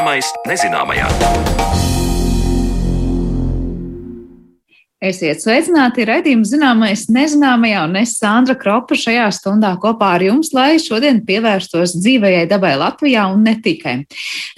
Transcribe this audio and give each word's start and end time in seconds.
Zināmais 0.00 0.30
nezināmajā. 0.48 1.89
Esiet 5.10 5.40
sveicināti 5.42 6.04
redzījuma 6.06 6.46
zināmais 6.46 7.06
nezināmajā, 7.10 7.80
un 7.88 7.96
es 7.98 8.12
Sandra 8.20 8.54
Kropa 8.58 8.94
šajā 8.98 9.24
stundā 9.34 9.72
kopā 9.82 10.12
ar 10.18 10.22
jums, 10.22 10.52
lai 10.54 10.76
šodien 10.78 11.18
pievērstos 11.26 11.96
dzīvējai 11.96 12.44
dabai 12.50 12.76
Latvijā 12.78 13.24
un 13.32 13.42
ne 13.46 13.56
tikai. 13.64 13.96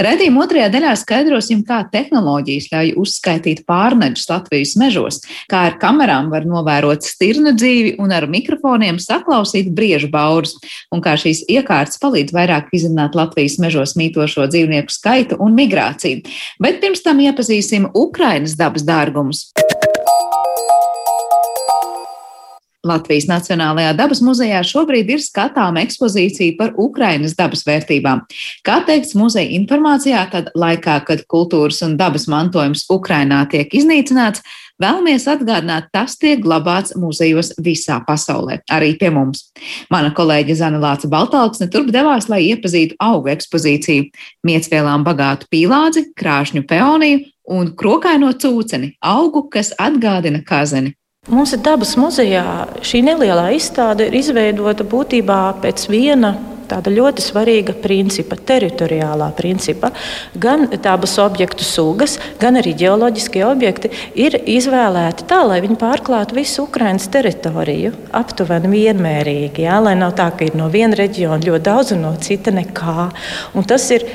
Redzījuma 0.02 0.42
otrajā 0.44 0.68
daļā 0.74 0.92
skaidrosim, 1.00 1.62
kā 1.64 1.78
tehnoloģijas 1.94 2.68
ļauj 2.72 2.92
uzskaitīt 3.00 3.64
pārneģus 3.68 4.28
Latvijas 4.28 4.74
mežos, 4.82 5.22
kā 5.48 5.64
ar 5.70 5.78
kamerām 5.80 6.28
var 6.34 6.44
novērot 6.48 7.06
stirnu 7.06 7.54
dzīvi 7.56 7.96
un 8.02 8.12
ar 8.12 8.28
mikrofoniem 8.28 9.00
saklausīt 9.00 9.72
briežu 9.72 10.12
baurus, 10.12 10.58
un 10.92 11.00
kā 11.04 11.16
šīs 11.16 11.46
iekārtas 11.48 12.02
palīdz 12.02 12.36
vairāk 12.36 12.68
izzināt 12.76 13.16
Latvijas 13.16 13.56
mežos 13.62 13.96
mītošo 13.96 14.50
dzīvnieku 14.52 14.92
skaitu 15.00 15.40
un 15.40 15.56
migrāciju. 15.56 16.26
Bet 16.60 16.82
pirms 16.84 17.06
tam 17.06 17.24
iepazīsim 17.24 17.88
Ukrainas 17.96 18.58
dabas 18.60 18.84
dārgumus. 18.84 19.46
Latvijas 22.82 23.28
Nacionālajā 23.30 23.92
dabas 23.94 24.18
muzejā 24.26 24.58
šobrīd 24.66 25.12
ir 25.14 25.22
skatāma 25.22 25.84
ekspozīcija 25.86 26.56
par 26.58 26.72
Ukrainas 26.80 27.36
dabas 27.38 27.62
vērtībām. 27.66 28.24
Kā 28.66 28.80
teikts 28.88 29.14
muzeja 29.18 29.52
informācijā, 29.54 30.24
tad 30.32 30.50
laikā, 30.58 30.96
kad 31.06 31.22
kultūras 31.30 31.78
un 31.86 31.94
dabas 32.00 32.26
mantojums 32.30 32.88
Ukrainā 32.90 33.44
tiek 33.52 33.70
iznīcināts, 33.78 34.42
vēlamies 34.82 35.28
atgādināt, 35.30 35.92
tas 35.94 36.16
tiek 36.18 36.42
glabāts 36.42 36.96
muzejos 36.98 37.52
visā 37.62 38.00
pasaulē, 38.06 38.58
arī 38.74 38.96
pie 38.98 39.12
mums. 39.14 39.44
Mana 39.92 40.10
kolēģe 40.16 40.56
Zana 40.58 40.80
Lāca 40.82 41.10
Baltāksne 41.12 41.68
turp 41.70 41.92
devās, 41.94 42.26
lai 42.32 42.40
iepazītu 42.48 42.98
augu 43.02 43.30
ekspozīciju, 43.36 44.08
miecvielām 44.48 45.06
bagātu 45.06 45.46
pīlādzi, 45.54 46.08
krāšņu 46.18 46.64
peoniju 46.66 47.22
un 47.52 47.70
krokaino 47.78 48.32
cūceni, 48.42 48.96
augu, 49.06 49.46
kas 49.52 49.70
atgādina 49.78 50.42
kazeni. 50.46 50.96
Mums 51.30 51.52
ir 51.54 51.60
dabas 51.62 51.92
muzejā 51.94 52.42
šī 52.82 52.98
nelielā 53.06 53.52
izstāde 53.54 54.08
ir 54.08 54.14
izveidota 54.18 54.82
būtībā 54.82 55.36
pēc 55.62 55.84
viena 55.86 56.32
tāda 56.66 56.90
ļoti 56.90 57.22
svarīga 57.22 57.76
principa, 57.78 58.34
teritoriālā 58.34 59.28
principa. 59.38 59.92
Gan 60.34 60.66
dabas 60.82 61.12
objektu 61.22 61.62
sugas, 61.62 62.16
gan 62.42 62.58
arī 62.58 62.72
geoloģiskie 62.80 63.44
objekti 63.46 63.92
ir 64.18 64.34
izvēlēti 64.34 65.28
tā, 65.30 65.44
lai 65.46 65.60
viņi 65.62 65.78
pārklātu 65.78 66.40
visu 66.40 66.64
Ukraiņas 66.64 67.06
teritoriju 67.14 67.92
aptuveni 68.18 68.72
vienmērīgi. 68.72 69.62
Jā, 69.68 69.76
lai 69.78 69.94
nav 70.00 70.16
tā, 70.18 70.26
ka 70.34 70.48
ir 70.48 70.58
no 70.58 70.66
viena 70.74 70.98
reģiona 70.98 71.38
ļoti 71.38 71.66
daudz 71.68 71.94
un 71.94 72.02
no 72.08 72.16
cita 72.18 72.50
nekā. 72.50 73.12
Un 73.54 73.70
tas 73.70 73.86
ir 73.94 74.08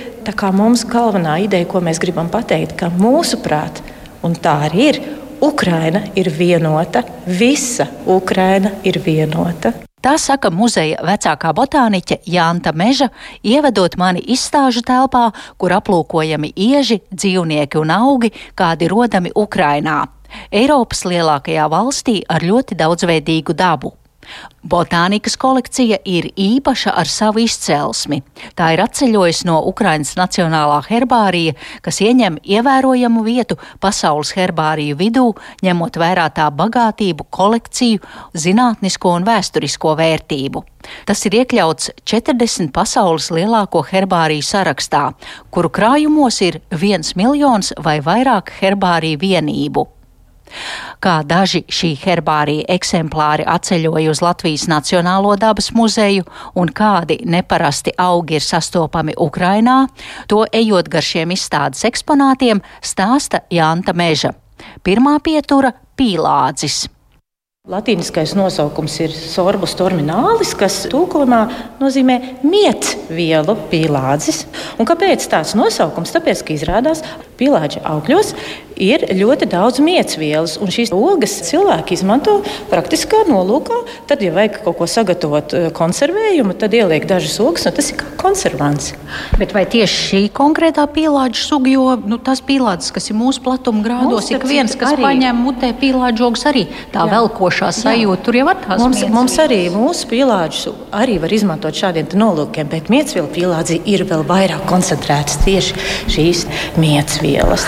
mums 0.60 0.84
galvenā 0.84 1.40
ideja, 1.46 1.72
ko 1.72 1.80
mēs 1.88 2.04
gribam 2.04 2.28
pateikt, 2.28 2.76
ka 2.84 2.92
mūsuprāt, 3.00 3.80
un 4.28 4.36
tā 4.36 4.58
arī 4.68 4.90
ir 4.92 5.02
Ukraina 5.42 6.02
ir 6.16 6.32
vienota, 6.40 7.04
visa 7.28 7.88
Ukraina 8.06 8.72
ir 8.84 8.98
vienota. 9.06 9.74
Tā 10.02 10.16
saka 10.18 10.50
muzeja 10.50 11.02
vecākā 11.06 11.52
botāniķe 11.54 12.20
Jānta 12.26 12.74
Meža, 12.74 13.10
ievedot 13.44 13.98
mani 13.98 14.22
izstāžu 14.34 14.82
telpā, 14.86 15.32
kur 15.58 15.74
aplūkojami 15.78 16.54
ieži, 16.56 17.02
dzīvnieki 17.14 17.78
un 17.82 17.94
augi, 17.94 18.32
kādi 18.56 18.90
rodami 18.90 19.34
Ukrainā, 19.36 20.06
Eiropas 20.52 21.06
lielākajā 21.06 21.70
valstī 21.72 22.20
ar 22.30 22.42
ļoti 22.42 22.78
daudzveidīgu 22.78 23.54
dabu. 23.58 23.94
Botānikas 24.68 25.38
kolekcija 25.40 26.00
ir 26.06 26.28
īpaša 26.36 26.92
ar 27.00 27.08
savu 27.08 27.40
izcelsmi. 27.46 28.20
Tā 28.58 28.74
ir 28.76 28.82
atceļojusi 28.84 29.48
no 29.48 29.62
Ukrainas 29.70 30.16
Nacionālā 30.20 30.82
herbārija, 30.90 31.56
kas 31.86 32.02
ieņem 32.04 32.42
ievērojamu 32.44 33.24
vietu 33.24 33.56
pasaules 33.84 34.34
herbāriju 34.36 34.98
vidū, 35.00 35.28
ņemot 35.64 36.00
vērā 36.02 36.28
tā 36.36 36.50
bagātību, 36.52 37.30
kolekciju, 37.32 38.04
zinātnisko 38.36 39.16
un 39.20 39.28
vēsturisko 39.28 39.96
vērtību. 40.02 40.64
Tas 41.08 41.24
ir 41.28 41.42
iekļauts 41.42 41.92
40 42.08 42.72
pasaules 42.76 43.32
lielāko 43.34 43.84
herbāriju 43.88 44.46
sarakstā, 44.46 45.10
kuru 45.52 45.72
krājumos 45.74 46.42
ir 46.44 46.62
viens 46.72 47.16
miljons 47.20 47.74
vai 47.84 48.00
vairāk 48.04 48.52
herbāriju 48.62 49.24
vienību. 49.24 49.88
Kā 51.04 51.22
daži 51.28 51.64
šī 51.70 51.94
herbārija 52.02 52.66
eksemplāri 52.78 53.46
atceļoja 53.48 54.12
uz 54.12 54.22
Latvijas 54.26 54.68
Nacionālo 54.72 55.36
dabas 55.40 55.72
muzeju 55.76 56.26
un 56.56 56.74
kādi 56.74 57.20
neparasti 57.26 57.94
augi 57.98 58.40
ir 58.40 58.46
sastopami 58.46 59.16
Ukrainā, 59.18 59.86
to 60.28 60.46
ejot 60.52 60.90
gar 60.90 61.06
šiem 61.06 61.36
izstādes 61.36 61.86
eksponātiem, 61.88 62.64
stāsta 62.82 63.44
Jānta 63.54 63.94
Meža. 63.94 64.34
Pirmā 64.84 65.20
pietura- 65.24 65.74
pīlādzis. 65.98 66.97
Latīniskais 67.68 68.32
nosaukums 68.32 68.94
ir 69.04 69.12
sorbus 69.12 69.74
terminālis, 69.76 70.54
kas 70.56 70.86
tulkojumā 70.88 71.42
nozīmē 71.82 72.16
mietvielu 72.48 73.58
pīlādzis. 73.68 74.46
Un 74.80 74.88
kāpēc 74.88 75.26
tāds 75.28 75.52
nosaukums? 75.60 76.14
Tāpēc, 76.16 76.46
ka 76.48 76.56
izrādās 76.56 77.04
pīlāģa 77.36 77.84
augļos 77.92 78.32
ir 78.80 79.04
ļoti 79.18 79.50
daudz 79.52 79.82
mietsvielas, 79.84 80.56
un 80.64 80.72
šīs 80.72 80.94
ogas 80.96 81.34
cilvēki 81.50 81.98
izmanto 81.98 82.38
praktiski 82.72 83.12
kā 83.12 83.26
nolūkā. 83.28 83.82
Tad, 84.08 84.24
ja 84.24 84.32
vajag 84.32 84.62
kaut 84.64 84.80
ko 84.80 84.88
sagatavot 84.88 85.58
eh, 85.58 85.68
konservējumu, 85.76 86.56
tad 86.62 86.78
ieliek 86.78 87.04
dažas 87.10 87.36
ogas, 87.44 87.68
un 87.68 87.76
tas 87.76 87.92
ir 87.92 88.00
kā 88.00 88.08
konservants. 88.22 88.94
Bet 89.42 89.52
vai 89.58 89.66
tieši 89.68 90.00
šī 90.06 90.24
konkrētā 90.40 90.88
pīlāģa 90.96 91.44
suga, 91.44 91.74
jo 91.74 92.00
nu, 92.08 92.22
tas 92.24 92.40
pīlādzis, 92.48 92.96
kas 92.96 93.12
ir 93.12 93.20
mūsu 93.20 93.44
platuma 93.44 93.84
grādos, 93.84 94.32
ik 94.32 94.48
viens, 94.48 94.78
kas 94.80 94.96
arī. 94.96 95.04
paņem 95.10 95.46
mutē 95.50 95.74
pīlāģa 95.84 96.28
ogas, 96.32 96.48
arī 96.48 96.68
tā 96.96 97.04
Jā. 97.04 97.12
velkošana 97.18 97.57
radošā 97.58 97.72
sajūta. 97.74 98.24
Tur 98.24 98.38
jau 98.38 98.48
ir 98.52 98.60
tās 98.64 98.82
mums, 98.82 99.02
mums 99.12 99.38
arī 99.42 99.60
mūsu 99.74 100.08
pīlāģis 100.12 100.68
arī 100.96 101.18
var 101.22 101.34
izmantot 101.34 101.76
šādiem 101.76 102.08
nolūkiem, 102.18 102.70
bet 102.70 102.90
miecvielu 102.90 103.28
pīlādzī 103.34 103.82
ir 103.86 104.06
vēl 104.08 104.24
vairāk 104.28 104.66
koncentrētas 104.70 105.40
tieši 105.44 105.76
šīs 106.14 106.46
miecvielas. 106.78 107.68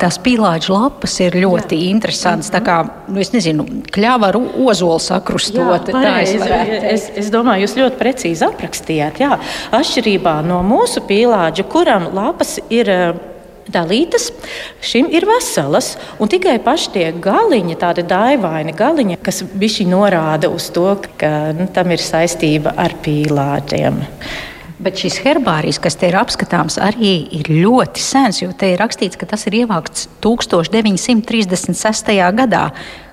Tās 0.00 0.18
pīlāģa 0.22 0.72
lapas 0.72 1.18
ir 1.24 1.38
ļoti 1.44 1.78
Jā. 1.78 1.90
interesantas. 1.90 2.50
Tā 2.54 2.62
kā, 2.64 2.80
nu, 3.08 3.20
es 3.20 3.32
nezinu, 3.34 3.66
kļāva 3.94 4.30
ar 4.32 4.38
ozolu 4.38 5.00
sakrustot. 5.02 5.90
Jā, 5.94 6.16
es, 6.22 6.34
es, 6.94 7.10
es 7.24 7.30
domāju, 7.34 7.66
jūs 7.66 7.78
ļoti 7.80 8.00
precīzi 8.00 8.48
aprakstījāt. 8.48 9.22
Jā. 9.24 9.38
Atšķirībā 9.74 10.40
no 10.46 10.62
mūsu 10.66 11.04
pīlāģa, 11.08 11.66
kuram 11.70 12.10
lapas 12.14 12.58
ir 12.72 12.90
dalītas, 13.72 14.30
šim 14.84 15.10
ir 15.14 15.26
veselas. 15.28 15.94
Un 16.22 16.30
tikai 16.32 16.56
paši 16.64 16.90
tie 16.94 17.06
galiņi, 17.24 17.76
tādi 17.80 18.04
daivaini 18.08 18.74
galiņi, 18.76 19.20
kas 19.24 19.42
bišķi 19.54 19.86
norāda 19.90 20.50
uz 20.52 20.70
to, 20.74 20.96
ka 21.20 21.52
nu, 21.56 21.68
tam 21.74 21.94
ir 21.94 22.02
saistība 22.02 22.74
ar 22.80 22.96
pīlāģiem. 23.04 24.02
Bet 24.84 24.98
šis 24.98 25.20
herbārijs, 25.22 25.78
kas 25.80 25.94
te 25.96 26.08
ir 26.10 26.16
apskatāms, 26.18 26.80
arī 26.82 27.14
ir 27.38 27.46
ļoti 27.62 28.02
sens, 28.02 28.42
jo 28.42 28.50
te 28.58 28.72
ir 28.72 28.82
rakstīts, 28.82 29.16
ka 29.16 29.26
tas 29.30 29.46
ir 29.48 29.62
ievākts 29.62 30.08
1936. 30.24 32.10
gadā 32.40 32.64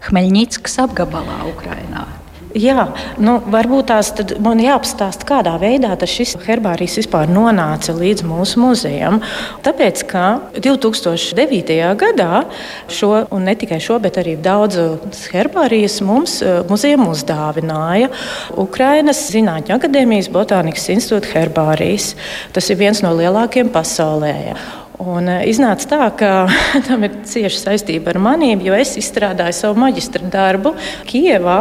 Hmeļņickas 0.10 0.82
apgabalā 0.88 1.38
Ukrainā. 1.54 2.21
Jā, 2.58 2.84
nu, 3.22 3.38
varbūt 3.52 3.88
tās 3.92 4.10
man 4.44 4.60
jāapstāsta, 4.60 5.24
kādā 5.28 5.54
veidā 5.62 5.94
šis 6.10 6.34
herbārijs 6.44 6.98
vispār 7.00 7.30
nonāca 7.32 7.94
līdz 7.96 8.26
mūsu 8.28 8.60
muzejam. 8.60 9.22
Tāpēc, 9.64 10.04
ka 10.10 10.26
2009. 10.58 11.78
gadā 12.02 12.44
šo, 12.92 13.14
un 13.32 13.48
ne 13.48 13.56
tikai 13.56 13.80
šo, 13.84 14.02
bet 14.04 14.20
arī 14.20 14.36
daudzus 14.36 15.24
herbārijas 15.32 16.02
mums 16.04 16.42
eh, 16.44 16.60
muzejam 16.68 17.08
uzdāvināja 17.12 18.12
Ukrainas 18.60 19.24
Zinātņu 19.32 19.78
akadēmijas 19.78 20.32
Botānikas 20.34 20.92
institūta 20.92 21.32
herbārijas. 21.38 22.14
Tas 22.52 22.68
ir 22.68 22.82
viens 22.84 23.04
no 23.06 23.16
lielākajiem 23.16 23.72
pasaulē. 23.72 24.81
Un 25.02 25.26
eh, 25.32 25.46
iznāca 25.50 25.88
tā, 25.90 26.08
ka 26.18 26.32
tam 26.88 27.06
ir 27.08 27.16
cieša 27.28 27.58
saistība 27.58 28.14
ar 28.14 28.20
manīm, 28.22 28.62
jo 28.66 28.76
es 28.78 28.94
izstrādāju 29.02 29.58
savu 29.58 29.80
maģistra 29.82 30.30
darbu 30.30 30.76
Kijevā 31.10 31.58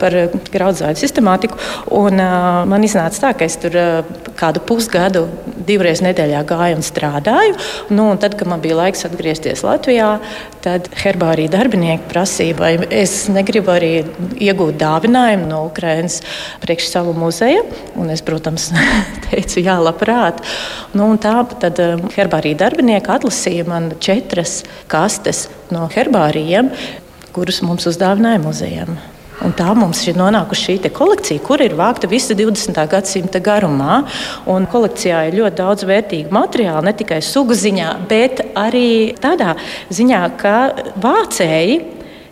par 0.00 0.14
eh, 0.18 0.36
graudzāļu 0.54 1.00
sistemātiku. 1.00 1.58
Un, 1.94 2.20
uh, 2.20 2.62
man 2.68 2.84
iznāca 2.86 3.26
tā, 3.26 3.32
ka 3.38 3.46
es 3.48 3.56
tur 3.60 3.74
uh, 3.78 4.28
kādu 4.38 4.62
pusgadu 4.66 5.24
divreiz 5.66 6.02
nedēļā 6.04 6.42
gāju 6.46 6.78
un 6.78 6.84
strādāju. 6.86 7.56
Nu, 7.90 8.10
un 8.12 8.20
tad, 8.20 8.36
kad 8.38 8.50
man 8.50 8.62
bija 8.62 8.78
laiks 8.78 9.06
atgriezties 9.08 9.64
Latvijā, 9.66 10.16
tad 10.64 10.88
herbārija 11.02 11.52
darbinieki 11.54 12.08
prasīja, 12.10 12.56
vai 12.58 12.72
es 12.94 13.24
negribu 13.32 13.72
arī 13.74 13.92
iegūt 14.44 14.78
dāvinājumu 14.80 15.48
no 15.50 15.64
Ukrainas 15.68 16.20
priekš 16.62 16.90
savu 16.92 17.14
muzeju. 17.16 17.64
Un 18.00 18.12
es, 18.14 18.22
protams, 18.26 18.70
teicu, 19.28 19.62
jā, 19.64 19.78
labprāt. 19.82 20.44
Nu, 20.94 21.10
tā 21.20 21.36
tad 21.62 21.80
herbārija 22.14 22.62
darbinieki 22.66 22.83
darbinieki 22.84 23.12
atlasīja 23.14 23.64
man 23.64 23.92
četras 24.00 24.62
kastes 24.88 25.48
no 25.72 25.86
herbārijiem, 25.88 26.68
kurus 27.32 27.62
mums 27.64 27.86
uzdāvināja 27.88 28.42
muzejam. 28.42 28.98
Un 29.44 29.52
tā 29.56 29.72
mums 29.74 30.02
ir 30.06 30.16
nonākusi 30.16 30.76
šī 30.76 30.90
kolekcija, 30.92 31.40
kur 31.42 31.62
ir 31.64 31.74
vākta 31.74 32.08
visa 32.08 32.34
20. 32.36 32.76
gadsimta 32.88 33.40
garumā. 33.40 34.02
Un 34.46 34.66
kolekcijā 34.70 35.24
ir 35.28 35.38
ļoti 35.40 35.56
daudz 35.56 35.84
vērtīgu 35.88 36.32
materiālu, 36.32 36.84
ne 36.84 36.92
tikai 36.92 37.22
sugu 37.24 37.56
ziņā, 37.56 37.88
bet 38.08 38.44
arī 38.54 39.14
tādā 39.20 39.56
ziņā, 39.90 40.22
ka 40.36 40.56
vācēji 41.00 41.80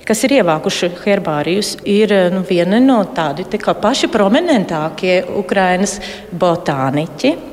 kas 0.05 0.25
ir 0.27 0.35
ievākuši 0.41 0.91
herbārijus, 1.05 1.77
ir 1.89 2.13
nu, 2.35 2.43
viena 2.45 2.81
no 2.83 2.99
tādiem 3.15 3.49
paši 3.81 4.11
prominentākie 4.11 5.23
Ukraiņas 5.41 5.97
botāniķi. 6.35 7.52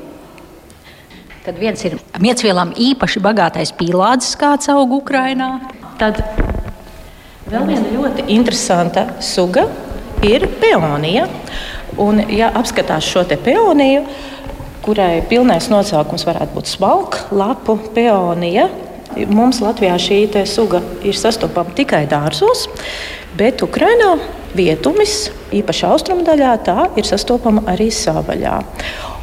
Tad 1.40 1.56
viens 1.56 1.80
ir 1.88 1.94
miecvielām 2.20 2.74
īpaši 2.76 3.20
bagātais 3.24 3.70
pīlādzis, 3.72 4.34
kāds 4.36 4.68
aug 4.68 4.90
Ukrainā. 4.92 5.54
Tad 5.96 6.18
vēl 7.48 7.64
viena 7.64 7.92
ļoti 7.94 8.26
interesanta 8.34 9.06
suga 9.24 9.64
ir 10.20 10.44
peonija. 10.60 11.24
Un, 12.00 12.20
ja 12.28 12.50
apskatās 12.60 13.08
šo 13.08 13.24
peoniju, 13.24 14.02
kurai 14.84 15.22
pilnais 15.30 15.70
nosaukums 15.72 16.26
varētu 16.28 16.58
būt 16.58 16.68
smalka 16.74 17.24
lapu 17.32 17.78
peonija, 17.96 18.68
mums 19.32 19.62
Latvijā 19.64 19.96
šī 19.96 20.44
suga 20.44 20.82
ir 21.02 21.16
sastopama 21.16 21.72
tikai 21.72 22.04
dārzos, 22.06 22.68
bet 23.36 23.64
Ukrainā 23.64 24.18
vietumis, 24.54 25.30
īpaši 25.56 25.86
austrumu 25.88 26.24
daļā, 26.28 26.52
tā 26.68 26.90
ir 27.00 27.08
sastopama 27.08 27.64
arī 27.66 27.88
savaļā. 27.88 28.60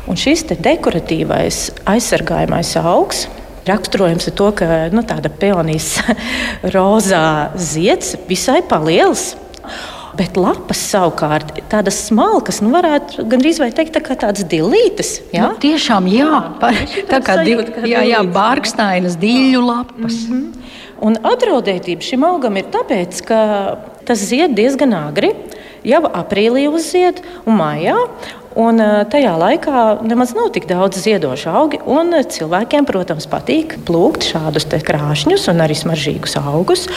Un 0.07 0.15
šis 0.15 0.45
dekoratīvais 0.47 1.57
aizsargājamais 1.85 2.75
augs 2.79 3.25
raksturojums 3.67 4.29
ir 4.29 4.35
to, 4.37 4.49
ka 4.55 4.87
nu, 4.93 5.03
tāda 5.07 5.31
peonijas 5.31 5.97
rozā 6.75 7.51
zieds 7.59 8.15
visai 8.29 8.61
paliels. 8.65 9.33
Bet 10.17 10.37
lapas 10.39 10.79
savukārt 10.89 11.51
tādas 11.69 11.99
smalkas, 12.07 12.61
nu, 12.63 12.71
varētu 12.73 13.27
gandrīz 13.29 13.59
teikt, 13.75 13.93
tā 13.97 14.01
kā 14.01 14.15
tādas 14.17 14.47
dilītes. 14.49 15.17
Jā, 15.35 15.51
nu, 15.51 15.59
tiešām, 15.61 16.07
jā, 16.09 16.31
par, 16.61 16.79
tā 17.11 17.19
kā, 17.21 17.37
div, 17.45 17.61
jā, 17.85 18.01
jā, 18.07 18.23
bārkstainas 18.33 19.19
diļu 19.21 19.61
lapas. 19.61 20.23
Mm 20.25 20.39
-hmm. 20.39 20.73
Un 20.97 21.19
atraudētība 21.21 22.01
šim 22.01 22.23
augam 22.25 22.57
ir 22.57 22.71
tāpēc, 22.73 23.21
ka 23.27 23.39
tas 24.05 24.17
zied 24.17 24.55
diezgan 24.57 24.95
agri. 24.97 25.35
Jau 25.85 26.01
aprīlī 26.09 26.65
uzzied 26.73 27.21
un 27.45 27.59
maijā, 27.59 27.95
Un 28.57 28.81
tajā 29.11 29.35
laikā 29.37 29.81
nemaz 30.07 30.31
nav 30.33 30.49
tik 30.55 30.65
daudz 30.69 30.97
ziedošu 31.03 31.51
augi. 31.53 31.79
Cilvēkiem, 32.37 32.87
protams, 32.89 33.27
patīk 33.29 33.77
plūkt 33.85 34.25
šādus 34.31 34.65
krāšņus 34.65 35.45
un 35.53 35.61
arī 35.61 35.77
smaržīgus 35.77 36.37
augus. 36.41 36.87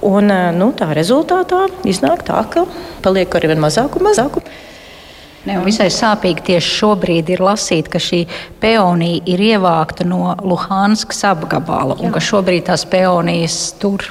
Un, 0.00 0.32
nu, 0.56 0.70
tā 0.72 0.94
rezultātā 0.96 1.66
iznāk 1.84 2.24
tā, 2.24 2.40
ka 2.48 2.64
paliek 3.04 3.36
ar 3.36 3.48
vien 3.52 3.60
mazāk 3.60 4.00
un 4.00 4.08
mazāk. 4.08 4.40
Ne, 5.48 5.56
visai 5.64 5.88
sāpīgi 5.88 6.42
tieši 6.50 6.72
šobrīd 6.82 7.30
ir 7.32 7.40
lasīt, 7.40 7.88
ka 7.88 8.00
šī 8.00 8.26
peonija 8.60 9.22
ir 9.32 9.40
ievākta 9.54 10.04
no 10.04 10.34
Luhanskas 10.44 11.22
apgabala 11.30 11.96
Jā. 11.96 12.04
un 12.04 12.12
ka 12.12 12.20
šobrīd 12.20 12.66
tās 12.68 12.84
peonijas 12.88 13.56
tur 13.80 14.04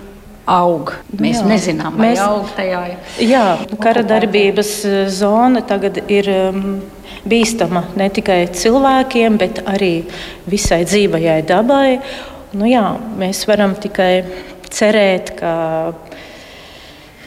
aug. 0.50 0.94
Mēs 1.16 1.42
jā. 1.42 1.48
nezinām, 1.50 1.98
vai 2.00 2.12
Mēs, 2.12 2.22
aug 2.26 2.50
tajā. 2.58 2.86
Jā, 3.22 3.44
kara 3.82 4.06
darbības 4.08 4.78
zona 5.14 5.66
tagad 5.66 6.02
ir. 6.08 6.32
Um, 6.50 6.64
bīstama 7.28 7.84
ne 8.00 8.10
tikai 8.14 8.44
cilvēkiem, 8.56 9.38
bet 9.40 9.64
arī 9.68 9.94
visai 10.50 10.84
dzīvajai 10.88 11.42
dabai. 11.48 12.00
Nu, 12.56 12.68
jā, 12.70 12.86
mēs 13.20 13.44
varam 13.50 13.76
tikai 13.78 14.24
cerēt, 14.74 15.34
ka, 15.38 15.54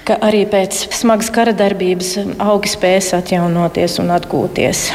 ka 0.07 0.19
arī 0.27 0.45
pēc 0.51 0.87
smagas 0.97 1.31
kara 1.35 1.55
darbības 1.57 2.17
augi 2.43 2.73
spēs 2.73 3.13
atjaunoties 3.19 4.01
un 4.03 4.15
atgūties. 4.17 4.89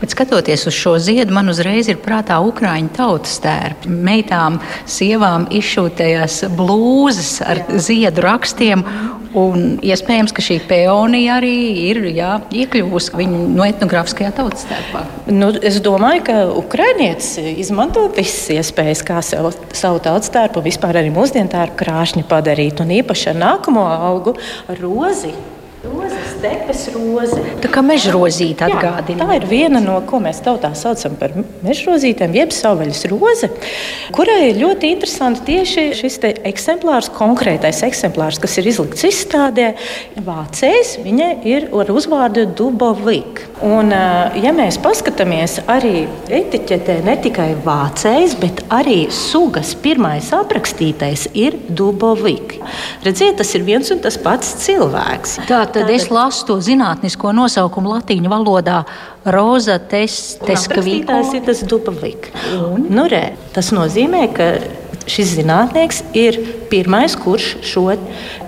Bet 0.00 0.14
skatoties 0.14 0.66
uz 0.70 0.76
šo 0.76 0.96
ziedu, 1.02 1.34
man 1.34 1.50
uzreiz 1.52 1.90
ir 1.90 2.00
prātā 2.02 2.38
ukrāņu 2.44 2.92
tautas 2.96 3.38
tērpi. 3.44 3.90
Meitām, 3.90 4.60
sievām 4.88 5.48
izšūtējās 5.54 6.44
blūzes 6.58 7.38
ar 7.46 7.64
jā. 7.64 7.80
ziedu 7.88 8.24
rakstiem. 8.24 8.84
Un 9.36 9.74
iespējams, 9.84 10.32
ka 10.32 10.42
šī 10.42 10.56
peonija 10.70 11.34
arī 11.36 11.56
ir 11.90 12.00
jā, 12.16 12.38
iekļuvusi 12.62 13.12
viņu 13.18 13.42
no 13.52 13.66
etnogrāfiskajā 13.66 14.30
tautas 14.38 14.64
tērpā. 14.70 15.02
Nu, 15.28 15.50
es 15.52 15.76
domāju, 15.84 16.22
ka 16.30 16.38
Ukrāņietis 16.56 17.34
izmanto 17.60 18.06
visas 18.16 18.48
iespējas, 18.56 19.04
kā 19.04 19.20
sev, 19.24 19.50
savu 19.76 20.00
tautas 20.04 20.32
tērpu, 20.32 20.64
vispār 20.64 21.02
arī 21.02 21.12
mūsdienu 21.12 21.52
tērpu 21.52 21.76
krāšņi 21.84 22.24
padarīt. 22.30 22.80
Un 22.84 22.96
īpaši 23.02 23.30
ar 23.34 23.40
nākamo 23.44 23.84
augu, 24.08 24.38
rozi. 24.80 25.36
Rozes, 25.78 26.32
debes 26.42 26.80
roze. 26.90 27.38
Tā 27.62 27.68
kā 27.70 27.84
mežrozīte 27.86 28.66
atgādina. 28.66 29.22
Jā, 29.22 29.26
tā 29.28 29.36
ir 29.38 29.44
viena 29.46 29.78
no, 29.78 30.00
ko 30.02 30.18
mēs 30.18 30.40
tautā 30.42 30.72
saucam 30.74 31.14
par 31.20 31.36
mežrozītēm, 31.62 32.34
jeb 32.34 32.50
savvaļas 32.54 33.04
roze, 33.12 33.46
kurai 34.16 34.48
ir 34.48 34.58
ļoti 34.58 34.90
interesanti 34.96 35.44
tieši 35.46 35.84
šis 36.00 36.18
eksemplārs, 36.50 37.12
konkrētais 37.14 37.84
eksemplārs, 37.86 38.40
kas 38.42 38.58
ir 38.58 38.72
izlikts 38.72 39.06
izstādē. 39.06 39.68
Vācējs 40.26 40.96
viņai 41.04 41.30
ir 41.46 41.68
ar 41.70 41.94
uzvārdu 41.94 42.48
Dubovik. 42.58 43.44
Un, 43.62 43.94
ja 43.94 44.50
mēs 44.54 44.80
paskatāmies 44.82 45.60
arī 45.70 46.08
etiķetē, 46.26 46.98
ne 47.06 47.14
tikai 47.22 47.52
vācējs, 47.62 48.34
bet 48.42 48.64
arī 48.74 49.04
sugas 49.14 49.76
pirmais 49.78 50.32
aprakstītais 50.34 51.28
ir 51.38 51.54
Dubovik. 51.70 52.58
Redziet, 53.06 53.38
tas 53.38 53.54
ir 53.54 53.66
viens 53.66 53.94
un 53.94 54.02
tas 54.02 54.18
pats 54.18 54.56
cilvēks. 54.66 55.38
Tā 55.46 55.67
tad 55.74 55.90
es 55.92 56.08
lasu 56.12 56.46
to 56.48 56.58
zinātnisko 56.64 57.32
nosaukumu 57.36 57.96
latīņu 57.96 58.32
valodā. 58.32 58.82
Roza 59.28 59.78
Teskavīka. 59.78 61.10
Tas 61.10 61.32
ir 61.36 61.44
tas 61.46 61.64
dubavik. 61.68 62.30
Nu, 62.88 63.08
re, 63.10 63.32
tas 63.54 63.72
nozīmē, 63.76 64.26
ka 64.36 64.52
šis 65.08 65.30
zinātnieks 65.38 66.02
ir 66.16 66.36
pirmais, 66.68 67.14
kurš 67.16 67.56
šo 67.64 67.96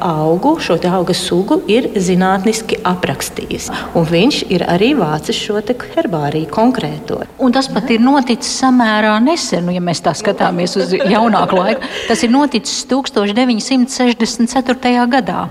augu, 0.04 0.60
šo 0.60 0.76
auga 0.92 1.14
sugu 1.16 1.62
ir 1.70 1.88
zinātniski 1.96 2.76
aprakstījis. 2.86 3.70
Un 3.96 4.04
viņš 4.08 4.42
ir 4.52 4.64
arī 4.68 4.94
vācis 4.98 5.36
šo 5.40 5.60
herbāriju 5.60 6.48
konkrēto. 6.52 7.22
Un 7.40 7.52
tas 7.56 7.68
pat 7.72 7.90
ir 7.90 8.00
noticis 8.04 8.60
samērā 8.60 9.16
nesen, 9.24 9.64
nu, 9.66 9.72
ja 9.76 9.82
mēs 9.84 10.00
tā 10.04 10.12
skatāmies 10.16 10.76
uz 10.80 10.88
jaunāku 10.94 11.56
laiku. 11.60 11.80
Tas 12.08 12.22
ir 12.26 12.30
noticis 12.34 12.84
1964. 12.90 15.06
gadā. 15.10 15.48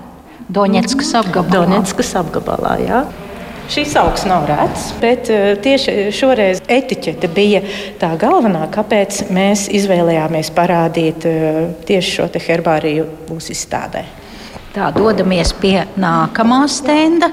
Doņetskas 0.50 1.12
apgabalā. 1.20 1.52
Doņetskas 1.54 2.14
apgabalā 2.20 2.76
jā. 2.82 3.00
Šis 3.70 3.92
augs 4.00 4.24
nav 4.26 4.48
rēts, 4.50 4.88
bet 4.98 5.28
eh, 5.30 5.52
tieši 5.62 6.08
šoreiz 6.14 6.58
etiķete 6.66 7.28
bija 7.30 7.60
tā 8.00 8.08
galvenā, 8.18 8.64
kāpēc 8.74 9.28
mēs 9.30 9.68
izvēlējāmies 9.78 10.50
parādīt 10.56 11.26
eh, 11.30 11.60
tieši 11.86 12.16
šo 12.16 12.26
herbāriju 12.34 13.06
mūsu 13.28 13.54
izstādē. 13.54 14.02
Tā 14.74 14.90
dodamies 14.94 15.54
pie 15.62 15.76
nākamā 15.98 16.64
stenda. 16.70 17.30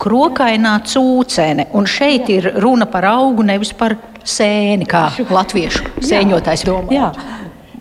Krokainā 0.00 0.78
cūcene. 0.88 1.68
Un 1.76 1.86
šeit 1.86 2.30
ir 2.32 2.54
runa 2.62 2.86
par 2.88 3.04
augu, 3.10 3.44
nevis 3.44 3.74
par 3.76 3.98
sēni, 4.24 4.86
kā 4.88 5.10
latviešu 5.28 6.00
sēņotājs 6.00 6.64
domā. 6.66 6.94
Jā. 6.94 7.10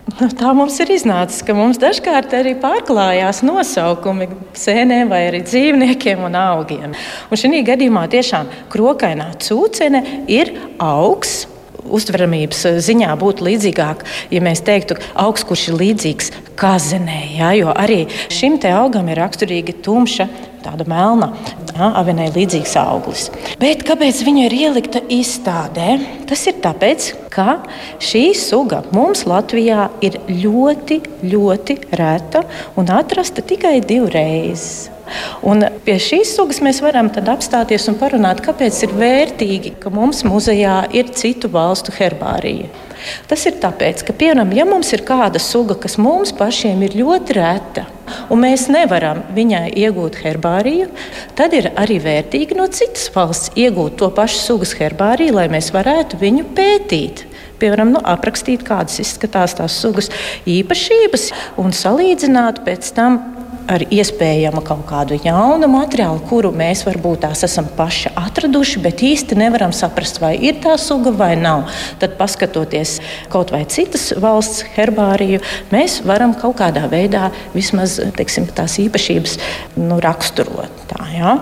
Nu, 0.09 0.29
tā 0.33 0.53
mums 0.55 0.77
ir 0.81 0.89
iznācis, 0.95 1.43
ka 1.45 1.53
mums 1.53 1.77
dažkārt 1.81 2.33
arī 2.37 2.55
pārklājās 2.61 3.43
nosaukumi 3.45 4.29
sēnēm 4.57 5.11
vai 5.11 5.25
arī 5.27 5.43
dzīvniekiem 5.45 6.23
un 6.25 6.37
augiem. 6.39 6.95
Un 7.29 7.41
šī 7.41 7.61
gadījumā 7.67 8.07
tiešām 8.09 8.49
krokainā 8.73 9.33
cūcene 9.43 10.01
ir 10.31 10.55
augs. 10.81 11.43
Uztveramības 11.89 12.65
ziņā 12.85 13.13
būtu 13.19 13.47
līdzīgāk, 13.47 14.05
ja 14.33 14.43
mēs 14.45 14.63
teiktu, 14.65 14.99
augs, 15.17 15.45
kurš 15.47 15.69
ir 15.71 15.79
līdzīgs 15.79 16.31
kazenē, 16.59 17.21
ja, 17.37 17.53
jo 17.57 17.73
arī 17.73 18.05
šim 18.33 18.59
augam 18.73 19.09
ir 19.09 19.19
raksturīga 19.21 19.77
tumša 19.85 20.27
tāda 20.63 20.85
melna, 20.89 21.31
avenē 21.79 22.29
līdzīgs 22.35 22.75
auglis. 22.81 23.29
Bet 23.61 23.85
kāpēc 23.87 24.21
viņa 24.27 24.45
ir 24.47 24.55
ielikta 24.57 25.01
izstādē? 25.15 25.95
Tas 26.29 26.45
ir 26.51 26.59
tāpēc, 26.63 27.09
ka 27.31 27.61
šī 28.03 28.25
suga 28.37 28.83
mums 28.95 29.25
Latvijā 29.29 29.87
ir 30.05 30.19
ļoti, 30.27 31.01
ļoti 31.31 31.79
reta 31.99 32.43
un 32.79 32.91
atrasta 32.99 33.45
tikai 33.45 33.79
divreiz. 33.85 34.89
Un 35.45 35.65
pie 35.85 35.97
šīs 36.01 36.35
sugas 36.37 36.61
mēs 36.65 36.81
varam 36.85 37.09
apstāties 37.09 37.87
un 37.91 37.97
parunāt, 37.99 38.43
kāpēc 38.45 38.83
ir 38.87 38.95
vērtīgi, 38.99 39.75
ka 39.81 39.91
mums 39.93 40.23
muzejā 40.27 40.83
ir 40.95 41.11
citu 41.15 41.51
valstu 41.51 41.95
herbārija. 41.95 42.69
Tas 43.29 43.45
ir 43.47 43.59
tāpēc, 43.63 44.03
ka, 44.03 44.13
piemēram, 44.15 44.51
ja 44.55 44.65
mums 44.67 44.91
ir 44.95 45.05
kāda 45.07 45.39
suga, 45.39 45.77
kas 45.79 45.95
mums 46.01 46.33
pašiem 46.35 46.81
ir 46.83 46.97
ļoti 46.99 47.37
reta, 47.37 47.85
un 48.31 48.43
mēs 48.43 48.67
nevaram 48.71 49.21
viņai 49.35 49.69
iegūt 49.85 50.19
herbāriju, 50.23 50.89
tad 51.39 51.55
ir 51.57 51.71
arī 51.79 51.99
vērtīgi 52.03 52.57
no 52.59 52.67
citas 52.73 53.07
valsts 53.15 53.53
iegūt 53.59 53.99
to 54.01 54.11
pašu 54.15 54.41
sugas 54.43 54.75
herbāriju, 54.79 55.37
lai 55.39 55.47
mēs 55.51 55.71
varētu 55.75 56.19
viņu 56.19 56.49
pētīt. 56.57 57.25
Piemēram, 57.59 57.91
nu, 57.95 58.03
aprakstīt, 58.07 58.63
kādas 58.67 59.01
izskatās 59.03 59.57
tās 59.57 59.75
sugas 59.81 60.07
īpašības 60.47 61.29
un 61.59 61.75
salīdzināt 61.75 62.63
pēc 62.67 62.93
tam 62.95 63.19
ar 63.69 63.83
iespējamu 63.93 64.63
kaut 64.65 64.85
kādu 64.89 65.17
jaunu 65.23 65.69
materiālu, 65.71 66.21
kuru 66.29 66.51
mēs 66.55 66.81
varbūt 66.87 67.23
tās 67.25 67.43
esam 67.45 67.67
paši 67.77 68.13
atraduši, 68.17 68.81
bet 68.83 69.03
īsti 69.05 69.37
nevaram 69.39 69.73
saprast, 69.75 70.21
vai 70.23 70.33
ir 70.49 70.57
tā 70.63 70.75
suga 70.81 71.13
vai 71.15 71.35
nav. 71.39 71.69
Tad, 72.01 72.17
paskatoties 72.19 72.97
kaut 73.33 73.53
vai 73.53 73.63
citas 73.69 74.09
valsts 74.17 74.65
herbāriju, 74.75 75.43
mēs 75.73 75.99
varam 76.07 76.33
kaut 76.37 76.57
kādā 76.63 76.87
veidā 76.91 77.29
vismaz 77.53 77.99
teiksim, 78.17 78.49
tās 78.55 78.79
īpašības 78.81 79.37
nu, 79.77 80.01
raksturot. 80.03 80.85
Tā, 80.89 81.05
ja? 81.13 81.37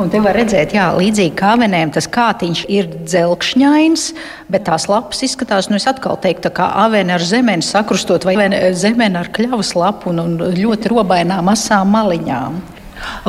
Un 0.00 0.08
te 0.08 0.22
var 0.24 0.32
redzēt, 0.38 0.70
jā, 0.72 0.86
līdzīgi 0.96 1.34
kā 1.36 1.50
avenēm, 1.52 1.90
tas 1.92 2.06
kātiņš 2.08 2.62
ir 2.72 2.86
dzelkšņains, 3.04 4.06
bet 4.52 4.64
tās 4.64 4.86
lapas 4.88 5.20
izskatās, 5.26 5.68
nu 5.68 5.76
atkal 5.76 6.16
teiktu, 6.22 6.48
kā 6.56 6.70
avene 6.86 7.18
ar 7.18 7.24
zemeni 7.28 7.66
sakrustot 7.66 8.24
vai 8.24 8.48
zemeni 8.72 9.20
ar 9.20 9.28
kļavas 9.36 9.74
lapu 9.76 10.14
un, 10.14 10.22
un 10.24 10.56
ļoti 10.56 10.94
robainām 10.94 11.44
masām 11.50 11.92
maliņām. 11.92 12.56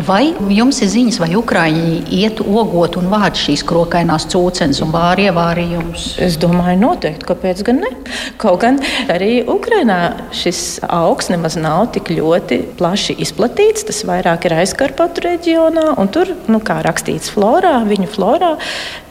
Vai 0.08 0.34
jums 0.54 0.82
ir 0.84 0.90
ziņas, 0.92 1.20
vai 1.22 1.30
Ukrāņi 1.38 2.04
iet 2.18 2.42
ogot 2.44 2.98
un 3.00 3.10
vāc 3.12 3.40
šīs 3.40 3.64
krokainās 3.68 4.28
cūcenes 4.32 4.82
un 4.86 4.92
vāri 4.94 5.28
ievārījumus? 5.30 6.08
Es 6.24 6.38
domāju, 6.42 6.80
noteikti, 6.82 7.28
kāpēc 7.30 7.64
gan 7.68 7.82
ne? 7.84 7.92
Kaut 8.42 8.62
gan 8.64 8.80
arī 9.12 9.44
Ukrainā 9.50 10.00
šis 10.36 10.82
augs 10.88 11.32
nemaz 11.34 11.58
nav 11.60 11.92
tik 11.96 12.14
ļoti 12.14 12.60
plaši 12.80 13.18
izplatīts. 13.24 13.88
Tas 13.88 14.04
vairāk 14.10 14.50
ir 14.50 14.58
aizkarpatu 14.64 15.28
reģionā, 15.28 15.94
un 16.02 16.12
tur, 16.14 16.36
nu, 16.50 16.62
kā 16.64 16.82
rakstīts 16.86 17.32
florā, 17.34 17.80
viņu 17.90 18.12
florā, 18.14 18.56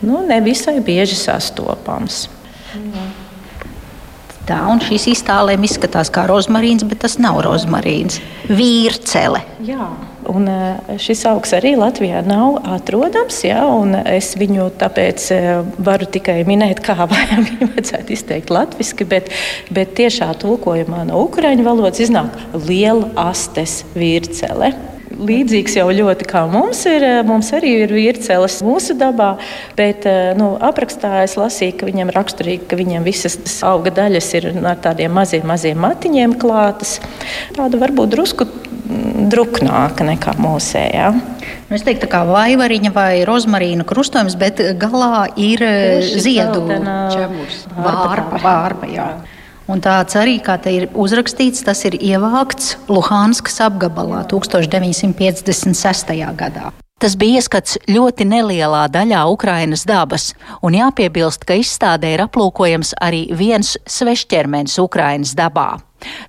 nu, 0.06 0.22
nevisai 0.28 0.78
bieži 0.84 1.18
sastopams. 1.18 2.26
Mm. 2.72 3.21
Tā, 4.42 4.58
un 4.72 4.80
šīs 4.82 5.04
iztālēm 5.12 5.62
izskatās 5.62 6.10
kā 6.10 6.24
rozmarīns, 6.26 6.82
bet 6.90 7.04
tas 7.04 7.14
nav 7.22 7.38
rozmarīns. 7.46 8.18
Vīrcele. 8.50 9.42
Jā. 9.62 9.86
Un 10.30 10.46
e, 10.50 10.96
šis 11.02 11.24
augs 11.30 11.54
arī 11.54 11.72
Latvijā 11.78 12.24
nav 12.26 12.58
atrodams. 12.74 13.38
Ja, 13.46 13.62
es 14.10 14.32
viņu 14.38 14.68
tāpēc 14.80 15.26
e, 15.34 15.40
varu 15.82 16.08
tikai 16.10 16.40
minēt, 16.48 16.82
kā 16.82 16.96
viņu 17.06 17.70
vajadzētu 17.70 18.16
izteikt 18.16 18.50
latviešu, 18.54 19.06
bet, 19.10 19.30
bet 19.70 19.94
tiešā 19.98 20.32
tulkojumā 20.42 21.04
no 21.10 21.22
ukraiņu 21.28 21.66
valodas 21.66 22.02
iznāk 22.02 22.34
liela 22.66 23.12
astes 23.30 23.82
vīrcele 23.94 24.72
līdzīgs 25.18 25.76
jau 25.78 25.86
ļoti 25.92 26.26
kā 26.28 26.44
mums 26.50 26.82
ir. 26.88 27.04
Eh, 27.06 27.20
mums 27.26 27.52
arī 27.56 27.72
ir 27.84 27.94
vīrceles 27.94 28.60
mūsu 28.66 28.96
dabā, 28.98 29.34
bet 29.78 30.06
eh, 30.08 30.32
nu, 30.38 30.52
aprakstā 30.62 31.22
es 31.26 31.36
lasīju, 31.40 31.76
ka 31.80 31.88
viņam 31.88 32.12
raksturīgi, 32.14 32.68
ka 32.70 32.78
viņam 32.80 33.06
visas 33.06 33.38
auga 33.66 33.92
daļas 34.02 34.32
ir 34.38 34.50
ar 34.60 34.80
tādiem 34.82 35.14
maziem, 35.16 35.46
maziem 35.48 35.80
matiņiem 35.82 36.36
klātas. 36.40 36.98
Tāda 37.56 37.80
varbūt 37.82 38.14
drusku 38.14 38.48
mm, 38.48 39.28
druknāka 39.32 40.06
nekā 40.08 40.36
mūsējā. 40.40 41.12
Nu, 41.12 41.76
es 41.76 41.84
teiktu, 41.86 42.08
kā 42.12 42.22
vaivariņa 42.28 42.92
vai 42.94 43.12
rozmarīna 43.28 43.86
krustojums, 43.88 44.36
bet 44.40 44.60
galā 44.80 45.26
ir 45.40 45.64
eh, 45.66 46.10
ziedu. 46.22 46.66
Vārpa, 47.76 48.42
vārpa, 48.42 48.90
jā. 48.92 49.12
Un 49.72 49.80
tāds 49.80 50.18
arī, 50.20 50.36
kā 50.44 50.58
te 50.60 50.72
ir 50.76 50.90
uzrakstīts, 50.92 51.64
tas 51.64 51.80
ir 51.88 51.96
ievākts 51.96 52.74
Luhanskas 52.92 53.56
apgabalā 53.64 54.26
1956. 54.28 56.12
gadā. 56.36 56.72
Tas 57.02 57.16
bija 57.18 57.40
ieskats 57.40 57.80
ļoti 57.90 58.26
nelielā 58.30 58.84
daļā 58.92 59.22
Ukrainas 59.32 59.82
dabas, 59.88 60.28
un 60.62 60.76
jāpiebilst, 60.76 61.42
ka 61.48 61.56
izstādē 61.58 62.12
ir 62.14 62.22
aplūkojams 62.28 62.92
arī 63.02 63.24
viens 63.34 63.72
svešķermenis 63.90 64.76
Ukrainas 64.78 65.32
dabā. 65.34 65.80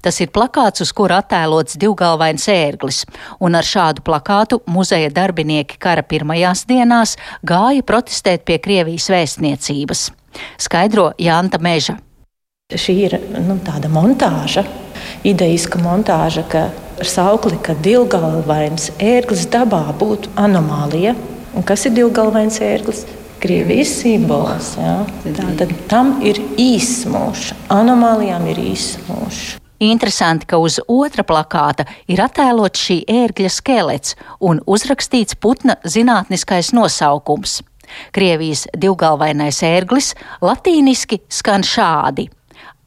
Tas 0.02 0.18
ir 0.24 0.32
plakāts, 0.34 0.82
uz 0.82 0.94
kura 0.96 1.20
attēlots 1.22 1.78
divgalvains 1.82 2.48
ērglis, 2.50 3.04
un 3.44 3.60
ar 3.60 3.68
šādu 3.68 4.06
plakātu 4.08 4.62
muzeja 4.70 5.12
darbinieki 5.14 5.78
kara 5.84 6.06
pirmajās 6.06 6.64
dienās 6.70 7.18
gāja 7.46 7.84
protestēt 7.86 8.48
pie 8.48 8.58
Krievijas 8.64 9.12
vēstniecības. 9.14 10.08
Skaidro 10.58 11.12
Janta 11.22 11.62
Meža. 11.62 12.00
Šī 12.72 12.94
ir 13.06 13.14
nu, 13.44 13.58
tāda 13.62 13.90
montāža, 13.92 14.64
idejiska 15.28 15.82
montāža, 15.84 16.46
ka 16.50 16.62
ar 16.72 17.10
saukli, 17.10 17.58
ka 17.62 17.76
divgalvains 17.84 18.90
ērglis 19.04 19.46
dabā 19.52 19.86
būtu 20.00 20.32
anomālija. 20.40 21.14
Un 21.54 21.66
kas 21.68 21.86
ir 21.86 21.94
divgalvains 21.98 22.62
ērglis? 22.64 23.04
Krievijas 23.44 23.92
simbols. 24.00 24.74
Ja? 24.80 25.02
Tātad 25.26 25.74
tam 25.92 26.16
ir 26.26 26.40
īsmūžs, 26.56 27.52
anomālijām 27.74 28.48
ir 28.54 28.62
īsmūžs. 28.64 29.58
Interesanti, 29.84 30.48
ka 30.48 30.58
uz 30.64 30.80
otra 30.88 31.26
plakāta 31.28 31.84
ir 32.08 32.22
attēlots 32.24 32.80
šī 32.80 33.02
ērgļa 33.12 33.52
skelets 33.52 34.16
un 34.40 34.62
uzrakstīts 34.64 35.36
putna 35.36 35.76
zinātniskais 35.84 36.72
nosaukums. 36.72 37.60
Krievijas 38.16 38.64
divgalvainais 38.80 39.60
ērglis 39.68 40.14
latīniski 40.42 41.20
skan 41.28 41.68
šādi 41.68 42.30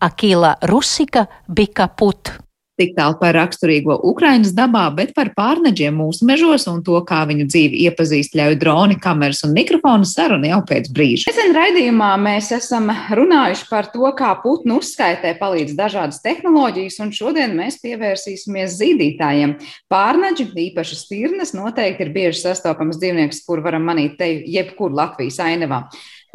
Akila 0.01 0.55
Rusika 0.63 1.27
bija 1.49 1.89
put. 1.89 2.31
Tik 2.77 2.91
tālu 2.93 3.17
par 3.17 3.33
raksturīgo 3.33 3.95
Ukraiņas 4.05 4.51
dabā, 4.53 4.83
bet 4.93 5.15
par 5.17 5.31
pārneģiem 5.33 5.95
mūsu 5.97 6.27
mežos 6.29 6.67
un 6.69 6.83
to, 6.85 6.99
kā 7.09 7.23
viņu 7.25 7.47
dzīvi 7.49 7.79
iepazīst 7.89 8.35
ļauj 8.37 8.59
droni, 8.61 8.99
kameras 9.01 9.41
un 9.47 9.55
mikrofonu 9.57 10.05
sarunu 10.05 10.51
jau 10.51 10.59
pēc 10.69 10.91
brīža. 10.93 11.31
Nesen 11.31 11.57
raidījumā 11.57 12.11
mēs 12.21 12.51
esam 12.53 12.91
runājuši 13.17 13.65
par 13.71 13.89
to, 13.95 14.05
kā 14.19 14.35
putnu 14.43 14.77
uzskaitē 14.83 15.33
palīdz 15.41 15.73
dažādas 15.79 16.21
tehnoloģijas, 16.27 16.99
un 17.01 17.15
šodien 17.17 17.57
mēs 17.57 17.81
pievērsīsimies 17.81 18.77
zīdītājiem. 18.77 19.57
Pārneģi, 19.89 20.51
īpaši 20.67 21.01
stirnas, 21.01 21.55
noteikti 21.57 22.05
ir 22.05 22.13
bieži 22.13 22.43
sastopams 22.43 23.01
dzīvnieks, 23.01 23.41
kur 23.49 23.65
varam 23.65 23.89
manīt 23.89 24.21
te 24.21 24.29
jebkur 24.45 24.93
Latvijas 24.93 25.41
ainavā. 25.49 25.87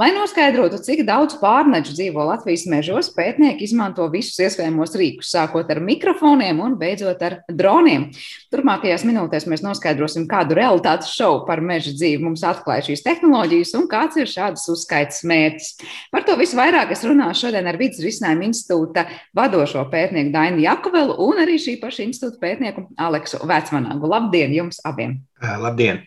Lai 0.01 0.07
noskaidrotu, 0.15 0.79
cik 0.81 1.03
daudz 1.05 1.35
pārneģu 1.37 1.91
dzīvo 1.93 2.23
Latvijas 2.25 2.63
mežos, 2.71 3.11
pētnieki 3.13 3.67
izmanto 3.67 4.07
visus 4.09 4.39
iespējamos 4.41 4.95
rīkus, 4.97 5.29
sākot 5.29 5.69
ar 5.69 5.77
mikrofoniem 5.85 6.57
un 6.65 6.73
beidzot 6.79 7.21
ar 7.21 7.35
droniem. 7.45 8.07
Turpmākajās 8.49 9.05
minūtēs 9.05 9.45
mēs 9.51 9.61
noskaidrosim, 9.61 10.25
kādu 10.31 10.57
realitātes 10.57 11.13
šovu 11.13 11.43
par 11.45 11.61
meža 11.61 11.93
dzīvi 11.93 12.25
mums 12.25 12.41
atklāja 12.49 12.87
šīs 12.89 13.05
tehnoloģijas 13.05 13.77
un 13.77 13.85
kāds 13.91 14.17
ir 14.17 14.31
šādas 14.31 14.65
uzskaitas 14.73 15.21
mērķis. 15.21 15.71
Par 16.09 16.25
to 16.25 16.39
visu 16.41 16.57
vairāk 16.57 16.97
es 16.97 17.05
runāšu 17.05 17.45
šodien 17.51 17.69
ar 17.69 17.77
Vidas 17.77 18.01
risinājuma 18.01 18.49
institūta 18.49 19.05
vadošo 19.37 19.85
pētnieku 19.93 20.33
Dainu 20.33 20.65
Jakuvelu 20.65 21.19
un 21.29 21.45
arī 21.45 21.61
šī 21.61 21.77
paša 21.83 22.07
institūta 22.07 22.41
pētnieku 22.41 22.89
Aleksu 22.97 23.45
Vecmanāgu. 23.45 24.09
Labdien 24.09 24.63
jums 24.63 24.81
abiem! 24.81 25.19
Labdien! 25.41 26.03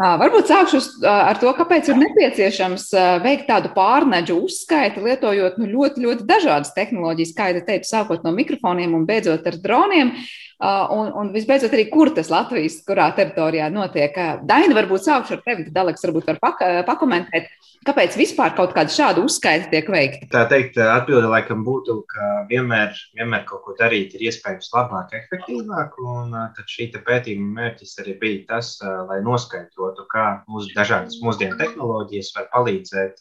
Varbūt 0.00 0.48
sākšu 0.48 0.80
ar 1.04 1.36
to, 1.40 1.50
kāpēc 1.58 1.90
ir 1.92 1.98
nepieciešams 2.00 2.88
veikt 3.24 3.44
tādu 3.50 3.68
pārneģu 3.76 4.38
uzskaiti, 4.46 5.02
lietojot 5.04 5.58
nu, 5.60 5.68
ļoti, 5.74 6.04
ļoti 6.06 6.24
dažādas 6.28 6.72
tehnoloģijas, 6.76 7.34
kā 7.36 7.50
jau 7.52 7.62
teicu, 7.66 7.90
sākot 7.90 8.24
no 8.24 8.32
mikrofoniem 8.36 8.96
un 8.96 9.04
beidzot 9.08 9.44
ar 9.50 9.60
droniem. 9.60 10.14
Un, 10.56 11.10
un 11.12 11.28
visbeidzot, 11.34 11.74
arī 11.76 11.82
kur 11.92 12.08
tas 12.16 12.30
Latvijas, 12.32 12.78
kurā 12.86 13.10
teritorijā 13.16 13.66
notiek. 13.68 14.14
Daina, 14.48 14.72
varbūt 14.78 15.04
sākšu 15.04 15.34
ar 15.36 15.40
tevi, 15.44 15.66
tad 15.66 15.82
Aleks 15.82 16.06
varbūt 16.06 16.30
var 16.30 16.38
pak 16.40 16.62
pakomentēt. 16.88 17.50
Kāpēc 17.84 18.16
vispār 18.16 18.54
kaut 18.56 18.72
kāda 18.74 18.90
šāda 18.90 19.20
uzskaita 19.20 19.68
tiek 19.68 19.90
veikta? 19.92 20.30
Tā 20.32 20.46
teikt, 20.48 20.78
atbilde 20.80 21.28
laikam 21.28 21.60
būtu, 21.66 21.98
ka 22.08 22.30
vienmēr, 22.48 22.96
vienmēr 23.18 23.44
kaut 23.50 23.66
ko 23.66 23.76
darīt 23.76 24.16
ir 24.16 24.24
iespējams 24.30 24.72
labāk, 24.72 25.12
efektīvāk. 25.20 26.00
Un 26.00 26.32
tad 26.32 26.72
šī 26.72 26.88
pētījuma 26.96 27.52
mērķis 27.60 27.92
arī 28.00 28.16
bija 28.22 28.46
tas, 28.54 28.72
lai 28.80 29.20
noskaidrotu, 29.26 30.08
kā 30.08 30.24
mūsu 30.48 30.72
dažādas 30.72 31.20
mūsdienu 31.20 31.60
tehnoloģijas 31.60 32.32
var 32.38 32.48
palīdzēt 32.56 33.20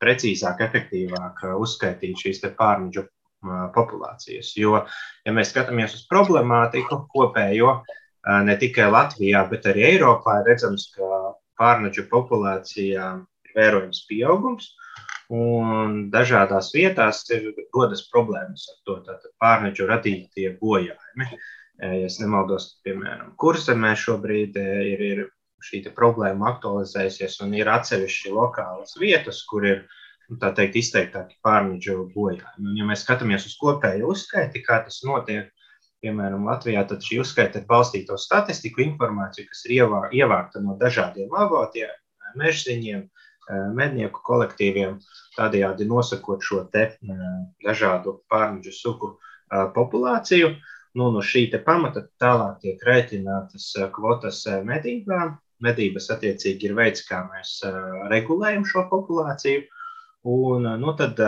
precīzāk, 0.00 0.64
efektīvāk 0.70 1.44
uzskaitīt 1.60 2.24
šīs 2.24 2.42
pārneģu 2.56 3.04
populācijas. 3.74 4.52
Jo, 4.58 4.82
ja 5.26 5.34
mēs 5.34 5.52
skatāmies 5.52 5.94
uz 5.98 6.06
problemātiku 6.10 7.04
kopējo, 7.12 7.80
ne 8.46 8.56
tikai 8.58 8.88
Latvijā, 8.90 9.44
bet 9.50 9.68
arī 9.70 9.86
Eiropā, 9.92 10.40
ir 10.40 10.50
redzams, 10.52 10.88
ka 10.96 11.36
pārneģu 11.60 12.06
populācijā 12.10 13.12
vērojams 13.56 14.02
pieaugums. 14.10 14.72
Un 15.32 16.04
dažādās 16.12 16.70
vietās 16.74 17.24
ir 17.34 17.48
rodas 17.74 18.04
problēmas 18.12 18.68
ar 18.70 18.76
to. 18.86 18.98
Tātad 19.08 19.32
pārneģu 19.42 19.88
radītie 19.90 20.52
bojājumi. 20.60 21.30
Ja 21.76 22.08
nemaldos, 22.22 22.68
piemēram, 22.86 23.34
kurzemē 23.36 23.90
šobrīd 24.00 24.54
ir, 24.56 25.02
ir 25.02 25.24
šī 25.66 25.82
problēma 25.96 26.54
aktualizējusies 26.54 27.40
un 27.44 27.52
ir 27.58 27.68
atsevišķi 27.68 28.32
lokālas 28.32 28.96
vietas, 29.00 29.42
kur 29.50 29.66
ir 29.66 29.82
nu, 29.82 30.05
tā 30.42 30.52
teikt, 30.56 30.78
izteiktāki 30.80 31.38
pārneģu 31.46 32.08
bojājumi. 32.14 32.70
Un, 32.70 32.78
ja 32.80 32.88
mēs 32.88 33.04
skatāmies 33.06 33.46
uz 33.48 33.54
kopēju 33.60 34.10
uzskaiti, 34.14 34.64
kā 34.66 34.80
tas 34.86 35.02
notiek, 35.06 35.52
piemēram, 36.04 36.46
Latvijā, 36.48 36.82
tad 36.88 37.04
šī 37.04 37.20
uzskaita 37.22 37.62
ir 37.62 37.68
balstīta 37.70 38.16
uz 38.16 38.26
statistiku, 38.28 38.82
informāciju, 38.84 39.48
kas 39.52 39.64
ir 39.66 39.78
ievākta 40.20 40.62
no 40.64 40.76
dažādiem 40.80 41.32
avotiem, 41.44 41.94
mežziņiem, 42.36 43.06
Eh, 43.46 43.66
mednieku 43.78 44.24
kolektīviem, 44.26 44.96
tādējādi 45.36 45.86
nosakot 45.86 46.42
šo 46.42 46.64
te 46.72 46.80
eh, 46.90 47.26
dažādu 47.62 48.16
pārneģu 48.32 48.72
sugu 48.74 49.10
eh, 49.14 49.68
populāciju. 49.76 50.48
Nu, 50.98 51.12
no 51.14 51.22
šī 51.22 51.44
pamata 51.62 52.02
tālāk 52.18 52.58
tiek 52.64 52.82
rēķinātas 52.88 53.68
kvotas 53.94 54.40
medībām. 54.66 55.36
Medības 55.62 56.10
attiecīgi 56.12 56.68
ir 56.68 56.74
veids, 56.76 57.04
kā 57.06 57.22
mēs 57.30 57.52
regulējam 58.12 58.64
šo 58.68 58.82
populāciju. 58.90 59.62
Un, 60.26 60.66
nu, 60.82 60.92
tad 60.98 61.20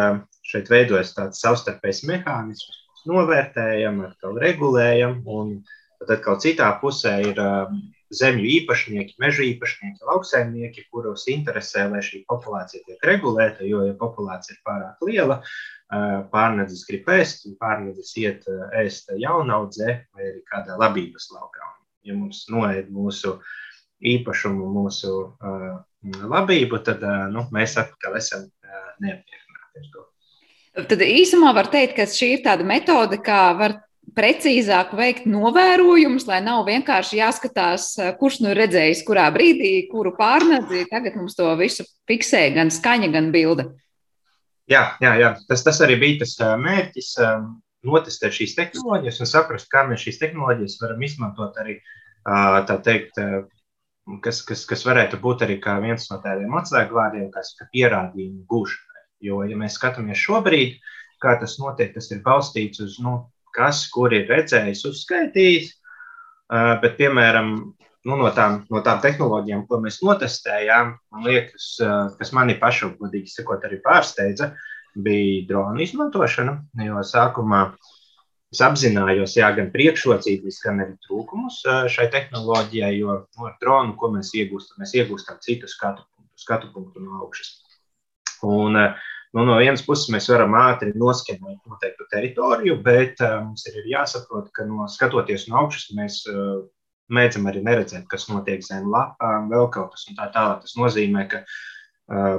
šeit 0.49 0.71
veidojas 0.73 1.12
tāds 1.14 1.43
savstarpējs 1.45 2.02
mehānisms, 2.09 2.81
novērtējam, 3.07 4.00
atkal 4.09 4.40
regulējam. 4.43 5.21
Un 5.31 5.61
tad 6.00 6.17
atkal 6.17 6.38
citā 6.43 6.73
pusē 6.81 7.14
ir 7.31 7.38
zemju 8.19 8.47
īpašnieki, 8.57 9.17
meža 9.21 9.45
īpašnieki, 9.45 10.07
lauksaimnieki, 10.09 10.87
kurus 10.93 11.26
interesē, 11.31 11.87
lai 11.93 12.00
šī 12.05 12.23
populācija 12.31 12.83
tiek 12.87 13.05
regulēta. 13.07 13.67
Jo, 13.69 13.85
ja 13.87 13.95
populācija 13.99 14.57
ir 14.57 14.62
pārāk 14.67 15.07
liela, 15.09 15.38
pārnedzis 16.33 16.87
grib 16.88 17.09
ēst, 17.12 17.47
un 17.49 17.59
pārnedzis 17.61 18.14
iet 18.21 18.49
ēst 18.83 19.12
jaunaudzē 19.14 19.95
vai 20.14 20.26
arī 20.33 20.43
kādā 20.49 20.78
labības 20.81 21.31
laukā. 21.35 21.73
Ja 22.09 22.17
mums 22.17 22.47
noēd 22.52 22.90
mūsu 22.95 23.37
īpašumu, 24.09 24.69
mūsu 24.73 25.14
labību, 26.33 26.78
tad 26.87 27.02
nu, 27.35 27.45
mēs 27.55 27.76
atkal 27.81 28.17
esam 28.21 28.47
neapmierināti 29.05 29.83
ar 29.83 29.90
to. 29.95 30.07
Tad 30.88 31.02
īsumā 31.02 31.52
var 31.57 31.71
teikt, 31.73 31.97
ka 31.97 32.07
šī 32.07 32.33
ir 32.37 32.43
tāda 32.45 32.67
metode, 32.67 33.19
kā 33.25 33.43
var 33.59 33.81
precīzāk 34.19 34.95
veikt 34.97 35.26
novērojumus, 35.31 36.26
lai 36.28 36.38
nav 36.45 36.64
vienkārši 36.69 37.19
jāskatās, 37.21 37.90
kurš 38.21 38.40
nu 38.45 38.52
ir 38.52 38.62
redzējis, 38.62 39.05
kurā 39.07 39.26
brīdī, 39.35 39.73
kuru 39.90 40.14
pārnedzi. 40.19 40.87
Tagad 40.90 41.19
mums 41.19 41.37
to 41.38 41.50
visu 41.61 41.87
fiksē 42.09 42.49
gan 42.57 42.73
skaņa, 42.75 43.11
gan 43.14 43.31
bilde. 43.35 43.69
Jā, 44.69 44.85
jā, 45.02 45.14
jā. 45.21 45.33
Tas, 45.49 45.62
tas 45.67 45.81
arī 45.85 45.99
bija 46.00 46.25
tas 46.25 46.37
mērķis. 46.61 47.14
Notestēt 47.88 48.35
šīs 48.35 48.57
tehnoloģijas 48.59 49.21
un 49.23 49.28
saprast, 49.31 49.69
kā 49.71 49.85
mēs 49.87 50.02
šīs 50.02 50.19
tehnoloģijas 50.19 50.81
varam 50.83 51.05
izmantot 51.07 51.61
arī 51.62 51.76
tā 52.67 52.76
teikt, 52.85 53.21
kas, 54.25 54.40
kas, 54.43 54.64
kas 54.67 54.83
varētu 54.88 55.21
būt 55.23 55.45
arī 55.47 55.61
viens 55.85 56.09
no 56.11 56.19
tādiem 56.25 56.57
atslēgvārdiem, 56.59 57.31
kas 57.33 57.55
pierādījumu 57.71 58.43
gūšanai. 58.50 58.88
Jo, 59.25 59.43
ja 59.49 59.57
mēs 59.59 59.79
skatāmies 59.79 60.21
šobrīd, 60.23 60.79
kā 61.23 61.35
tas 61.41 61.57
notiek, 61.59 61.91
tas 61.95 62.11
ir 62.15 62.23
balstīts 62.25 62.83
uz 62.85 62.99
nu, 63.03 63.19
kas, 63.55 63.85
kur 63.91 64.15
ir 64.15 64.29
redzējis, 64.31 64.85
uzskaitījis. 64.93 65.75
Bet, 66.49 66.95
piemēram, 67.01 67.53
nu, 68.09 68.17
no, 68.17 68.31
tām, 68.37 68.63
no 68.73 68.81
tām 68.87 69.03
tehnoloģijām, 69.05 69.67
ko 69.69 69.81
mēs 69.83 70.01
notestējām, 70.07 70.95
man 71.13 71.27
liekas, 71.27 71.71
kas 72.21 72.33
mani 72.37 72.57
pašu, 72.61 72.95
godīgi 73.01 73.35
sakot, 73.35 73.67
arī 73.67 73.81
pārsteidza, 73.85 74.53
bija 74.97 75.45
drona 75.51 75.83
izmantošana. 75.85 76.55
Jo 76.87 77.03
sākumā 77.05 77.65
es 78.55 78.63
apzinājos, 78.65 79.35
jā, 79.37 79.51
gan 79.59 79.69
priekšrocības, 79.75 80.63
gan 80.65 80.85
arī 80.87 80.95
trūkumus 81.05 81.61
šai 81.93 82.07
tehnoloģijai, 82.15 82.95
jo 83.03 83.19
nu, 83.27 83.51
ar 83.51 83.59
dronu, 83.61 83.99
ko 83.99 84.15
mēs 84.15 84.33
iegūstam, 84.39 84.81
mēs 84.81 84.95
iegūstam 85.03 85.43
citu 85.45 85.69
skatu 85.69 86.07
skatu 86.39 86.73
punktu 86.73 87.03
no 87.03 87.19
augšas. 87.23 87.59
Un, 88.47 88.76
uh, 88.78 89.07
Nu, 89.37 89.42
no 89.45 89.59
vienas 89.61 89.83
puses 89.85 90.09
mēs 90.09 90.25
varam 90.33 90.54
ātri 90.57 90.95
noskenēt 90.97 91.59
noteiktu 91.68 92.07
teritoriju, 92.09 92.78
bet 92.80 93.21
uh, 93.21 93.42
mums 93.45 93.66
ir 93.68 93.83
jāsaprot, 93.90 94.47
ka 94.57 94.64
no 94.64 94.87
skatoties 94.88 95.45
no 95.50 95.59
augšas, 95.61 95.90
mēs 95.99 96.23
uh, 96.33 96.62
mēdzam 97.12 97.49
arī 97.50 97.61
neredzēt, 97.64 98.07
kas 98.09 98.28
notiek 98.30 98.64
zem 98.64 98.88
lapām, 98.92 99.50
vēl 99.52 99.68
kaut 99.75 99.92
kas 99.95 100.07
tā 100.09 100.28
tālāk. 100.35 100.62
Tas 100.64 100.76
nozīmē, 100.80 101.26
ka 101.30 101.42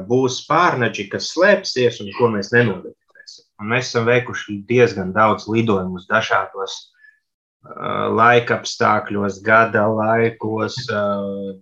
būs 0.09 0.43
pārneģi, 0.49 1.07
kas 1.11 1.29
slēpsies 1.35 1.99
un 2.03 2.09
ko 2.17 2.31
mēs. 2.33 2.49
Un 2.53 3.69
mēs 3.69 3.89
esam 3.89 4.07
veikuši 4.07 4.61
diezgan 4.69 5.11
daudz 5.13 5.45
lidojumus 5.51 6.07
dažādos 6.09 6.77
laika 8.15 8.59
apstākļos, 8.59 9.41
gada 9.43 9.85
laikos, 9.91 10.77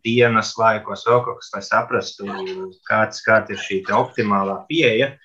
dienas 0.06 0.54
laikos, 0.58 1.06
vēl 1.08 1.24
kaut 1.26 1.40
kas, 1.42 1.50
lai 1.56 1.64
saprastu, 1.66 2.28
kāds, 2.90 3.24
kāda 3.26 3.56
ir 3.56 3.64
šī 3.64 3.82
optimālā 3.98 4.60
pieeja, 4.70 5.16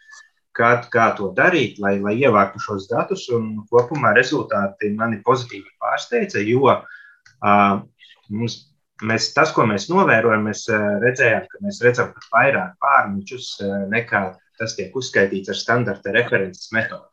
kā, 0.56 0.72
kā 0.92 1.12
to 1.16 1.32
darīt, 1.36 1.78
lai, 1.78 1.98
lai 2.00 2.16
ievāktu 2.16 2.60
šos 2.60 2.88
datus. 2.88 3.28
Un 3.30 3.66
kopumā 3.70 4.14
rezultāti 4.16 4.94
mani 4.96 5.20
pozitīvi 5.24 5.76
pārsteidza, 5.80 6.40
jo 6.40 6.64
uh, 6.72 7.82
mums, 8.30 8.58
mēs, 9.02 9.32
tas, 9.36 9.52
ko 9.52 9.66
mēs 9.68 9.90
novērojam, 9.92 10.48
mēs 10.48 10.66
redzējām, 11.04 11.48
ka 11.52 11.64
mēs 11.66 11.82
redzam 11.84 12.12
pat 12.16 12.28
vairāk 12.32 12.76
pārničus 12.80 13.58
nekā 13.92 14.30
tas 14.58 14.76
tiek 14.78 14.94
uzskaitīts 14.96 15.50
ar 15.52 15.58
standarta 15.58 16.12
references 16.14 16.70
metodi. 16.74 17.11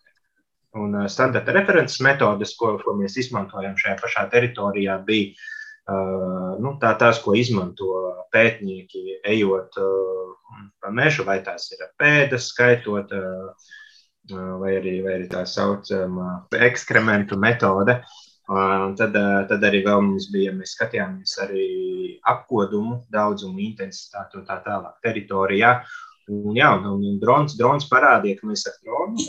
Un 0.77 0.93
uh, 0.93 1.08
standarta 1.10 1.53
references 1.55 2.01
metodes, 2.05 2.53
ko, 2.60 2.75
ko 2.84 2.93
mēs 2.97 3.17
izmantojam 3.17 3.77
šajā 3.79 3.95
pašā 4.01 4.25
teritorijā, 4.29 4.99
bija 5.05 5.32
uh, 5.34 6.60
nu, 6.62 6.75
tā, 6.82 6.93
tās, 7.01 7.21
ko 7.23 7.34
izmanto 7.38 7.89
pētnieki, 8.34 9.19
ejot 9.34 9.79
uh, 9.82 10.36
pa 10.82 10.93
mežu, 10.93 11.25
vai 11.25 11.39
tās 11.45 11.71
ir 11.73 11.88
pēdas, 11.97 12.51
skaitot, 12.53 13.15
uh, 13.17 13.73
vai, 14.62 14.75
arī, 14.77 14.99
vai 15.05 15.17
arī 15.17 15.29
tā 15.32 15.45
saucamā 15.49 16.43
ekskrementu 16.69 17.39
metode. 17.41 18.01
Uh, 18.49 18.93
tad, 18.97 19.13
tad 19.49 19.65
arī 19.65 19.84
mums 19.86 20.29
bija, 20.34 20.53
mēs 20.58 20.73
skatījāmies 20.77 21.36
arī 21.43 21.65
apkodumu, 22.29 23.03
daudzumu, 23.13 23.60
intensitāti 23.62 24.39
un 24.39 24.45
tā 24.45 24.58
tālāk 24.65 25.01
teritorijā. 25.05 25.75
Un, 26.30 26.54
jā, 26.58 26.70
un, 26.78 27.02
un 27.02 27.20
drons, 27.22 27.56
drons 27.58 27.88
parādīja, 27.89 28.39
ka 28.39 28.50
mēs 28.50 28.65
ar 28.70 28.76
dronu, 28.86 29.26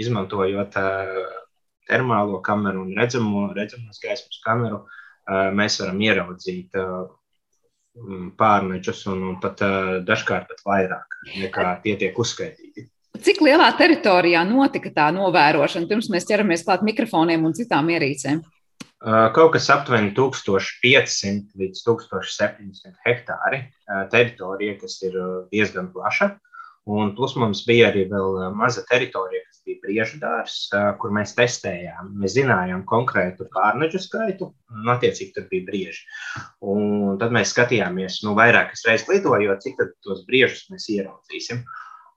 izmantojot 0.00 0.78
termālo 1.90 2.40
kameru 2.46 2.86
un 2.86 2.94
redzamo, 2.96 3.48
redzamos 3.56 4.00
gaismas 4.02 4.40
kameru, 4.44 4.84
mēs 5.56 5.80
varam 5.82 6.00
ieraudzīt 6.00 6.78
pārnečus 8.40 9.02
un, 9.10 9.26
un 9.32 9.36
pat 9.42 9.60
dažkārt 10.06 10.48
pat 10.48 10.64
vairāk 10.64 11.18
nekā 11.42 11.74
tie 11.84 11.96
tiek 12.00 12.18
uzskaitīti. 12.18 12.86
Cik 13.20 13.42
lielā 13.44 13.66
teritorijā 13.76 14.40
notika 14.48 14.92
tā 14.94 15.10
novērošana, 15.12 15.88
pirms 15.90 16.08
mēs 16.12 16.28
ķeramies 16.28 16.64
klāt 16.64 16.86
mikrofoniem 16.86 17.44
un 17.44 17.56
citām 17.58 17.90
ierīcēm? 17.92 18.40
Kaut 19.00 19.54
kas 19.54 19.70
aptuveni 19.72 20.12
1500 20.16 21.56
līdz 21.56 21.82
1700 21.86 22.98
hektāri 23.06 23.62
teritorija, 24.12 24.76
kas 24.82 24.98
ir 25.06 25.16
diezgan 25.52 25.88
plaša. 25.94 26.34
Un 26.90 27.12
plus 27.16 27.34
mums 27.36 27.60
bija 27.68 27.90
arī 27.90 28.06
maza 28.56 28.82
teritorija, 28.88 29.42
kas 29.46 29.60
bija 29.64 29.80
briežu 29.84 30.18
dārzs, 30.20 30.70
kur 31.00 31.12
mēs 31.16 31.34
testējām. 31.36 32.08
Mēs 32.20 32.34
zinājām 32.38 32.86
konkrētu 32.88 33.46
pārneģu 33.54 34.00
skaitu, 34.00 34.50
un 34.72 34.92
attiecīgi 34.92 35.34
tur 35.36 35.46
bija 35.52 35.68
brieži. 35.68 36.06
Un 36.60 37.18
tad 37.20 37.36
mēs 37.36 37.52
skatījāmies, 37.54 38.22
nu, 38.24 38.34
vairākas 38.36 38.84
reizes 38.88 39.08
lidojot, 39.12 39.60
cik 39.64 39.80
tos 40.04 40.24
briežus 40.28 40.66
mēs 40.72 40.88
ieraudzīsim. 40.96 41.62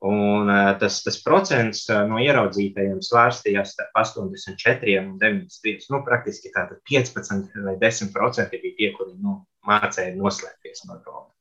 Un 0.04 0.50
tas, 0.82 0.98
tas 1.06 1.18
procents 1.24 1.86
no 2.10 2.18
ieraudzītajiem 2.20 3.00
svārstījās 3.08 3.76
starp 3.78 4.00
84 4.02 4.98
un 5.00 5.14
93. 5.22 5.88
Nu, 5.94 6.02
praktiski 6.04 6.52
tātad 6.52 6.82
15 6.92 7.64
vai 7.64 7.78
10 7.80 8.12
procenti 8.16 8.60
bija 8.66 8.80
tie, 8.82 8.90
kuri 8.98 9.16
nu, 9.24 9.38
mācīja 9.70 10.18
noslēpties 10.18 10.84
no 10.90 11.00
drona. 11.00 11.33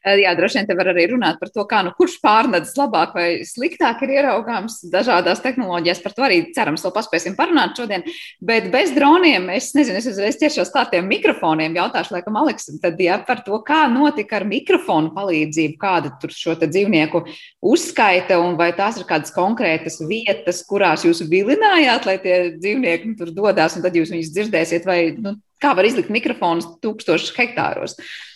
Jā, 0.00 0.30
droši 0.32 0.56
vien 0.56 0.66
te 0.70 0.74
var 0.78 0.88
arī 0.94 1.02
runāt 1.10 1.36
par 1.36 1.50
to, 1.52 1.60
kā 1.68 1.82
nu 1.84 1.90
kurš 1.92 2.14
pārnedzis 2.22 2.78
labāk 2.78 3.10
vai 3.12 3.26
sliktāk 3.44 4.00
ir 4.06 4.14
ieraugāms 4.14 4.78
dažādās 4.88 5.42
tehnoloģijās. 5.44 5.98
Par 6.00 6.14
to 6.16 6.24
arī 6.24 6.38
cerams, 6.56 6.86
vēl 6.86 6.94
paspēsim 6.94 7.36
parunāt 7.36 7.76
šodien. 7.76 8.06
Bet 8.40 8.70
bez 8.72 8.94
droniem 8.96 9.50
es 9.52 9.68
nezinu, 9.76 9.98
es 10.00 10.08
uzreiz 10.08 10.38
tiešos 10.40 10.72
klātiem 10.72 11.04
mikrofoniem 11.10 11.76
jautāšu, 11.76 12.14
laikam, 12.16 12.38
Aleksam, 12.40 12.78
tad 12.80 12.96
jā, 13.02 13.18
par 13.28 13.42
to, 13.44 13.58
kā 13.66 13.82
notika 13.92 14.38
ar 14.40 14.48
mikrofonu 14.48 15.12
palīdzību, 15.18 15.76
kāda 15.84 16.14
tur 16.22 16.32
šo 16.32 16.56
dzīvnieku 16.62 17.22
uzskaita 17.68 18.40
un 18.40 18.56
vai 18.56 18.70
tās 18.78 18.96
ir 18.96 19.04
kādas 19.10 19.36
konkrētas 19.36 20.00
vietas, 20.08 20.64
kurās 20.64 21.04
jūs 21.04 21.20
vilinājāt, 21.28 22.08
lai 22.08 22.16
tie 22.24 22.40
dzīvnieki 22.56 23.12
nu, 23.12 23.20
tur 23.20 23.36
dodas 23.36 23.76
un 23.76 23.84
tad 23.84 24.00
jūs 24.00 24.16
viņus 24.16 24.32
dzirdēsiet, 24.32 24.88
vai 24.88 25.00
nu, 25.20 25.36
kā 25.60 25.76
var 25.76 25.84
izlikt 25.84 26.08
mikrofonus 26.08 26.72
tūkstošus 26.80 27.36
hektāros. 27.36 27.98
Uh, 28.00 28.29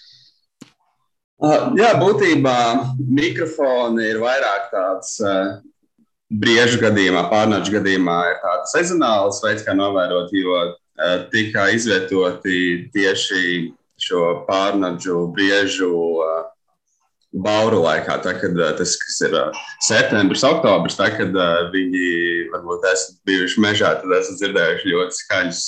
Jā, 1.78 1.92
būtībā 2.00 2.58
mikrofoni 2.98 4.06
ir 4.12 4.20
vairāk 4.22 4.70
tāds 4.72 5.18
briežu 6.34 6.80
gadījumā, 6.82 7.26
pārnaģu 7.32 7.76
gadījumā 7.78 8.18
ir 8.30 8.40
tāds 8.42 8.74
sezonāls 8.74 9.42
veids, 9.44 9.64
kā 9.66 9.74
novērot, 9.76 10.32
jo 10.34 10.62
tika 11.32 11.68
izvietoti 11.74 12.88
tieši 12.94 13.44
šo 14.00 14.46
pārnaģu 14.48 15.28
briežu 15.34 15.92
bauru 17.34 17.80
laikā, 17.82 18.20
tā, 18.22 18.36
kad 18.38 18.54
tas 18.78 18.94
ir 19.26 19.34
septembris, 19.82 20.44
oktobris, 20.46 20.96
tā, 20.98 21.10
kad 21.16 21.34
viņi 21.74 22.08
varbūt 22.52 22.86
esat 22.92 23.18
bijuši 23.26 23.62
mežā, 23.64 23.94
tad 24.00 24.16
esat 24.20 24.38
dzirdējuši 24.38 24.92
ļoti 24.92 25.18
skaļus, 25.18 25.62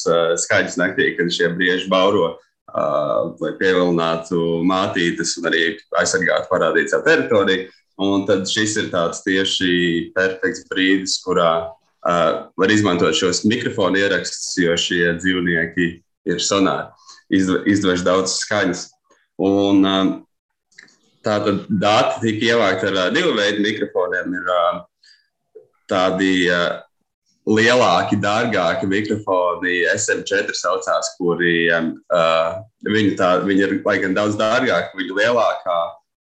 skaļus 0.46 0.78
naktī, 0.78 1.10
kad 1.18 1.32
šie 1.34 1.50
brieži 1.58 1.90
bauro 1.90 2.36
lai 2.74 3.52
pievilinātu 3.61 4.62
mātītes 4.66 5.37
un 5.38 5.48
arī 5.50 5.62
aizsargātu 6.00 6.50
parādītā 6.50 7.02
teritoriju. 7.07 7.70
Un 8.02 8.26
tad 8.29 8.44
šis 8.50 8.74
ir 8.83 8.90
tāds 8.92 9.22
tieši 9.24 10.11
perfekts 10.16 10.66
brīdis, 10.68 11.14
kurā 11.24 11.52
uh, 11.64 12.33
var 12.52 12.72
izmantot 12.74 13.16
šos 13.16 13.46
mikrofonu 13.48 14.02
ierakstus, 14.02 14.52
jo 14.61 14.74
šie 14.76 15.14
dzīvnieki 15.16 15.87
ir 16.29 16.42
sonāri, 16.44 16.90
izdevž 17.33 18.05
daudz 18.05 18.37
skaņas. 18.42 18.90
Un, 19.40 19.81
um, 19.85 20.14
Tātad 21.26 21.64
dati 21.66 22.20
tika 22.22 22.52
ievākti 22.52 22.87
ar 22.87 22.98
uh, 23.00 23.07
divu 23.11 23.33
veidu 23.35 23.64
mikrofoniem. 23.64 24.37
Ir 24.38 24.50
uh, 24.55 24.76
tādi 25.90 26.31
uh, 26.46 26.76
lielāki, 27.46 28.18
dārgāki 28.18 28.88
mikrofoni, 28.90 29.85
SM4 29.94 30.54
saucās, 30.59 31.12
kuri 31.18 31.68
uh, 31.70 32.59
viņi, 32.87 33.14
tā, 33.18 33.37
viņi 33.46 33.66
ir 33.66 33.74
laikam 33.87 34.16
daudz 34.16 34.38
dārgāki, 34.40 34.98
viņi 34.98 35.18
lielākā. 35.20 35.78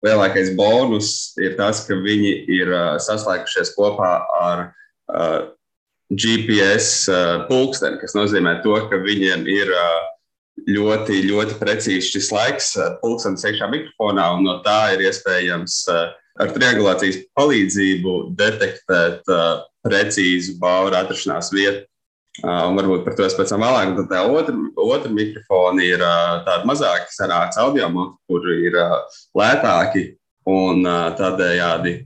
Lielākais 0.06 0.54
bonus 0.56 1.34
ir 1.44 1.58
tas, 1.60 1.84
ka 1.88 1.98
viņi 2.00 2.32
ir 2.56 2.72
uh, 2.72 2.94
saslēgušies 3.04 3.74
kopā 3.76 4.14
ar 4.40 4.62
uh, 5.12 5.50
GPS 6.10 7.10
uh, 7.12 7.44
pulksteni, 7.50 8.00
kas 8.00 8.16
nozīmē 8.16 8.62
to, 8.64 8.78
ka 8.90 9.02
viņiem 9.04 9.44
ir 9.52 9.74
uh, 9.76 10.00
ļoti, 10.72 11.20
ļoti 11.28 11.60
precīzi 11.60 12.14
šis 12.14 12.32
laiks, 12.32 12.72
uh, 12.80 12.96
pulkstenis 13.04 13.44
iekšā 13.44 13.68
mikrofonā, 13.74 14.32
un 14.38 14.48
no 14.48 14.56
tā 14.64 14.96
ir 14.96 15.04
iespējams 15.10 15.82
uh, 15.92 16.08
ar 16.40 16.56
triangulācijas 16.56 17.20
palīdzību 17.36 18.16
detektēt 18.40 19.28
uh, 19.28 19.68
precīzu 19.86 20.58
baura 20.62 21.04
atrašanās 21.04 21.54
vietu. 21.56 21.86
Un 22.40 22.78
varbūt 22.78 23.04
par 23.04 23.16
to 23.18 23.26
es 23.26 23.36
pēc 23.36 23.52
tam 23.52 23.64
vēlāk. 23.66 23.96
Tad 23.98 24.12
tā 24.12 24.22
otra, 24.28 24.54
otra 24.80 25.12
mikrofona 25.12 25.84
ir 25.84 26.04
tāda 26.46 26.62
mazāka, 26.70 27.10
senāka 27.12 27.60
audio 27.66 27.90
monēta, 27.92 28.16
kur 28.30 28.48
ir 28.54 28.78
lētāki 29.36 30.06
un 30.50 30.86
tādējādi 31.20 31.98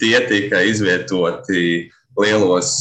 tie 0.00 0.18
tika 0.28 0.60
izvietoti 0.68 1.88
lielos 2.20 2.72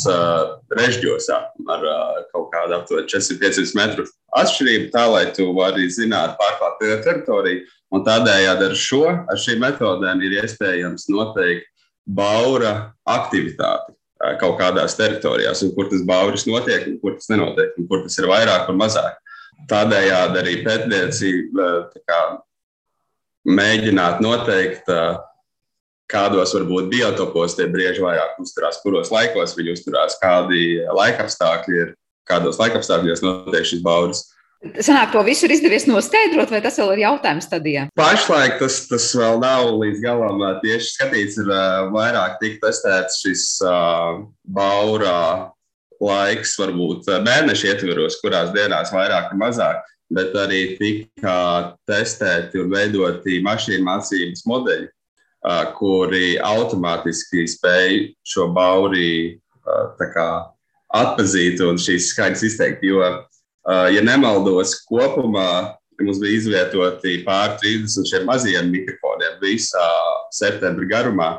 režģos 0.76 1.30
ar 1.32 1.86
kaut 2.34 2.50
kādu 2.52 2.80
aptuveni 2.80 3.12
400-500 3.12 3.78
metru 3.78 4.08
atšķirību, 4.40 4.90
tā 4.94 5.06
lai 5.12 5.26
tu 5.36 5.48
vari 5.56 5.88
zināt 5.94 6.36
pārklāt 6.40 6.82
teritoriju. 7.06 7.68
Un 7.96 8.04
tādējādi 8.06 8.68
ar 8.68 8.76
šo, 8.78 9.06
ar 9.10 9.40
šīm 9.40 9.64
metodēm 9.64 10.20
ir 10.26 10.36
iespējams 10.44 11.08
noteikt 11.10 11.70
baura 12.06 12.92
aktivitāti 13.10 13.96
kaut 14.40 14.58
kādās 14.60 14.98
teritorijās, 15.00 15.64
un 15.64 15.74
kur 15.76 15.88
tas 15.92 16.04
bauris 16.08 16.46
notiek, 16.50 16.88
un 16.92 17.00
kur 17.00 17.16
tas 17.16 17.30
nenotiek, 17.32 17.76
un 17.80 17.88
kur 17.88 18.04
tas 18.04 18.18
ir 18.20 18.28
vairāk 18.30 18.70
un 18.72 18.80
mazāk. 18.82 19.20
Tādējādi 19.70 20.40
arī 20.42 20.56
pētniecība 20.66 21.70
mēģināt 23.50 24.20
noteikt, 24.24 24.92
kādos 26.10 26.56
varbūt 26.58 26.90
biotopos 26.92 27.56
tie 27.58 27.68
brieži 27.70 28.04
vairāk 28.04 28.40
uzturās, 28.42 28.82
kuros 28.84 29.12
laikos 29.14 29.56
viņi 29.58 29.76
uzturās, 29.78 30.18
kādi 30.22 30.82
laikapstākļi 30.96 31.82
ir, 31.84 31.96
kādos 32.30 32.60
laikapstākļos 32.62 33.24
notiek 33.26 33.68
šis 33.68 33.84
bauris. 33.86 34.26
Sanāk, 34.60 35.14
to 35.14 35.22
visu 35.24 35.46
ir 35.48 35.54
izdevies 35.56 35.86
noskaidrot, 35.88 36.50
vai 36.52 36.60
tas 36.60 36.76
vēl 36.82 36.98
ir 36.98 37.06
jautājums 37.06 37.46
stadijā? 37.48 37.86
Pašlaik 37.96 38.58
tas, 38.60 38.82
tas 38.90 39.06
vēl 39.16 39.40
nav 39.40 39.70
līdz 39.80 40.02
galam 40.04 40.44
tieši 40.60 40.90
skatīts. 40.98 41.38
Ir 41.40 41.52
vairāk 41.94 42.36
tik 42.42 42.58
testēts 42.60 43.22
šis 43.24 43.46
uh, 43.64 44.20
baurā 44.44 45.48
laiks, 46.04 46.58
varbūt 46.60 47.08
mēnešu 47.24 47.72
ietveros, 47.72 48.20
kurās 48.20 48.52
dienās 48.52 48.92
vairāk 48.92 49.32
un 49.32 49.42
mazāk, 49.46 49.80
bet 50.12 50.36
arī 50.36 50.62
tika 50.76 51.40
testēti 51.88 52.60
un 52.60 52.76
veidoti 52.76 53.40
mašīnu 53.48 53.88
mācības 53.88 54.44
modeļi, 54.44 54.92
uh, 54.92 55.66
kuri 55.80 56.36
automātiski 56.36 57.48
spēj 57.48 58.00
šo 58.28 58.52
bauri 58.52 59.40
uh, 59.64 60.40
atpazīt 61.00 61.64
un 61.64 61.80
šīs 61.80 62.12
skaņas 62.12 62.48
izteikt. 62.52 62.84
Jo 62.84 63.08
ja 63.68 64.02
nemaldos, 64.06 64.78
kopumā 64.88 65.80
mums 66.00 66.20
bija 66.22 66.38
izvietoti 66.38 67.20
pār 67.26 67.58
30 67.62 68.08
šiem 68.10 68.28
mazajiem 68.30 68.72
mikrofoniem 68.72 69.40
visā 69.44 69.88
septembra 70.36 70.88
garumā. 70.90 71.30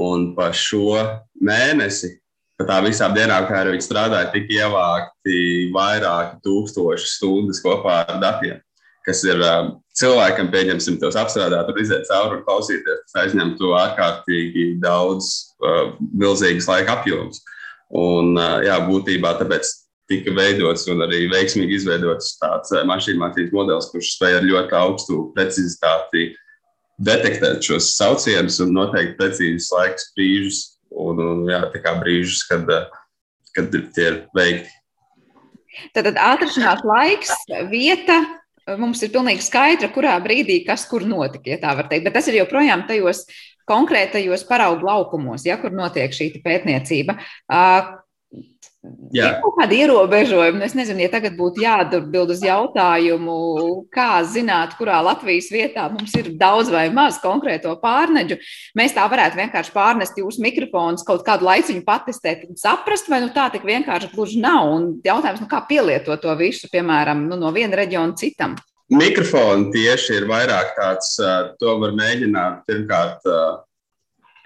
Un 0.00 0.30
pa 0.36 0.50
šo 0.54 0.94
mēnesi, 1.42 2.14
pa 2.60 2.66
tā 2.68 2.78
visām 2.84 3.14
dienām, 3.16 3.46
kā 3.48 3.60
arī 3.60 3.74
viņi 3.74 3.84
strādāja, 3.84 4.30
tika 4.32 4.60
ievākti 4.62 5.70
vairāki 5.74 6.38
tūkstoši 6.46 7.08
stundas 7.16 7.60
kopā 7.64 8.04
ar 8.06 8.20
datiem, 8.22 8.60
kas 9.04 9.24
ir 9.26 9.42
um, 9.42 9.72
cilvēkam, 9.98 10.52
pieņemsim, 10.52 11.00
tos 11.02 11.18
apstrādāt, 11.20 11.72
un 11.72 11.82
iziet 11.82 12.06
cauri 12.08 12.38
un 12.38 12.44
klausīties. 12.46 13.02
Tas 13.08 13.24
aizņemtu 13.24 13.74
ārkārtīgi 13.80 14.66
daudz, 14.84 15.32
uh, 15.64 15.96
milzīgas 16.12 16.70
laika 16.70 17.00
apjomus. 17.00 17.42
Un, 17.90 18.36
jā, 18.62 18.76
būtībā 18.86 19.32
tāpēc 19.40 19.66
tika 20.10 20.34
veidots 20.34 20.88
un 20.90 21.04
arī 21.06 21.24
veiksmīgi 21.30 21.78
izveidots 21.78 22.34
tāds 22.40 22.74
eh, 22.74 22.84
mašīnu 22.88 23.22
mācības 23.22 23.54
modelis, 23.54 23.90
kurš 23.92 24.14
spēj 24.16 24.38
ar 24.40 24.48
ļoti 24.48 24.76
augstu 24.80 25.20
precizitāti 25.36 26.30
detektēt 27.00 27.64
šos 27.64 27.94
saucienus 27.96 28.58
un 28.64 28.74
noteikt 28.76 29.16
precīzus 29.20 29.70
laikus 29.72 30.10
brīžus, 30.16 30.60
un, 30.90 31.22
un 31.22 31.46
jā, 31.48 31.62
brīžus, 32.02 32.42
kad, 32.50 32.66
eh, 32.74 32.90
kad 33.56 33.78
tie 33.94 34.08
ir 34.08 34.20
veikti. 34.36 34.76
Tad 35.94 36.10
atrašanās 36.10 36.82
laiks, 36.84 37.30
vieta 37.70 38.18
mums 38.78 39.00
ir 39.02 39.12
pilnīgi 39.14 39.46
skaidra, 39.46 39.88
kurā 39.94 40.16
brīdī 40.22 40.60
kas 40.66 40.84
kur 40.90 41.06
notika, 41.06 41.54
ja 41.54 41.60
tā 41.62 41.72
var 41.78 41.88
teikt. 41.90 42.08
Bet 42.08 42.18
tas 42.18 42.28
ir 42.28 42.40
joprojām 42.42 42.84
tajos 42.88 43.24
konkrētajos 43.70 44.44
paraugu 44.48 44.88
laukumos, 44.88 45.46
ja, 45.46 45.56
kur 45.62 45.74
notiek 45.74 46.12
šī 46.14 46.32
pētniecība. 46.42 47.16
Jā. 49.12 49.26
Ir 49.26 49.42
kaut 49.42 49.58
kādi 49.58 49.76
ierobežojumi. 49.82 50.62
Es 50.64 50.72
nezinu, 50.72 51.02
ja 51.04 51.10
tagad 51.12 51.34
būtu 51.36 51.60
jāatbild 51.60 52.30
uz 52.32 52.40
jautājumu, 52.44 53.34
kā 53.92 54.22
zināt, 54.24 54.72
kurā 54.78 55.02
Latvijas 55.04 55.50
vietā 55.52 55.84
mums 55.92 56.14
ir 56.16 56.30
daudz 56.40 56.70
vai 56.72 56.86
maz 56.94 57.18
konkrēto 57.20 57.74
pārneģu. 57.82 58.38
Mēs 58.80 58.96
tā 58.96 59.04
varētu 59.12 59.36
vienkārši 59.42 59.74
pārnest 59.74 60.16
jūsu 60.22 60.40
mikrofonus, 60.46 61.04
kaut 61.04 61.26
kādu 61.26 61.44
laiciņu 61.50 61.84
patestēt 61.84 62.48
un 62.48 62.56
saprast, 62.60 63.10
vai 63.12 63.20
nu 63.26 63.28
tā 63.34 63.50
tik 63.52 63.68
vienkārši 63.68 64.14
gluži 64.14 64.40
nav. 64.40 64.72
Un 64.72 64.90
jautājums, 65.04 65.44
nu, 65.44 65.50
kā 65.50 65.60
pielietot 65.68 66.24
to 66.24 66.32
visu, 66.40 66.70
piemēram, 66.72 67.26
nu, 67.28 67.36
no 67.36 67.52
viena 67.52 67.82
reģiona 67.82 68.16
citam. 68.16 68.56
Mikrofoni 68.90 69.68
tieši 69.74 70.22
ir 70.22 70.24
vairāk 70.30 70.72
tāds, 70.78 71.18
to 71.60 71.76
var 71.84 71.92
mēģināt 72.00 72.64
pirmkārt 72.66 73.28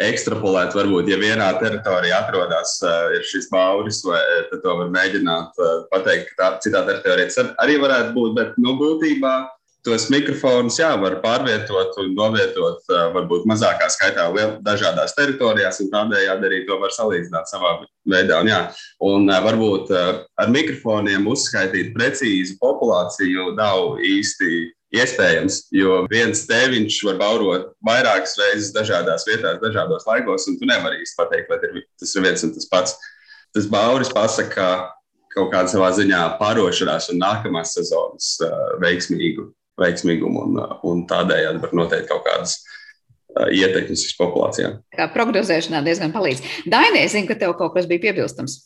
ekstrapolēt, 0.03 0.75
varbūt, 0.75 1.09
ja 1.13 1.19
vienā 1.21 1.49
teritorijā 1.61 2.23
atrodas 2.25 2.77
uh, 2.83 3.15
šis 3.31 3.51
bauris, 3.53 4.03
vai, 4.07 4.21
tad 4.51 4.63
to 4.65 4.79
var 4.81 4.95
mēģināt 4.95 5.61
uh, 5.61 5.75
pateikt, 5.93 6.33
ka 6.33 6.41
tā, 6.41 6.49
citā 6.67 6.83
teritorijā 6.89 7.51
arī 7.63 7.79
varētu 7.83 8.15
būt. 8.17 8.35
Bet, 8.39 8.57
nu, 8.59 8.75
būtībā 8.81 9.35
tos 9.85 10.07
mikrofonus 10.13 10.79
jā, 10.81 10.89
var 11.01 11.19
pārvietot 11.23 11.99
un 12.01 12.15
novietot 12.17 12.87
uh, 12.89 13.09
varbūt 13.15 13.45
mazākā 13.49 13.91
skaitā 13.93 14.27
liel, 14.33 14.57
dažādās 14.65 15.15
teritorijās, 15.17 15.83
un 15.85 15.91
tādējādi 15.93 16.49
arī 16.49 16.63
to 16.69 16.79
var 16.81 16.95
salīdzināt 16.95 17.51
savā 17.53 17.77
veidā. 18.09 18.41
Un, 18.41 18.51
jā, 18.51 18.61
un 19.05 19.29
uh, 19.29 19.41
varbūt 19.45 19.93
uh, 19.93 20.23
ar 20.41 20.55
mikrofoniem 20.55 21.29
uzskaitīt 21.31 21.93
precīzi 21.97 22.57
populāciju 22.63 23.53
nav 23.59 24.01
īsti 24.03 24.65
Iespējams, 24.95 25.57
jo 25.75 26.05
viens 26.11 26.45
tēviņš 26.47 26.99
var 27.09 27.17
baurot 27.19 27.71
vairākas 27.87 28.37
reizes 28.39 28.71
dažādās 28.75 29.27
vietās, 29.27 29.59
dažādos 29.63 30.07
laikos, 30.07 30.47
un 30.51 30.59
tu 30.61 30.69
nevari 30.71 31.01
īsti 31.03 31.19
pateikt, 31.19 31.51
vai 31.51 31.83
tas 31.99 32.15
ir 32.15 32.25
viens 32.27 32.45
un 32.47 32.53
tas 32.55 32.69
pats. 32.71 32.95
Tas 33.55 33.67
bauris 33.71 34.13
pasaka 34.15 34.69
kaut 35.35 35.51
kādā 35.51 35.71
savā 35.73 35.91
ziņā 35.97 36.21
pārošanās 36.39 37.11
un 37.11 37.19
nākamās 37.23 37.75
sezonas 37.75 38.37
uh, 38.45 38.55
veiksmīgu, 38.83 39.49
veiksmīgumu, 39.83 40.47
un, 40.47 40.61
uh, 40.63 40.77
un 40.87 41.03
tādējādi 41.11 41.63
var 41.65 41.75
noteikt 41.75 42.11
kaut 42.13 42.23
kādas 42.29 42.61
uh, 42.61 43.51
ietekmes 43.51 44.07
uz 44.07 44.15
populācijām. 44.21 44.79
Kā 44.95 45.09
prognozēšanā 45.15 45.83
diezgan 45.87 46.15
palīdz. 46.15 46.45
Dainē, 46.71 47.03
zinu, 47.11 47.31
ka 47.31 47.39
tev 47.41 47.57
kaut 47.59 47.75
kas 47.75 47.91
bija 47.91 48.07
piebilstams. 48.07 48.61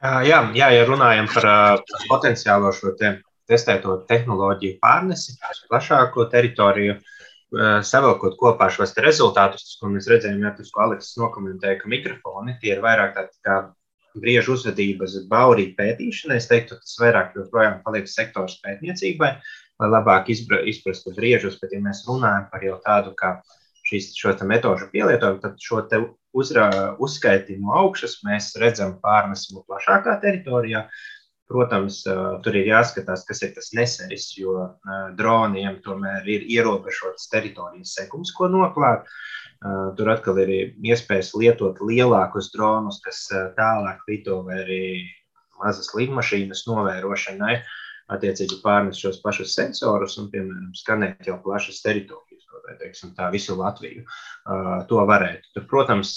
Jā, 0.00 0.44
jā, 0.56 0.68
ja 0.76 0.84
runājam 0.88 1.32
par 1.32 1.48
uh, 1.48 1.98
potenciālo 2.12 2.72
šo 2.76 2.92
tēmu 3.00 3.24
testēto 3.50 3.96
tehnoloģiju 4.08 4.78
pārnesi 4.82 5.34
uz 5.36 5.64
plašāko 5.70 6.28
teritoriju, 6.32 6.96
eh, 6.96 7.80
savilkot 7.86 8.38
kopā 8.40 8.70
šos 8.70 8.94
rezultātus, 9.04 9.76
ko 9.80 9.92
mēs 9.92 10.08
redzējām, 10.10 10.40
ja 10.46 10.54
tas, 10.56 10.70
ko 10.70 10.86
Aleksis 10.86 11.18
nokomentēja, 11.20 11.82
ka 11.82 11.92
mikrofoni 11.92 12.56
tie 12.62 12.76
ir 12.76 12.84
vairāk 12.86 13.14
tādi 13.18 13.36
kā 13.46 13.60
briežu 14.18 14.56
uzvedības 14.56 15.16
baurīt 15.30 15.76
pētīšanai. 15.78 16.40
Es 16.40 16.48
teiktu, 16.50 16.78
tas 16.80 16.98
vairāk 17.00 17.36
joprojām 17.38 17.80
paliek 17.84 18.08
sektors 18.10 18.58
pētniecībai, 18.64 19.30
lai 19.80 19.88
labāk 19.88 20.30
izprastu 20.32 21.14
briežus, 21.16 21.58
bet 21.62 21.74
ja 21.74 21.80
mēs 21.84 22.02
runājam 22.08 22.48
par 22.50 22.64
jau 22.66 22.78
tādu 22.84 23.14
kā 23.18 23.36
šīs, 23.90 24.12
šo 24.18 24.34
metožu 24.46 24.90
pielietojumu, 24.92 25.40
tad 25.42 25.62
šo 25.62 25.82
te 25.90 26.02
uzra, 26.36 26.66
uzskaitījumu 27.02 27.72
augšas 27.82 28.20
mēs 28.26 28.52
redzam 28.60 28.98
pārnesumu 29.02 29.64
plašākā 29.68 30.18
teritorijā. 30.22 30.86
Protams, 31.50 32.04
tur 32.44 32.56
ir 32.60 32.68
jāskatās, 32.70 33.24
kas 33.26 33.40
ir 33.42 33.50
tas 33.56 33.72
neseris, 33.74 34.28
jo 34.38 34.68
droniem 35.18 35.80
tomēr 35.82 36.28
ir 36.30 36.44
ierobežotas 36.46 37.26
teritorijas 37.32 37.96
segums, 37.98 38.30
ko 38.36 38.46
noklāt. 38.52 39.08
Tur 39.98 40.12
atkal 40.12 40.38
ir 40.44 40.52
iespējas 40.78 41.32
lietot 41.34 41.82
lielākus 41.82 42.52
dronus, 42.54 43.00
kas 43.02 43.26
tālāk 43.58 44.06
lido 44.08 44.44
vai 44.46 44.60
arī 44.62 44.84
mazas 45.58 45.90
lidmašīnas 45.98 46.62
novērošanai. 46.70 47.58
Attiecīgi 48.10 48.60
pārnes 48.62 49.02
šos 49.02 49.20
pašus 49.22 49.52
sensorus 49.54 50.16
un, 50.22 50.30
piemēram, 50.30 50.70
skanēt 50.78 51.28
jau 51.30 51.36
plašas 51.42 51.82
teritorijas, 51.82 52.46
vai 52.64 52.78
teiksim, 52.78 53.12
tā 53.18 53.28
visu 53.34 53.58
Latviju. 53.58 54.06
To 54.90 55.04
varētu. 55.10 55.50
Tur, 55.54 55.66
protams, 55.70 56.16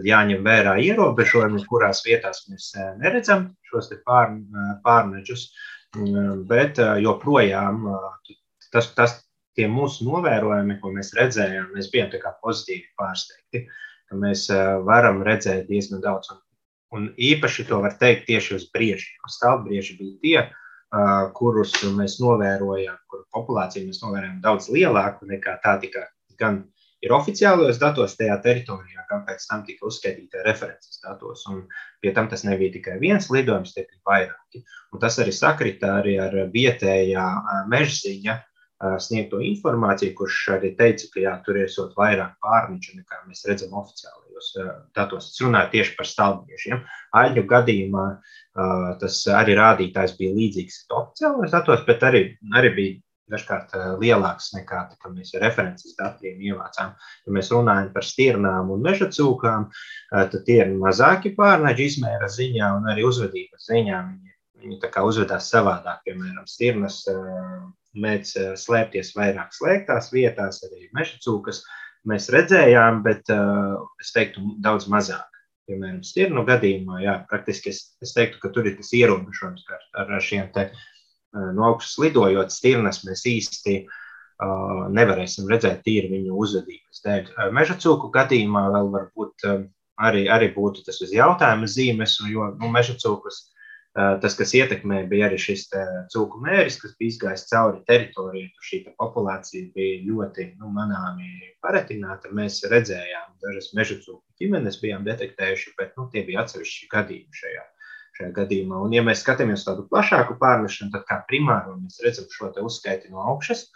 tad 0.00 0.08
jāņem 0.08 0.44
vērā 0.44 0.76
ierobežojumi, 0.80 1.64
kurās 1.68 2.04
vietās 2.06 2.46
mēs 2.48 2.72
eh, 2.76 2.94
neredzam 3.00 3.50
šos 3.68 3.92
pār, 4.06 4.32
eh, 4.32 4.70
pārneģus, 4.84 5.48
mm, 5.96 6.46
bet 6.48 6.80
eh, 6.80 7.00
joprojām 7.04 7.84
tas, 8.72 8.92
tas 8.96 9.18
tie 9.56 9.66
mūsu 9.68 10.06
novērojumi, 10.08 10.78
ko 10.80 10.92
mēs 10.94 11.12
redzējām, 11.18 11.72
mēs 11.74 11.90
bijām 11.92 12.10
pozitīvi 12.40 12.86
pārsteigti, 12.96 13.66
ka 14.08 14.16
mēs 14.16 14.48
varam 14.86 15.20
redzēt 15.26 15.68
diezgan 15.68 16.00
daudz. 16.00 16.30
Un, 16.32 16.38
un 16.96 17.08
īpaši 17.18 17.66
to 17.68 17.80
var 17.82 17.98
teikt 17.98 18.26
tieši 18.30 18.54
uz 18.56 18.68
briežiem. 18.72 19.18
Stāvbrieži 19.28 19.98
bija 19.98 20.16
tie, 20.22 20.38
kurus 21.34 21.74
mēs 21.98 22.16
novērojām, 22.22 22.96
kuru 23.10 23.26
populāciju 23.34 23.90
mēs 23.90 24.00
novērojām 24.02 24.40
daudz 24.42 24.70
lielāku 24.70 25.26
nekā 25.30 25.58
tā 25.66 25.76
tika 25.82 26.06
gan 26.38 26.62
ir 27.04 27.14
oficiālajos 27.16 27.80
datos 27.80 28.16
tajā 28.18 28.36
teritorijā, 28.44 29.06
kā 29.08 29.20
pēc 29.28 29.46
tam 29.48 29.64
tika 29.66 29.88
uzskaitīta 29.88 30.44
references 30.46 31.00
datos. 31.04 31.46
Un 31.50 31.64
pie 32.02 32.12
tam 32.16 32.28
tas 32.28 32.44
nebija 32.44 32.74
tikai 32.76 32.98
viens 33.02 33.30
lidojums, 33.32 33.72
tie 33.74 33.86
bija 33.86 34.00
vairāki. 34.10 34.64
Un 34.92 35.02
tas 35.02 35.18
arī 35.22 35.34
sakrita 35.34 35.96
arī 36.00 36.18
ar 36.20 36.36
vietējā 36.52 37.26
mežziņa 37.72 38.38
sniegto 39.00 39.40
informāciju, 39.44 40.14
kurš 40.16 40.38
arī 40.56 40.72
teica, 40.76 41.08
ka 41.12 41.20
jā, 41.24 41.34
tur 41.44 41.58
ir 41.60 41.72
vairāk 41.96 42.38
pārniču 42.40 42.96
nekā 42.96 43.20
mēs 43.26 43.44
redzam 43.48 43.74
oficiālajos 43.76 44.54
datos. 44.96 45.28
Es 45.34 45.42
runāju 45.44 45.72
tieši 45.74 45.96
par 45.98 46.08
stāvbriešiem. 46.08 46.80
Aļņu 47.20 47.44
gadījumā 47.50 48.06
tas 49.02 49.20
arī 49.36 49.56
rādītājs 49.58 50.16
bija 50.16 50.36
līdzīgs 50.36 50.82
oficiālajos 50.88 51.56
datos, 51.56 51.84
bet 51.88 52.08
arī, 52.08 52.24
arī 52.56 52.72
bija 52.76 52.98
dažkārt 53.30 53.74
eh, 53.76 53.86
lielāks 54.00 54.50
nekā 54.56 54.84
tā, 54.90 54.98
kad 55.00 55.14
mēs 55.14 55.32
references 55.42 55.96
datiem 55.98 56.40
ievācām. 56.50 56.94
Ja 57.26 57.34
mēs 57.36 57.50
runājam 57.54 57.90
par 57.94 58.06
stirnām 58.06 58.72
un 58.74 58.84
meža 58.84 59.10
cūkām, 59.14 59.68
eh, 59.70 60.26
tad 60.32 60.44
tie 60.46 60.60
ir 60.64 60.74
mazāki 60.76 61.34
pārneģi 61.38 61.88
izmēra 61.92 62.30
ziņā 62.30 62.72
un 62.78 62.90
arī 62.92 63.06
uzvedības 63.08 63.70
ziņā. 63.70 64.00
Viņi, 64.10 64.36
viņi 64.64 65.04
uzvedās 65.10 65.50
savādāk, 65.52 66.02
piemēram, 66.08 66.46
stirnas 66.50 67.02
eh, 67.10 67.60
mēdz 68.00 68.36
slēpties 68.60 69.14
vairāk 69.16 69.54
slēgtās 69.56 70.12
vietās, 70.14 70.62
arī 70.66 70.90
meža 70.94 71.18
cūkas 71.24 71.64
mēs 72.06 72.28
redzējām, 72.32 73.02
bet 73.02 73.28
es 74.00 74.12
teiktu 74.14 74.44
daudz 74.62 74.86
mazāk. 74.88 75.26
Piemēram, 75.66 75.98
stirnu 76.06 76.44
gadījumā, 76.46 77.00
jā, 77.02 77.16
praktiski 77.28 77.72
es, 77.74 77.80
es 78.02 78.14
teiktu, 78.14 78.38
ka 78.42 78.52
tur 78.54 78.70
ir 78.70 78.78
tas 78.78 78.94
ierobežojums 78.94 79.66
ar, 79.74 79.82
ar 80.06 80.22
šiem 80.22 80.48
te 80.54 80.68
uh, 80.68 80.86
no 81.34 81.66
augšas 81.70 81.98
lidojot 82.02 82.54
stirnas, 82.54 83.02
mēs 83.06 83.24
īsti 83.28 83.76
uh, 83.84 84.88
nevarēsim 84.94 85.50
redzēt 85.50 85.84
tīri 85.86 86.10
viņu 86.14 86.38
uzvedības 86.44 87.04
dēļ. 87.04 87.30
Uh, 87.36 87.52
meža 87.54 87.78
cūku 87.80 88.10
gadījumā 88.14 88.66
vēl 88.74 88.90
varbūt 88.96 89.46
uh, 89.46 89.62
arī, 90.00 90.26
arī 90.32 90.50
būtu 90.56 90.84
tas 90.86 91.00
uz 91.04 91.14
jautājuma 91.14 91.68
zīmes, 91.70 92.18
jo 92.30 92.50
nu, 92.58 92.72
meža 92.72 92.98
cūkus 93.00 93.46
tas, 93.90 94.36
kas 94.38 94.52
ietekmē, 94.54 95.00
bija 95.10 95.26
arī 95.26 95.38
šis 95.42 95.64
cūku 96.12 96.38
mēris, 96.44 96.76
kas 96.78 96.92
bija 96.98 97.10
izgājis 97.10 97.48
cauri 97.50 97.80
teritorijai. 97.88 98.52
Šī 98.62 98.78
populācija 98.94 99.72
bija 99.74 100.04
ļoti 100.06 100.46
nu, 100.60 100.70
manāmi 100.76 101.50
paretināta. 101.64 102.30
Mēs 102.30 102.60
redzējām 102.70 103.34
dažas 103.42 103.72
meža 103.74 103.98
cūku 104.04 104.22
ģimenes, 104.38 104.78
bijām 104.82 105.02
detektējuši, 105.08 105.74
bet 105.80 105.98
nu, 105.98 106.06
tie 106.12 106.22
bija 106.28 106.44
atsevišķi 106.44 106.86
gadījumi 106.94 107.42
šajā 107.42 107.66
šajā 108.20 108.34
gadījumā. 108.36 108.80
Un, 108.84 108.94
ja 108.94 109.02
mēs 109.06 109.24
skatāmies 109.24 109.64
tādu 109.66 109.86
plašāku 109.90 110.36
pārnešanu, 110.40 110.92
tad 110.94 111.06
kā 111.08 111.20
primāro 111.28 111.76
mēs 111.80 112.00
redzam 112.04 112.28
šo 112.30 112.52
uzskaiti 112.66 113.10
no 113.10 113.24
augšas, 113.32 113.66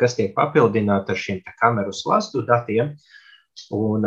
kas 0.00 0.16
tiek 0.18 0.34
papildināta 0.36 1.14
ar 1.14 1.20
šiem 1.20 1.42
kameru 1.60 1.94
slazdu 1.96 2.44
datiem, 2.46 2.94
un 3.74 4.06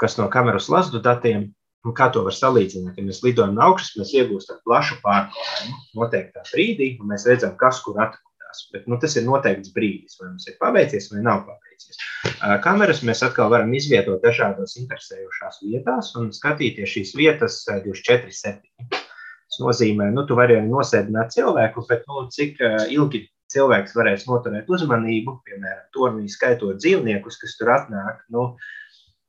kas 0.00 0.18
no 0.20 0.28
kameru 0.32 0.60
slazdu 0.60 1.02
datiem. 1.02 1.52
Kā 1.94 2.08
to 2.10 2.24
var 2.26 2.34
salīdzināt? 2.34 2.96
Ja 2.98 3.04
mēs 3.06 3.20
lidojam 3.22 3.52
no 3.54 3.62
augšas, 3.68 3.92
mēs 3.94 4.08
iegūstam 4.16 4.56
plašu 4.66 4.96
pārklājumu 5.04 5.76
noteiktā 5.94 6.42
brīdī, 6.48 6.88
un 6.98 7.12
mēs 7.12 7.28
redzam, 7.30 7.52
kas 7.60 7.78
kur 7.84 8.00
atrodas. 8.02 8.64
Bet 8.74 8.88
nu, 8.90 8.98
tas 8.98 9.14
ir 9.14 9.22
noteikts 9.22 9.70
brīdis, 9.70 10.18
vai 10.18 10.32
mums 10.32 10.48
ir 10.50 10.56
paveicies 10.58 11.06
vai 11.12 11.22
nav 11.22 11.44
paveicies. 11.46 11.65
Kameras 12.64 13.02
mēs 13.06 13.22
atkal 13.26 13.50
varam 13.52 13.72
izvietot 13.76 14.22
dažādos 14.24 14.76
interesējošās 14.80 15.60
vietās 15.64 16.12
un 16.18 16.32
skatīties 16.34 16.92
šīs 16.92 17.14
vietas 17.18 17.62
24, 17.68 18.32
7. 18.32 18.88
Tas 19.46 19.60
nozīmē, 19.62 20.10
nu, 20.14 20.26
tu 20.26 20.36
vari 20.38 20.58
nosēdināt 20.66 21.34
cilvēku, 21.36 21.86
bet 21.88 22.02
nu, 22.10 22.26
cik 22.34 22.58
ilgi 22.92 23.26
cilvēks 23.52 23.94
varēs 23.96 24.26
noturēt 24.28 24.70
uzmanību, 24.72 25.36
piemēram, 25.46 25.84
turnī 25.94 26.26
skaitot 26.30 26.80
dzīvniekus, 26.82 27.38
kas 27.42 27.54
tur 27.60 27.72
atnāk. 27.76 28.24
Nu, 28.34 28.48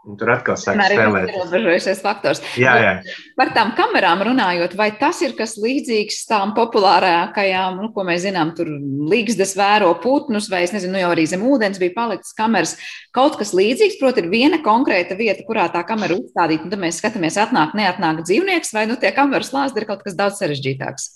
Un 0.08 0.15
tur 0.15 0.30
atkal 0.32 0.56
sāk 0.56 0.78
spēlēt. 0.80 1.34
Ierobežojušies 1.34 2.00
faktors. 2.00 2.39
Jā, 2.56 2.78
jā. 2.80 2.91
Par 3.36 3.50
tām 3.56 3.74
kamerām 3.76 4.22
runājot, 4.24 4.78
vai 4.80 4.88
tas 4.96 5.20
ir 5.26 5.34
kas 5.36 5.58
līdzīgs 5.60 6.22
tām 6.30 6.54
populārākajām, 6.56 7.82
nu, 7.84 7.89
ko 7.91 8.06
mēs 8.08 8.24
zinām, 8.24 8.54
tur 8.56 8.72
līgstas 9.12 9.52
vēro 9.60 9.89
putnus, 10.00 10.48
vai 10.54 10.63
es 10.63 10.72
nezinu, 10.72 10.96
nu 10.96 11.02
jau 11.02 11.12
arī 11.12 11.28
zem 11.28 11.43
ūdens 11.43 11.82
bija 11.82 11.96
paliktas 11.98 12.32
kameras. 12.38 12.78
Kaut 13.15 13.36
kas 13.41 13.52
līdzīgs, 13.58 14.00
proti, 14.00 14.24
ir 14.24 14.32
viena 14.32 14.62
konkrēta 14.63 15.20
vieta, 15.20 15.43
kurā 15.48 15.67
tā 15.76 15.84
kamera 15.88 16.15
uzstādīta, 16.15 16.63
un 16.63 16.72
tad 16.72 16.84
mēs 16.86 17.02
skatāmies, 17.04 17.41
atnāk, 17.43 17.76
neatnāk 17.76 18.24
dzīvnieks, 18.24 18.72
vai 18.78 18.88
nu 18.88 18.96
tie 19.02 19.12
kameras 19.12 19.52
lāzdi 19.52 19.84
ir 19.84 19.89
kaut 19.91 20.08
kas 20.08 20.15
daudz 20.15 20.39
sarežģītāks. 20.39 21.12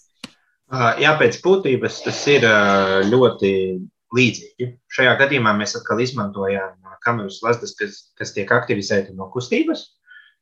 Jā, 0.99 1.15
pēc 1.19 1.39
būtības 1.43 2.03
tas 2.09 2.19
ir 2.31 2.43
ļoti 3.07 3.55
līdzīgi. 4.15 4.69
Šajā 4.91 5.15
gadījumā 5.23 5.55
mēs 5.55 5.79
atkal 5.79 6.03
izmantojām 6.03 6.80
kameras 7.05 7.41
lasdas, 7.45 7.73
kas, 7.77 8.03
kas 8.19 8.33
tiek 8.35 8.51
aktivizēti 8.51 9.15
no 9.17 9.29
kustības, 9.33 9.87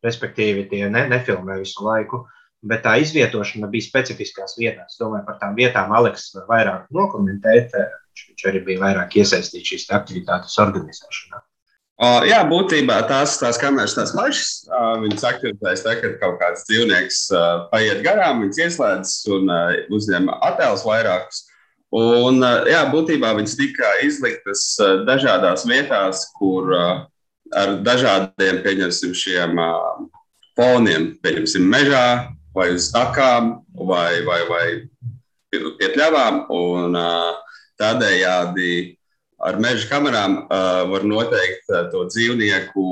respektīvi 0.05 0.67
tie 0.71 0.85
ne, 0.91 1.05
nefilmē 1.11 1.59
visu 1.61 1.85
laiku. 1.85 2.25
Bet 2.69 2.83
tā 2.83 2.97
izvietošana 2.99 3.69
bija 3.71 3.85
specifiskās 3.85 4.57
vietās. 4.59 4.97
Domāju, 4.99 5.23
par 5.29 5.37
tām 5.39 5.53
vietām 5.55 5.93
Aleks 5.95 6.33
var 6.35 6.49
vairāk 6.49 6.89
nokomentēt. 6.95 7.71
Viņš 8.19 8.47
arī 8.51 8.63
bija 8.65 8.81
vairāk 8.81 9.15
iesaistīts 9.21 9.71
šīs 9.71 9.87
aktivitātes 9.95 10.57
organizēšanā. 10.59 11.39
Uh, 11.99 12.23
jā, 12.27 12.39
būtībā 12.47 12.95
tās, 13.09 13.33
tās 13.41 13.57
kameras 13.59 13.95
tās 13.95 14.11
pašas. 14.15 14.51
Uh, 14.71 15.01
viņas 15.03 15.25
aktivizējas 15.33 15.81
tad, 15.83 15.97
kad 16.03 16.13
kaut 16.21 16.37
kāds 16.39 16.63
dzīvnieks 16.67 17.17
uh, 17.35 17.47
paiet 17.71 18.03
garām, 18.05 18.43
viņas 18.43 18.61
ieslēdzas 18.65 19.15
un 19.35 19.51
uzņem 19.95 20.31
attēlus 20.37 20.85
vairākus. 20.87 21.41
Un, 21.95 22.43
jā, 22.69 22.83
būtībā 22.91 23.31
viņas 23.37 23.55
tika 23.57 23.93
izliktas 24.05 24.75
dažādās 25.07 25.65
vietās, 25.65 26.27
kur 26.37 26.69
ar 26.75 27.71
dažādiem 27.81 28.59
pieņemsim, 28.65 29.15
šiem 29.17 29.57
foniem, 30.59 31.15
pieņemsim, 31.23 31.65
mežā 31.65 32.05
vai 32.53 32.69
uz 32.75 32.91
takām 32.93 33.55
vai, 33.73 34.21
vai, 34.27 34.41
vai 34.49 34.65
pie 35.49 35.89
pļavām. 35.95 36.43
Un, 36.53 36.99
tādējādi 37.79 38.97
ar 39.39 39.57
meža 39.61 39.87
kamerām 39.89 40.43
var 40.91 41.05
noteikt 41.07 41.69
to 41.93 42.05
dzīvnieku 42.11 42.85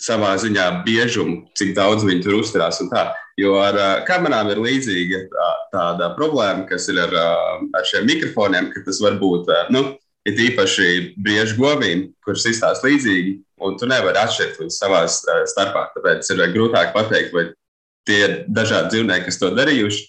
savā 0.00 0.32
ziņā 0.40 0.66
biežumu, 0.86 1.44
cik 1.58 1.74
daudz 1.76 2.04
viņi 2.08 2.24
tur 2.24 2.38
uzturās. 2.40 2.80
Jo 3.40 3.56
ar 3.60 4.04
kamerām 4.08 4.50
ir 4.52 4.60
līdzīga 4.60 5.20
tā, 5.32 5.48
tāda 5.74 6.10
problēma, 6.16 6.66
kas 6.68 6.88
ir 6.92 7.00
ar, 7.00 7.14
ar 7.76 7.88
šiem 7.88 8.08
mikrofoniem, 8.08 8.70
ka 8.74 8.84
tas 8.86 9.00
var 9.04 9.18
būt 9.20 9.52
nu, 9.74 9.84
īpaši 10.28 10.88
briežu 11.20 11.56
govīm, 11.60 12.10
kuras 12.24 12.46
izstāsta 12.48 12.88
līdzīgi, 12.88 13.38
un 13.64 13.76
tu 13.80 13.88
nevari 13.88 14.20
atšķirt 14.20 14.60
viņus 14.60 14.80
savā 14.80 15.04
starpā. 15.08 15.86
Tāpēc 15.94 16.32
ir 16.32 16.44
grūtāk 16.54 16.92
pateikt, 16.96 17.32
vai 17.36 17.48
tie 18.08 18.18
ir 18.24 18.36
dažādi 18.48 18.96
dzīvnieki, 18.96 19.28
kas 19.28 19.40
to 19.40 19.52
darījuši. 19.56 20.04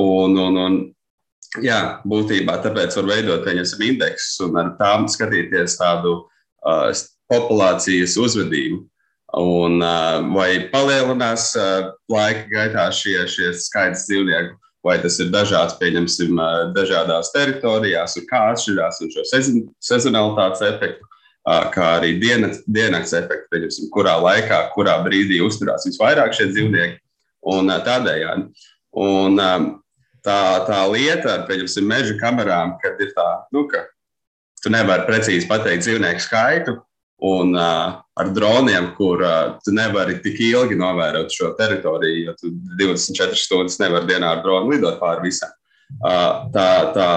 Un, 0.00 0.36
un, 0.40 0.58
un, 0.64 0.76
jā, 1.62 1.80
būtībā 2.08 2.58
tāpēc 2.64 2.96
var 2.98 3.08
veidot 3.10 3.46
pieņemsim 3.46 3.82
indeksus 3.92 4.40
un 4.46 4.58
ar 4.62 4.74
tām 4.78 5.08
skatīties 5.10 5.78
tādu 5.80 6.20
populācijas 7.30 8.16
uzvedību. 8.20 8.84
Un, 9.38 9.78
vai 10.34 10.48
palielinās 10.72 11.52
laika 12.10 12.48
gaitā 12.50 12.88
šie, 12.90 13.20
šie 13.30 13.52
skaits 13.54 14.08
dzīvnieku, 14.08 14.56
vai 14.86 14.96
tas 15.02 15.20
ir 15.22 15.30
dažāds, 15.30 15.76
pieņemsim, 15.78 16.40
dažādās 16.74 17.30
teritorijās, 17.34 18.16
un 18.18 18.26
kā 18.26 18.40
atšķirās 18.50 18.98
un 19.04 19.12
šo 19.14 19.26
sezon, 19.30 19.60
sezonalitātes 19.86 20.64
efektu, 20.66 21.06
kā 21.74 21.86
arī 22.00 22.16
dienas, 22.18 22.58
efektu, 23.14 23.46
pieņemsim, 23.54 23.92
kurā 23.94 24.16
laikā, 24.18 24.64
kurā 24.74 24.98
brīdī 25.04 25.38
uzturās 25.44 25.86
visvairāk 25.86 26.34
šie 26.36 26.50
dzīvnieki. 26.50 26.98
Un 27.50 27.70
tādējādi. 27.86 28.50
Un, 29.00 29.38
um, 29.40 29.70
tā, 30.24 30.40
tā 30.66 30.80
lieta 30.90 31.38
ar 31.38 31.46
meža 31.86 32.16
kamerām, 32.20 32.74
kad 32.82 33.00
ir 33.00 33.14
tā, 33.16 33.28
nu, 33.54 33.64
ka 33.70 33.86
tu 34.60 34.72
nevari 34.72 35.06
precīzi 35.08 35.48
pateikt 35.48 35.86
dzīvnieku 35.86 36.24
skaitu, 36.24 36.76
un 37.20 37.54
uh, 37.54 38.00
ar 38.16 38.30
droniem, 38.32 38.92
kur 38.96 39.20
uh, 39.20 39.58
tu 39.64 39.74
nevari 39.76 40.18
tik 40.24 40.38
ilgi 40.40 40.78
novērot 40.80 41.32
šo 41.32 41.52
teritoriju, 41.58 42.30
jo 42.30 42.36
tu 42.40 42.52
24 42.80 43.36
stundas 43.36 43.76
nevari 43.82 44.08
dienā 44.08 44.36
ar 44.36 44.42
dronu 44.44 44.72
lidot 44.72 45.00
pāri 45.02 45.28
visam. 45.28 45.52
Uh, 46.00 46.48
tā, 46.54 46.70
tā 46.96 47.10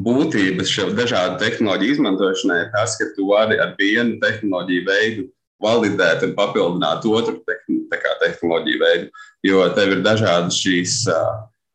būtība 0.00 0.64
šiem 0.64 0.94
dažādu 0.96 1.38
tehnoloģiju 1.42 1.98
izmantošanai 1.98 2.58
ir 2.64 2.72
tas, 2.72 2.96
ka 2.96 3.10
tu 3.16 3.28
vari 3.32 3.60
ar 3.60 3.74
vienu 3.78 4.16
tehnoloģiju 4.22 4.86
veidu 4.88 5.28
validēt 5.62 6.24
un 6.26 6.34
papildināt 6.34 7.04
otru 7.06 7.38
tehnoloģiju 7.46 8.80
veidu, 8.80 9.10
jo 9.46 9.66
tev 9.76 9.96
ir 9.96 10.00
dažādas 10.02 10.58
šīs, 10.58 11.02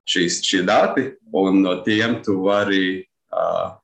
šīs 0.10 0.42
šie 0.44 0.64
dati, 0.68 1.12
un 1.32 1.62
no 1.64 1.78
tiem 1.86 2.18
tu 2.26 2.42
vari 2.44 3.06
uh, 3.32 3.78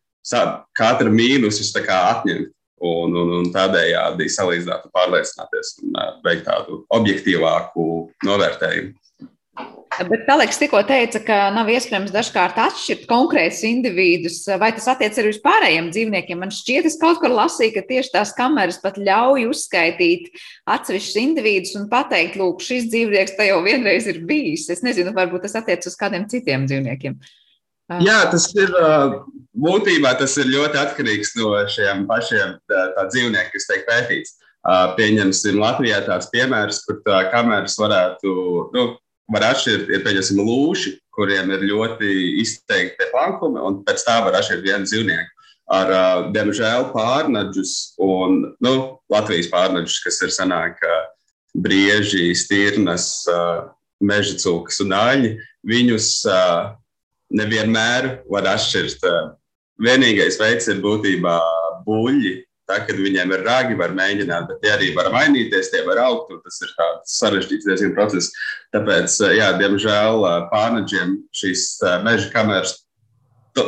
katru 0.75 1.13
mīnusu 1.13 1.69
atņemt. 1.77 2.51
Un, 2.84 3.13
un, 3.15 3.30
un 3.38 3.46
tādējādi 3.54 4.26
salīdzināt, 4.28 4.89
pārliecināties 4.91 5.78
un 5.86 5.93
uh, 5.96 6.10
veikt 6.26 6.43
tādu 6.50 6.82
objektīvāku 6.91 7.86
novērtējumu. 8.28 8.98
Bet 10.10 10.30
Aleks 10.32 10.58
tikko 10.58 10.80
teica, 10.89 11.19
ka 11.22 11.36
nav 11.54 11.67
iespējams 11.69 12.13
dažkārt 12.13 12.58
atšķirt 12.63 13.04
konkrētus 13.10 13.62
individus. 13.67 14.39
Vai 14.60 14.72
tas 14.74 14.88
attiecas 14.89 15.19
arī 15.22 15.34
uz 15.36 15.39
pārējiem 15.43 15.91
dzīvniekiem? 15.93 16.39
Man 16.41 16.54
šķiet, 16.54 16.88
es 16.89 16.98
kaut 17.02 17.22
kur 17.22 17.34
lasīju, 17.34 17.76
ka 17.76 17.84
tieši 17.91 18.13
tās 18.15 18.34
kameras 18.38 18.82
pat 18.82 18.98
ļauj 18.98 19.46
uzskaitīt 19.52 20.32
atsevišķus 20.74 21.19
individus 21.22 21.78
un 21.78 21.86
pateikt, 21.93 22.39
lūk, 22.41 22.63
šis 22.65 22.89
dzīvnieks 22.89 23.38
te 23.38 23.48
jau 23.52 23.62
vienreiz 23.65 24.10
ir 24.10 24.24
bijis. 24.26 24.65
Es 24.74 24.82
nezinu, 24.86 25.13
varbūt 25.13 25.46
tas 25.46 25.60
attiecas 25.62 25.93
uz 25.93 26.00
kādiem 26.00 26.26
citiem 26.32 26.65
dzīvniekiem. 26.65 27.19
Jā, 28.01 28.19
tas 28.32 28.47
ir 28.58 28.71
būtībā 29.53 30.15
tas 30.17 30.34
ir 30.41 30.49
ļoti 30.49 30.79
atkarīgs 30.82 31.36
no 31.38 31.53
šiem 31.69 32.08
pašiem 32.10 32.58
tā, 32.69 32.82
tā 32.95 33.06
dzīvniekiem, 33.12 33.51
kas 33.53 33.69
tiek 33.69 33.86
pētīts. 33.89 34.36
Pieņemsim, 34.97 35.60
Latvijā 35.60 35.99
tāds 36.06 36.29
piemērs, 36.32 36.82
kur 36.88 37.01
tā 37.03 37.25
kameras 37.34 37.75
varētu, 37.79 38.34
nu, 38.73 38.86
var 39.34 39.49
atšķirt, 39.51 39.91
ir 39.91 40.03
pieņemsim 40.06 40.39
lūši, 40.39 40.95
kuriem 41.13 41.51
ir 41.53 41.67
ļoti 41.69 42.10
izteikti 42.41 43.10
plankumi, 43.12 43.62
un 43.62 43.82
pēc 43.86 44.06
tā 44.08 44.21
var 44.25 44.39
atšķirt 44.39 44.63
vienu 44.65 44.88
dzīvnieku. 44.88 45.29
Ar, 45.73 45.89
diemžēl, 46.36 46.89
pārnaģus 46.91 47.73
un 48.03 48.41
nu, 48.63 48.73
Latvijas 49.12 49.47
pārnaģus, 49.51 49.99
kas 50.03 50.19
ir 50.25 50.34
sanāk, 50.36 50.79
brieži, 51.53 52.34
stirnas, 52.36 53.23
meža 54.03 54.39
cūkas 54.41 54.82
un 54.84 54.95
aļi, 54.97 55.36
viņus 55.67 56.10
nevienmēr 57.36 58.10
var 58.32 58.50
atšķirt. 58.54 59.06
Vienīgais 59.84 60.38
veids 60.39 60.69
ir 60.69 60.82
būtībā 60.84 61.38
buļļi, 61.88 62.34
Tā, 62.63 62.78
kad 62.88 62.96
viņiem 62.96 63.32
ir 63.36 63.41
ragi, 63.43 63.76
var 63.76 63.91
mēģināt, 63.91 64.46
bet 64.48 64.62
tie 64.63 64.72
arī 64.72 64.93
var 64.96 65.10
mainīties, 65.12 65.67
tie 65.74 65.82
var 65.84 66.00
augt. 66.06 66.32
Tas 66.46 66.62
ir 66.63 66.72
sarežģīts 67.12 67.67
diezgan 67.67 67.91
process. 67.98 68.32
Tāpēc, 68.72 69.17
jā, 69.36 69.50
diemžēl 69.60 70.24
pārnaģiem 70.52 71.17
šīs 71.36 71.65
meža 72.06 72.30
kameras 72.32 72.78
tu, 73.58 73.67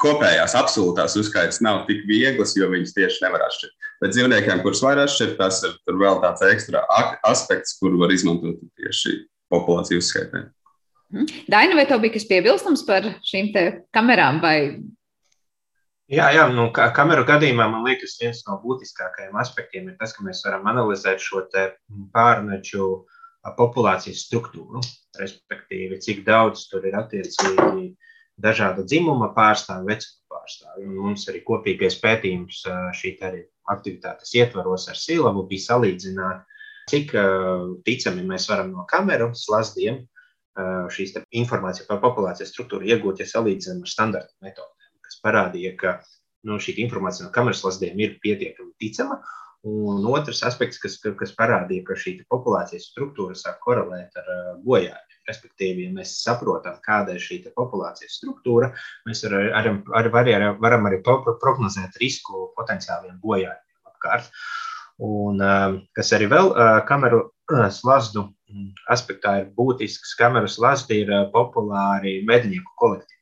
kopējās 0.00 0.56
absolūtās 0.56 1.18
uzskaitas 1.20 1.60
nav 1.64 1.84
tik 1.90 2.02
vieglas, 2.08 2.56
jo 2.56 2.70
viņas 2.72 2.96
tieši 2.96 3.26
nevar 3.26 3.44
atšķirt. 3.50 3.76
Bet 4.00 4.16
dzīvniekiem, 4.16 4.64
kurus 4.64 4.80
var 4.84 5.04
atšķirt, 5.04 5.36
tas 5.38 5.60
ir 5.68 6.00
vēl 6.00 6.22
tāds 6.24 6.48
ekstra 6.48 6.86
aspekts, 7.28 7.76
kuru 7.82 8.00
var 8.00 8.16
izmantot 8.16 8.64
tieši 8.80 9.20
populāciju 9.52 10.00
uzskaitē. 10.00 10.46
Mhm. 11.14 11.46
Daina, 11.48 11.78
vai 11.78 11.86
tev 11.86 12.02
bija 12.02 12.16
kas 12.16 12.26
piebilstams 12.26 12.82
par 12.88 13.06
šīm 13.22 13.52
kamerām 13.94 14.42
vai 14.42 14.58
Jā, 16.12 16.26
jā 16.36 16.42
nu, 16.52 16.66
kameru 16.74 17.22
gadījumā 17.24 17.64
man 17.72 17.86
liekas, 17.86 18.18
viens 18.20 18.42
no 18.44 18.58
būtiskākajiem 18.60 19.38
aspektiem 19.40 19.86
ir 19.88 19.94
tas, 19.96 20.12
ka 20.12 20.24
mēs 20.26 20.42
varam 20.44 20.66
analizēt 20.68 21.22
šo 21.24 21.40
pārneču 22.12 22.88
populācijas 23.56 24.26
struktūru, 24.26 24.82
respektīvi, 25.16 25.96
cik 26.04 26.20
daudz 26.26 26.66
tur 26.68 26.84
ir 26.84 26.98
attiecīgi 27.00 27.94
dažāda 28.36 28.84
dzimuma 28.84 29.30
pārstāvja, 29.32 29.86
vecuma 29.88 30.36
pārstāvja. 30.36 30.84
Un 30.84 31.00
mums 31.06 31.24
arī 31.32 31.40
kopīgais 31.46 31.96
pētījums 32.02 32.60
šī 33.00 33.16
aktivitātes 33.72 34.34
ietvaros 34.36 34.90
ar 34.92 35.00
Silavu 35.00 35.46
bija 35.48 35.70
salīdzināt, 35.70 36.44
cik 36.92 37.16
ticami 37.88 38.28
mēs 38.28 38.50
varam 38.52 38.74
no 38.76 38.84
kameru 38.90 39.32
slazdiem 39.32 40.04
šīs 40.94 41.16
informācijas 41.34 41.88
par 41.88 42.00
populācijas 42.04 42.52
struktūru 42.54 42.86
iegūt, 42.86 43.22
ja 43.22 43.26
salīdzinām 43.30 43.82
ar 43.82 43.90
standarta 43.90 44.46
metodi 44.46 44.74
kas 45.04 45.22
parādīja, 45.24 45.76
ka 45.78 45.94
nu, 46.48 46.58
šī 46.60 46.76
informācija 46.84 47.26
no 47.26 47.32
kameras 47.34 47.64
lasdiem 47.64 48.00
ir 48.00 48.18
pietiekami 48.24 48.74
ticama. 48.80 49.20
Un 49.64 50.04
otrs 50.12 50.42
aspekts, 50.44 50.76
kas, 50.82 50.98
kas 51.00 51.32
parādīja, 51.38 51.86
ka 51.88 51.96
šī 51.96 52.18
populācijas 52.28 52.90
struktūra 52.90 53.36
sāk 53.38 53.62
korelēt 53.64 54.18
ar 54.20 54.26
bojājumiem. 54.64 55.20
Respektīvi, 55.24 55.86
ja 55.86 55.92
mēs 55.94 56.18
saprotam, 56.20 56.76
kāda 56.84 57.14
ir 57.16 57.22
šī 57.24 57.38
populācijas 57.56 58.18
struktūra, 58.18 58.74
mēs 59.08 59.24
ar, 59.24 59.38
ar, 59.56 59.70
ar, 59.96 60.10
ar, 60.20 60.44
varam 60.60 60.90
arī 60.90 60.98
prognozēt 61.00 61.96
risku 62.02 62.50
potenciāliem 62.58 63.16
bojājumiem 63.22 63.88
apkārt. 63.88 64.28
Un, 65.02 65.40
kas 65.96 66.12
arī 66.14 66.28
vēl 66.30 66.52
kameru 66.86 67.24
slazdu 67.74 68.28
aspektā 68.92 69.38
ir 69.40 69.50
būtisks, 69.56 70.14
kameru 70.18 70.48
slazdi 70.50 71.00
ir 71.02 71.12
populāri 71.32 72.20
mednieku 72.28 72.70
kolektīvi. 72.78 73.20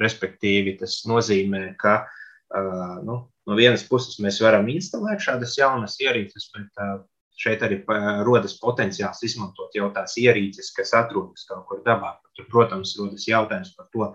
Respektīvi, 0.00 0.78
tas 0.80 1.02
nozīmē, 1.04 1.74
ka 1.80 1.98
uh, 2.06 3.00
nu, 3.04 3.18
no 3.28 3.56
vienas 3.58 3.84
puses 3.84 4.16
mēs 4.24 4.40
varam 4.40 4.70
instalēt 4.72 5.20
šādas 5.20 5.58
jaunas 5.58 5.98
ierīces, 6.00 6.48
bet 6.54 6.80
uh, 6.80 7.02
šeit 7.36 7.64
arī 7.66 7.82
rodas 8.24 8.54
potenciāls 8.60 9.20
izmantot 9.26 9.74
jau 9.76 9.90
tās 9.92 10.16
ierīces, 10.20 10.72
kas 10.76 10.94
atrodas 10.96 11.44
kaut 11.48 11.66
kur 11.68 11.82
dabā. 11.84 12.14
Tur, 12.36 12.46
protams, 12.48 12.94
rodas 13.00 13.26
jautājums 13.28 13.74
par 13.76 13.88
to, 13.92 14.08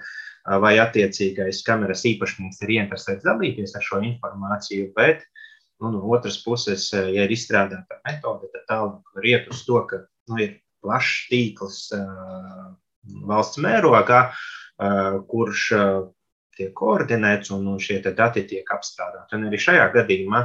vai 0.63 0.77
attiecīgais 0.81 1.61
kameras 1.67 2.05
īpašnieks 2.07 2.63
ir 2.63 2.73
ieinteresēts 2.77 3.25
dalīties 3.27 3.75
ar 3.77 3.85
šo 3.85 3.99
informāciju, 4.07 4.89
bet 4.95 5.25
nu, 5.79 5.91
no 5.91 6.03
otras 6.11 6.39
puses, 6.43 6.89
ja 6.93 7.25
ir 7.25 7.33
izstrādāta 7.33 7.99
metode, 8.05 8.49
tad 8.53 8.65
tālāk 8.69 9.17
var 9.17 9.27
iet 9.29 9.49
uz 9.51 9.63
to, 9.67 9.81
ka 9.89 10.01
nu, 10.31 10.39
ir 10.41 10.55
plašs 10.85 11.27
tīkls 11.31 11.81
uh, 11.97 12.69
valsts 13.27 13.61
mērogā, 13.63 14.27
kurš 15.29 15.67
tiek 16.57 16.73
koordinēts 16.77 17.51
un, 17.53 17.65
un 17.69 17.79
šie 17.81 17.99
dati 18.05 18.43
tiek 18.49 18.67
apstrādāti. 18.73 19.37
Un 19.37 19.47
arī 19.49 19.59
šajā 19.61 19.87
gadījumā, 19.93 20.41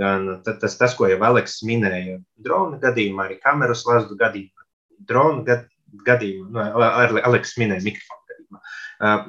gan 0.00 0.28
tas, 0.44 0.76
tas 0.80 0.96
ko 0.96 1.08
jau 1.10 1.20
Aleks 1.30 1.60
minēja, 1.68 2.18
drona 2.44 2.80
gadījumā, 2.82 3.26
arī 3.26 3.38
kameru 3.44 3.76
slazdu 3.76 4.16
gadījumā, 4.20 4.66
drona 5.08 5.44
gad, 5.48 5.64
gadījumā, 6.06 6.66
nu, 6.74 6.84
Aleks 7.30 7.56
minēja 7.60 7.86
mikrofonu 7.86 8.34
gadījumā, 8.34 8.62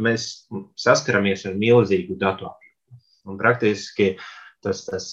mēs 0.07 0.27
saskaramies 0.79 1.47
ar 1.47 1.57
milzīgu 1.59 2.19
datu 2.19 2.49
apjomu. 2.49 2.67
Un 3.31 3.37
praktiski 3.37 4.15
uh, 4.15 4.29
tas, 4.65 4.84
tas 4.88 5.08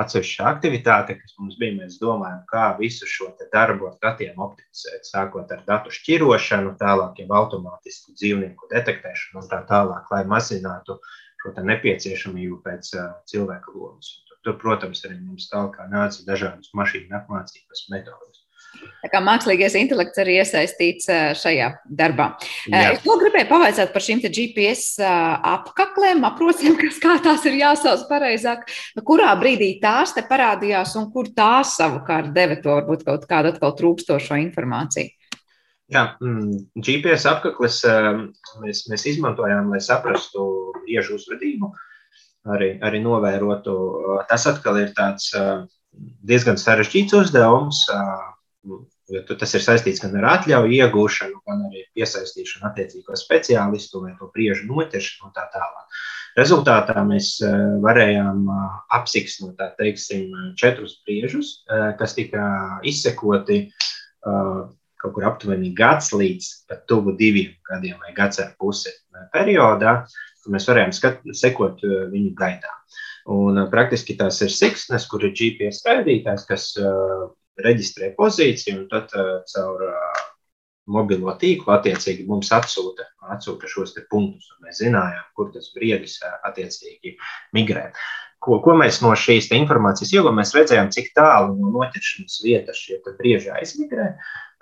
atsevišķa 0.00 0.46
aktivitāte, 0.50 1.16
kas 1.20 1.36
mums 1.38 1.58
bija. 1.60 1.76
Mēs 1.78 1.98
domājam, 2.02 2.40
kā 2.50 2.64
visu 2.80 3.08
šo 3.08 3.30
darbu 3.52 3.90
ar 3.90 3.98
datiem 4.02 4.40
optimizēt, 4.44 5.08
sākot 5.08 5.52
ar 5.54 5.64
datu 5.68 5.92
šķirošanu, 5.94 6.74
tālāk 6.80 7.22
jau 7.22 7.28
automātisku 7.40 8.16
dzīvnieku 8.16 8.70
detektēšanu 8.72 9.42
un 9.42 9.50
tā 9.52 9.62
tālāk, 9.70 10.08
lai 10.14 10.24
mazinātu 10.32 10.98
šo 11.42 11.54
nepieciešamību 11.70 12.62
pēc 12.64 12.90
cilvēka 13.30 13.76
lomas. 13.76 14.16
Tur, 14.46 14.56
protams, 14.60 15.04
arī 15.06 15.18
mums 15.20 15.48
tālāk 15.52 15.78
nāca 15.92 16.24
dažādas 16.26 16.70
mašīnu 16.78 17.14
apmācības 17.20 17.88
metodas. 17.92 18.44
Tā 18.98 19.10
kā 19.12 19.20
mākslīgais 19.22 19.76
intelekts 19.78 20.18
arī 20.18 20.38
iesaistīts 20.40 21.06
šajā 21.38 21.68
darbā. 22.00 22.32
Jā. 22.66 22.94
Es 22.96 23.04
vēl 23.04 23.20
gribēju 23.22 23.48
pavaicāt 23.50 23.92
par 23.94 24.04
šīm 24.04 24.22
GPS 24.24 24.98
apkaklēm, 25.00 26.24
aprocēm, 26.26 26.74
kas 26.80 26.98
kā 27.02 27.14
tās 27.22 27.46
ir 27.46 27.60
jāsauc 27.60 28.02
pareizāk. 28.10 28.66
Kurā 29.06 29.30
brīdī 29.38 29.76
tās 29.82 30.16
te 30.16 30.24
parādījās 30.26 30.96
un 30.98 31.12
kur 31.14 31.30
tās 31.30 31.76
savukārt 31.78 32.34
deva 32.34 32.58
to 32.58 32.74
varbūt 32.74 33.06
kaut 33.06 33.28
kādu 33.30 33.54
atkal 33.54 33.76
trūkstošo 33.78 34.40
informāciju? 34.48 35.14
Jā, 35.88 36.02
mm, 36.20 36.66
GPS 36.84 37.24
apkakles 37.30 37.80
mēs, 38.60 38.82
mēs 38.90 39.06
izmantojām, 39.14 39.70
lai 39.72 39.80
saprastu 39.80 40.42
iežu 40.90 41.16
uzvedību, 41.16 41.70
arī, 42.52 42.74
arī 42.84 43.00
novērotu. 43.00 43.76
Tas 44.28 44.44
atkal 44.50 44.82
ir 44.82 44.92
tāds 44.98 45.30
diezgan 46.28 46.60
sarežģīts 46.60 47.16
uzdevums 47.16 47.86
tas 49.40 49.54
ir 49.54 49.64
saistīts 49.64 50.02
gan 50.02 50.16
ar 50.20 50.28
atļauju 50.34 50.74
iegūšanu, 50.78 51.40
gan 51.46 51.64
arī 51.68 51.84
piesaistīšanu 51.96 52.68
attiecīgo 52.68 53.16
speciālistu 53.16 54.02
vai 54.04 54.14
to 54.18 54.30
briežu 54.34 54.68
noķeršanu 54.68 55.28
un 55.28 55.34
tā 55.36 55.46
tālāk. 55.54 56.00
Rezultātā 56.38 57.02
mēs 57.06 57.32
eh, 57.42 57.54
varējām 57.82 58.44
eh, 58.52 58.64
apsiksnot 58.98 59.56
tā 59.58 59.70
teiksim, 59.78 60.54
četrus 60.60 60.98
briežus, 61.06 61.62
eh, 61.70 61.92
kas 61.98 62.14
tika 62.18 62.44
izsekoti 62.86 63.68
kaut 64.98 65.12
kur 65.14 65.24
aptuveni 65.28 65.70
gads 65.78 66.10
līdz 66.10 66.46
pat 66.68 66.80
tuvu 66.90 67.14
diviem 67.16 67.52
gadiem 67.68 68.00
vai 68.02 68.10
gads 68.16 68.40
ar 68.42 68.50
pusi 68.58 68.90
periodā, 69.32 69.92
kur 70.42 70.52
mēs 70.52 70.66
varējām 70.68 70.92
skat, 70.92 71.22
sekot 71.38 71.84
viņu 72.10 72.32
gaitā. 72.36 72.72
Un 73.30 73.62
praktiski 73.70 74.16
tās 74.18 74.42
ir 74.42 74.50
siksnes, 74.52 75.06
kur 75.08 75.22
ir 75.24 75.32
GPS 75.38 75.86
raidītājs, 75.86 76.44
kas 76.50 76.66
reģistrē 77.64 78.12
pozīciju, 78.18 78.82
un 78.82 78.88
tad 78.92 79.14
uh, 79.18 79.38
caur 79.50 79.84
uh, 79.88 80.22
mobilo 80.88 81.34
tīklu 81.40 81.74
attiecīgi 81.74 82.26
mums 82.28 82.50
atsūta, 82.54 83.06
atsūta 83.34 83.68
šos 83.70 83.94
punktus, 84.10 84.48
un 84.56 84.68
mēs 84.68 84.80
zinājām, 84.82 85.26
kur 85.36 85.52
tas 85.54 85.70
briedis 85.74 86.18
attiecīgi 86.48 87.16
migrē. 87.56 87.90
Ko, 88.38 88.60
ko 88.62 88.76
mēs 88.78 89.00
no 89.02 89.10
šīs 89.18 89.50
informācijas 89.56 90.12
ieguvām? 90.14 90.36
Mēs 90.38 90.54
redzējām, 90.54 90.92
cik 90.94 91.10
tālu 91.16 91.56
no 91.58 91.72
noķeršanas 91.74 92.38
vietas 92.44 92.78
šie 92.78 93.00
brieži 93.18 93.50
aizmigrē. 93.50 94.12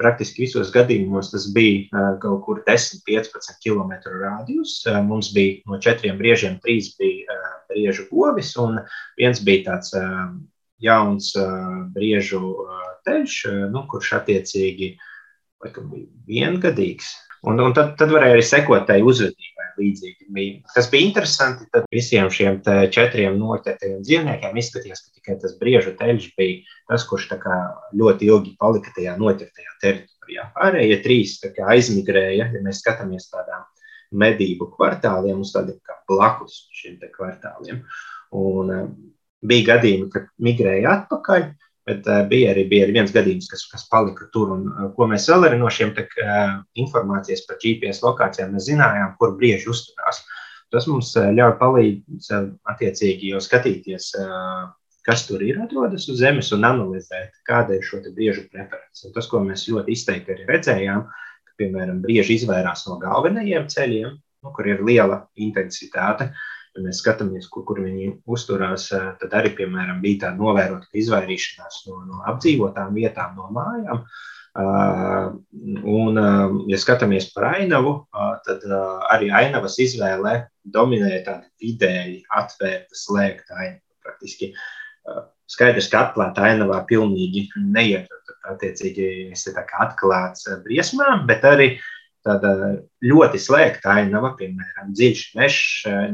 Praktiski 0.01 0.45
visos 0.45 0.71
gadījumos 0.73 1.29
tas 1.33 1.45
bija 1.53 2.07
kaut 2.23 2.43
kur 2.49 2.63
10-15 2.65 3.61
km 3.65 3.93
radius. 4.17 4.79
Mums 5.05 5.31
bija 5.37 5.61
no 5.69 5.81
četriem 5.85 6.17
briežiem 6.21 6.57
trīs 6.65 6.95
bija 6.97 7.37
briežu 7.69 8.09
govis, 8.11 8.55
un 8.61 8.81
viens 9.21 9.45
bija 9.45 9.69
tāds 9.69 9.93
jauns 10.83 11.33
briežu 11.95 12.41
teļš, 13.07 13.37
nu, 13.73 13.85
kurš 13.91 14.17
attiecīgi 14.21 14.95
laikam, 15.65 15.91
bija 15.93 16.09
viengadīgs. 16.29 17.15
Un, 17.47 17.61
un 17.63 17.75
tad, 17.77 17.95
tad 18.01 18.11
varēja 18.11 18.37
arī 18.37 18.45
sekot 18.45 18.87
tai 18.89 18.99
uzvedībai 19.07 19.67
līdzīgi. 19.79 20.27
Tas 20.75 20.89
bija 20.91 21.07
interesanti. 21.07 21.69
Tad 21.73 21.87
visiem 21.93 22.31
šiem 22.33 22.59
četriem 22.95 23.37
noķertajiem 23.39 24.03
dzīvniekiem 24.03 24.59
izskatījās, 24.63 25.05
ka 25.05 25.21
tikai 25.21 25.39
tas 25.43 25.55
briežu 25.61 25.95
teļš 25.99 26.31
bija 26.39 26.77
tas, 26.91 27.07
kurš 27.09 27.29
ļoti 27.95 28.31
ilgi 28.31 28.57
palika 28.59 28.93
tajā 28.97 29.17
noķertajā 29.21 29.77
teritorijā. 29.85 30.51
Pārējie 30.57 31.01
trīs 31.05 31.39
kā, 31.45 31.71
aizmigrēja, 31.77 32.51
ja 32.57 32.65
mēs 32.65 32.83
skatāmies 32.83 33.31
tādām 33.31 33.67
medību 34.17 34.71
kvartāliem, 34.75 35.43
uz 35.45 35.53
tādiem 35.55 35.79
kā 35.87 35.99
blakus 36.09 36.65
šiem 36.75 36.99
kvartāliem. 37.15 37.85
Un, 38.35 38.73
bija 39.45 39.75
gadījumi, 39.75 40.11
kad 40.13 40.31
migrēja 40.43 40.93
atpakaļ, 41.01 41.49
Bet 41.87 42.07
uh, 42.11 42.25
bija, 42.27 42.51
arī, 42.51 42.65
bija 42.67 42.89
viens 42.91 43.13
gadījums, 43.15 43.47
kas, 43.51 43.63
kas 43.71 43.85
palika 43.91 44.27
tur. 44.35 44.51
Un, 44.57 44.65
uh, 44.73 44.89
ko 44.97 45.07
mēs 45.11 45.29
vēl 45.31 45.47
arī 45.47 45.61
no 45.61 45.71
šiem 45.71 45.93
te, 45.95 46.03
uh, 46.23 46.57
informācijas 46.83 47.45
par 47.47 47.61
GPS 47.63 48.03
lokācijām 48.03 48.57
zinājām, 48.63 49.13
kur 49.21 49.37
brieži 49.39 49.71
uzturās. 49.71 50.25
Tas 50.75 50.89
mums 50.91 51.13
ļauj 51.15 51.53
palīdzēt, 51.61 52.49
attiecīgi, 52.73 53.31
jau 53.31 53.39
skatīties, 53.45 54.09
kas 55.07 55.23
tur 55.29 55.45
ir 55.47 55.61
atrodas 55.63 56.09
uz 56.11 56.19
zemes 56.19 56.51
un 56.57 56.67
analizēt, 56.67 57.37
kāda 57.47 57.77
ir 57.77 57.87
šo 57.87 58.01
briežu 58.09 58.43
preference. 58.51 59.05
Un 59.07 59.15
tas, 59.15 59.29
ko 59.31 59.45
mēs 59.45 59.69
ļoti 59.71 59.95
izteikti 59.95 60.35
arī 60.35 60.49
redzējām, 60.49 61.05
ka, 61.07 61.55
piemēram, 61.63 62.03
brieži 62.03 62.41
izvairās 62.41 62.83
no 62.89 62.99
galvenajiem 62.99 63.71
ceļiem, 63.71 64.19
nu, 64.19 64.55
kur 64.59 64.67
ir 64.67 64.83
liela 64.83 65.23
intensitāte. 65.47 66.33
Uh, 66.33 66.56
mēs 66.85 67.01
skatāmies, 67.03 67.49
kur, 67.53 67.65
kur 67.69 67.81
viņi 67.85 68.13
uzturās, 68.33 68.89
eh, 68.95 69.11
tad 69.21 69.35
arī, 69.39 69.53
piemēram, 69.59 70.01
bija 70.05 70.27
tā 70.27 70.33
novērota 70.37 70.89
izvairīšanās 70.97 71.83
no, 71.89 72.01
no 72.09 72.23
apdzīvotām 72.33 72.97
vietām, 72.97 73.37
no 73.39 73.51
mājām. 73.55 74.07
Uh, 74.57 75.35
un, 75.85 76.17
uh, 76.17 76.53
ja 76.71 76.79
skatāmies 76.81 77.27
par 77.35 77.51
ainavu, 77.59 77.91
tad 78.47 78.63
arī 79.13 79.27
ainavas 79.29 79.75
izvēlē 79.85 80.47
dominē 80.73 81.19
tāda 81.27 81.45
vidēji 81.61 82.23
atvērta, 82.41 82.97
slēgta 82.97 83.59
ainava. 83.59 83.83
Praktiski 84.07 84.53
skaidrs, 85.51 85.91
ka 85.91 86.07
atklāta 86.07 86.47
ainavā 86.47 86.79
pilnīgi 86.89 87.49
neiet. 87.59 88.09
Attiecīgi, 88.47 89.07
es 89.35 89.43
esmu 89.51 89.65
atklāts 89.83 90.47
briesmām, 90.65 91.25
bet 91.29 91.45
arī 91.45 91.73
uh, 91.75 91.96
tāda 92.27 92.53
ļoti 93.07 93.41
slēgta 93.41 93.95
ainava, 94.01 94.35
piemēram, 94.39 94.93
dziļš 94.97 95.27
mežs, 95.39 95.67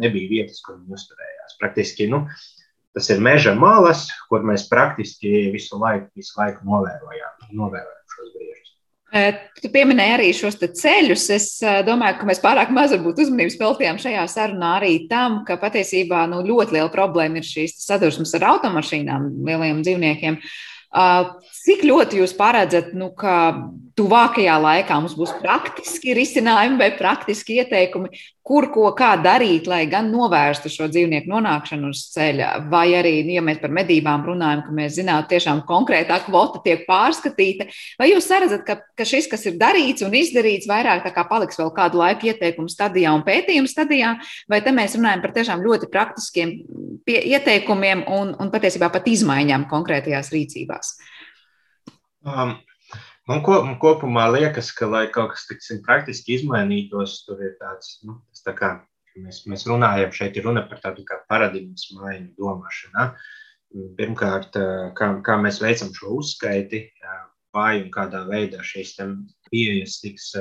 nebija 0.02 0.30
vietas, 0.30 0.60
kur 0.64 0.78
viņi 0.78 0.98
uzturējās. 0.98 1.56
Praktiski 1.62 2.08
nu, 2.12 2.26
tas 2.96 3.08
ir 3.12 3.22
meža 3.24 3.56
malas, 3.58 4.06
kur 4.28 4.44
mēs 4.46 4.68
praktiski 4.70 5.50
visu 5.54 5.80
laiku, 5.80 6.10
visu 6.18 6.36
laiku 6.38 6.66
novērojām, 6.68 7.52
novērojām 7.56 8.16
šos 8.16 8.32
brīžus. 8.36 8.72
Tu 9.60 9.68
pieminēji 9.72 10.14
arī 10.16 10.28
šos 10.36 10.58
ceļus. 10.62 11.28
Es 11.36 11.46
domāju, 11.86 12.18
ka 12.20 12.28
mēs 12.28 12.40
pārāk 12.44 12.72
maz 12.72 12.94
uzmanības 12.96 13.58
veltījām 13.60 14.00
šajā 14.00 14.26
sarunā 14.32 14.76
arī 14.80 14.94
tam, 15.10 15.42
ka 15.48 15.58
patiesībā 15.60 16.24
nu, 16.32 16.40
ļoti 16.48 16.78
liela 16.78 16.92
problēma 16.92 17.40
ir 17.40 17.48
šīs 17.48 17.76
sadursmes 17.84 18.32
ar 18.38 18.48
automašīnām, 18.54 19.28
lieliem 19.48 19.82
dzīvniekiem. 19.84 20.40
Cik 20.93 21.86
ļoti 21.88 22.20
jūs 22.20 22.34
paredzat, 22.36 22.93
nu, 22.93 23.09
ka 23.16 23.55
tuvākajā 23.97 24.59
laikā 24.61 24.99
mums 25.01 25.16
būs 25.16 25.32
praktiski 25.40 26.12
risinājumi 26.16 26.80
vai 26.80 26.90
praktiski 26.99 27.61
ieteikumi, 27.62 28.12
kur 28.47 28.66
ko 28.74 28.88
kā 28.99 29.12
darīt, 29.22 29.68
lai 29.70 29.84
gan 29.90 30.09
novērstu 30.11 30.70
šo 30.72 30.88
dzīvnieku 30.90 31.30
nonākšanu 31.30 31.93
uz 31.93 32.03
ceļa, 32.14 32.49
vai 32.72 32.88
arī, 32.99 33.14
ja 33.30 33.43
mēs 33.45 33.61
par 33.62 33.70
medībām 33.74 34.24
runājam, 34.26 34.64
ka 34.66 34.74
mēs 34.74 34.97
zinātu, 34.99 35.30
tiešām 35.30 35.62
konkrētā 35.68 36.18
kvota 36.26 36.62
tiek 36.64 36.82
pārskatīta, 36.88 37.68
vai 38.01 38.11
jūs 38.11 38.26
redzat, 38.32 38.64
ka, 38.66 38.80
ka 38.99 39.07
šis, 39.07 39.30
kas 39.30 39.47
ir 39.47 39.61
darīts 39.61 40.03
un 40.07 40.16
izdarīts, 40.18 40.70
vairāk 40.70 41.05
tā 41.07 41.14
kā 41.14 41.24
paliks 41.30 41.61
vēl 41.61 41.70
kādu 41.76 42.03
laiku 42.03 42.32
ieteikumu 42.32 42.72
stadijā 42.72 43.14
un 43.14 43.22
pētījumu 43.26 43.70
stadijā, 43.70 44.16
vai 44.51 44.61
te 44.64 44.74
mēs 44.74 44.99
runājam 44.99 45.22
par 45.22 45.36
tiešām 45.38 45.62
ļoti 45.62 45.90
praktiskiem 45.95 46.57
pie, 47.07 47.20
ieteikumiem 47.36 48.05
un, 48.11 48.34
un 48.43 48.53
patiesībā 48.55 48.90
pat 48.90 49.07
izmaiņām 49.14 49.70
konkrētajās 49.70 50.34
rīcībās? 50.34 50.97
Um. 52.26 52.59
Man, 53.30 53.38
ko, 53.47 53.61
man 53.62 53.76
kopumā 53.78 54.24
liekas, 54.34 54.72
ka, 54.74 54.88
lai 54.90 55.05
kaut 55.14 55.36
kas 55.36 55.45
tiksim, 55.47 55.78
praktiski 55.86 56.34
izmainītos, 56.40 57.20
tur 57.26 57.38
ir 57.47 57.53
tāds, 57.61 58.01
nu, 58.03 58.16
tā 58.47 58.55
kā 58.59 58.72
mēs, 59.20 59.43
mēs 59.51 59.66
runājam, 59.70 60.12
šeit 60.14 60.36
ir 60.38 60.49
runa 60.49 60.64
par 60.68 60.82
tādu 60.84 61.05
kā 61.09 61.20
paradigmas 61.30 61.88
maiņu 61.97 62.32
domāšanā. 62.38 63.12
Pirmkārt, 63.99 64.57
kā, 64.99 65.09
kā 65.24 65.36
mēs 65.40 65.62
veicam 65.62 65.93
šo 65.97 66.18
uzskaiti, 66.20 66.84
vai 67.57 67.82
un 67.82 67.88
kādā 67.93 68.26
veidā 68.28 68.61
šīs 68.64 68.99
pieejas 69.49 69.99
tiks 70.03 70.32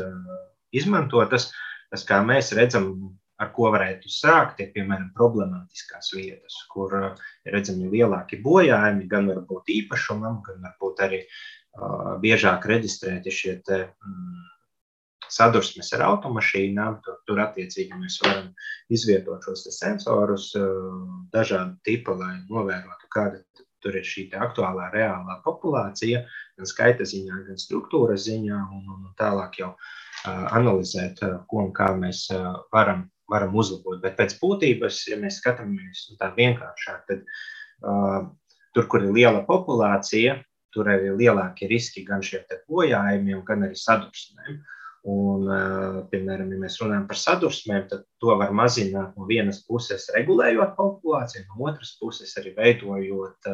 izmantotas, 0.75 1.49
tas, 1.91 2.05
kā 2.07 2.19
mēs 2.27 2.51
redzam, 2.57 2.91
ar 3.41 3.49
ko 3.55 3.71
varētu 3.73 4.11
sākt, 4.11 4.59
ir 4.61 4.71
piemēram 4.75 5.09
problemātiskās 5.17 6.11
vietas, 6.13 6.59
kur 6.71 6.93
ir 6.99 7.55
redzami 7.55 7.89
lielāki 7.91 8.41
bojājumi, 8.43 9.09
gan 9.11 9.31
varbūt 9.31 9.71
īpašumam, 9.79 10.41
gan 10.45 10.61
varbūt 10.67 11.03
arī 11.07 11.23
biežāk 12.21 12.67
reģistrēti 12.67 13.33
šie 13.33 13.55
te, 13.65 13.79
mm, 13.87 14.50
sadursmes 15.33 15.91
ar 15.97 16.05
automašīnām. 16.09 16.99
Tur, 17.05 17.19
tur 17.27 17.41
attiecīgi 17.45 17.97
mēs 17.97 18.19
varam 18.25 18.51
izvietot 18.93 19.47
šos 19.47 19.67
sensorus 19.77 20.51
dažādu 21.33 21.77
tipu, 21.87 22.17
lai 22.19 22.37
novērotu, 22.49 23.11
kāda 23.13 23.41
tur 23.81 23.97
ir 23.97 24.05
šī 24.05 24.27
aktuālā, 24.37 24.89
reālā 24.93 25.37
populācija, 25.45 26.23
gan 26.57 26.69
skaita 26.69 27.07
ziņā, 27.07 27.41
gan 27.47 27.59
struktūras 27.59 28.27
ziņā, 28.27 28.59
un, 28.75 28.83
un 28.93 29.07
tālāk 29.19 29.57
jau 29.61 29.71
uh, 29.73 30.45
analizēt, 30.57 31.23
uh, 31.25 31.39
ko 31.49 31.65
un 31.65 31.71
kā 31.75 31.89
mēs 31.97 32.27
uh, 32.35 32.53
varam, 32.73 33.07
varam 33.31 33.57
uzlabot. 33.57 34.01
Bet 34.03 34.19
pēc 34.19 34.37
būtības, 34.41 35.01
ja 35.11 35.17
mēs 35.21 35.41
skatāmies 35.41 36.05
tā 36.21 36.31
vienkāršāk, 36.37 37.01
tad 37.09 37.25
uh, 37.25 38.29
tur, 38.75 38.87
kur 38.91 39.07
ir 39.07 39.15
liela 39.17 39.43
populācija, 39.47 40.37
tur 40.71 40.87
arī 40.91 41.09
ir 41.09 41.17
lielākie 41.19 41.67
riski 41.71 42.05
gan 42.07 42.23
šiem 42.23 42.45
bojājumiem, 42.69 43.41
gan 43.47 43.65
arī 43.67 43.75
sadursmēm. 43.79 44.61
Un, 45.09 45.47
piemēram, 46.11 46.51
ja 46.53 46.59
mēs 46.61 46.75
runājam 46.77 47.07
par 47.09 47.17
sadursmēm, 47.17 47.87
tad 47.89 48.03
to 48.21 48.35
var 48.37 48.51
mazināt 48.53 49.15
no 49.17 49.25
vienas 49.25 49.63
puses, 49.65 50.05
regulējot 50.13 50.75
populāciju, 50.77 51.47
no 51.49 51.71
otras 51.71 51.95
puses 51.97 52.35
arī 52.37 52.53
veidojot 52.59 53.49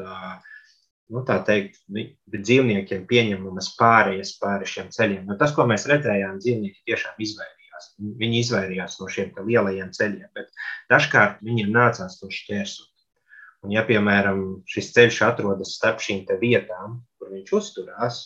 nu, 1.07 1.23
teikt, 1.47 1.79
dzīvniekiem 2.35 3.05
pieņemamas 3.07 3.71
pārējas 3.79 4.33
pāri 4.41 4.67
šiem 4.67 4.91
ceļiem. 4.91 5.23
Nu, 5.29 5.37
tas, 5.39 5.55
ko 5.55 5.63
mēs 5.71 5.87
redzējām, 5.87 6.41
dzīvnieki 6.43 6.83
tiešām 6.91 7.23
izvairījās. 7.23 7.89
Viņi 8.19 8.43
izvairījās 8.43 8.99
no 8.99 9.07
šiem 9.15 9.31
lielajiem 9.47 9.95
ceļiem, 9.95 10.27
bet 10.35 10.51
dažkārt 10.91 11.39
viņiem 11.47 11.71
nācās 11.71 12.19
to 12.19 12.27
šķērsot. 12.27 12.91
Un, 13.63 13.71
ja, 13.73 13.87
piemēram, 13.87 14.43
šis 14.69 14.91
ceļš 14.97 15.21
atrodas 15.31 15.77
starp 15.79 16.03
šīm 16.03 16.27
vietām, 16.41 16.99
kur 17.17 17.31
viņš 17.31 17.55
uzturās, 17.55 18.19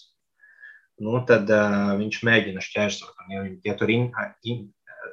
nu, 1.01 1.17
tad 1.27 1.49
uh, 1.53 1.95
viņš 1.99 2.21
mēģina 2.27 2.63
šķērsot. 2.63 3.25
Un, 3.25 3.33
ja, 3.33 3.43
ja 3.71 3.75
tur 3.79 3.91
in, 3.93 4.07
in, 4.47 4.63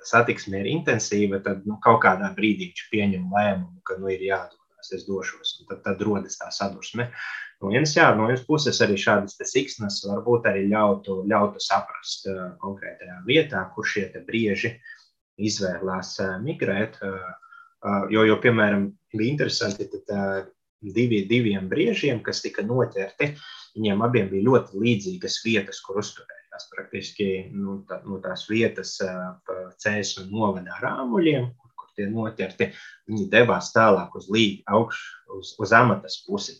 satiksme 0.08 0.62
ir 0.62 0.70
intensīva, 0.70 1.40
tad 1.44 1.66
nu, 1.68 1.78
kaut 1.84 2.02
kādā 2.04 2.30
brīdī 2.36 2.70
viņš 2.70 2.86
pieņem 2.92 3.34
lēmumu, 3.34 3.82
ka 3.88 3.98
nu, 4.00 4.10
ir 4.12 4.22
jādodas, 4.28 4.92
es 4.94 5.06
došos. 5.08 5.56
Tad, 5.70 5.82
tad 5.86 6.04
rodas 6.06 6.38
tā 6.40 6.50
sadursme. 6.54 7.08
No 7.58 7.72
vienas, 7.72 7.96
jā, 7.96 8.06
no 8.14 8.28
vienas 8.28 8.44
puses 8.46 8.78
arī 8.84 8.94
šādas 9.00 9.40
siksnas 9.50 9.98
varbūt 10.06 10.46
arī 10.46 10.68
ļautu, 10.70 11.22
ļautu 11.30 11.64
saprast 11.64 12.28
uh, 12.30 12.54
konkrētajā 12.62 13.18
vietā, 13.26 13.64
kur 13.74 13.88
šie 13.88 14.10
brieži 14.28 14.76
izvēlās 15.38 16.16
uh, 16.22 16.38
migrēt. 16.44 17.00
Uh, 17.02 17.36
Jo, 18.10 18.24
jo 18.26 18.38
piemēram, 18.42 18.88
bija 19.14 19.30
interesanti, 19.30 19.86
ka 19.86 20.22
divi, 20.82 21.22
diviem 21.30 21.68
briežiem, 21.70 22.18
kas 22.26 22.42
tika 22.42 22.64
noķerti, 22.66 23.30
viņiem 23.78 24.02
abiem 24.04 24.28
bija 24.32 24.46
ļoti 24.48 24.82
līdzīgas 24.82 25.38
vietas, 25.44 25.80
kur 25.84 26.02
uzturējās. 26.02 26.34
praktiski 26.74 27.26
nu, 27.54 27.84
tā, 27.86 28.00
nu, 28.02 28.18
tās 28.18 28.48
vietas 28.50 28.96
ceļš 29.78 30.24
un 30.24 30.32
novadā 30.34 30.80
rāmuļiem, 30.82 31.46
kur, 31.54 31.70
kur 31.78 31.92
tie 31.94 32.08
noķerti. 32.10 32.72
Viņi 33.06 33.28
devās 33.30 33.70
tālāk 33.70 34.16
uz 34.18 34.26
līdzi, 34.26 34.64
augšu 34.66 35.38
uz, 35.38 35.54
uz 35.58 35.72
amatas 35.72 36.18
pusi. 36.26 36.58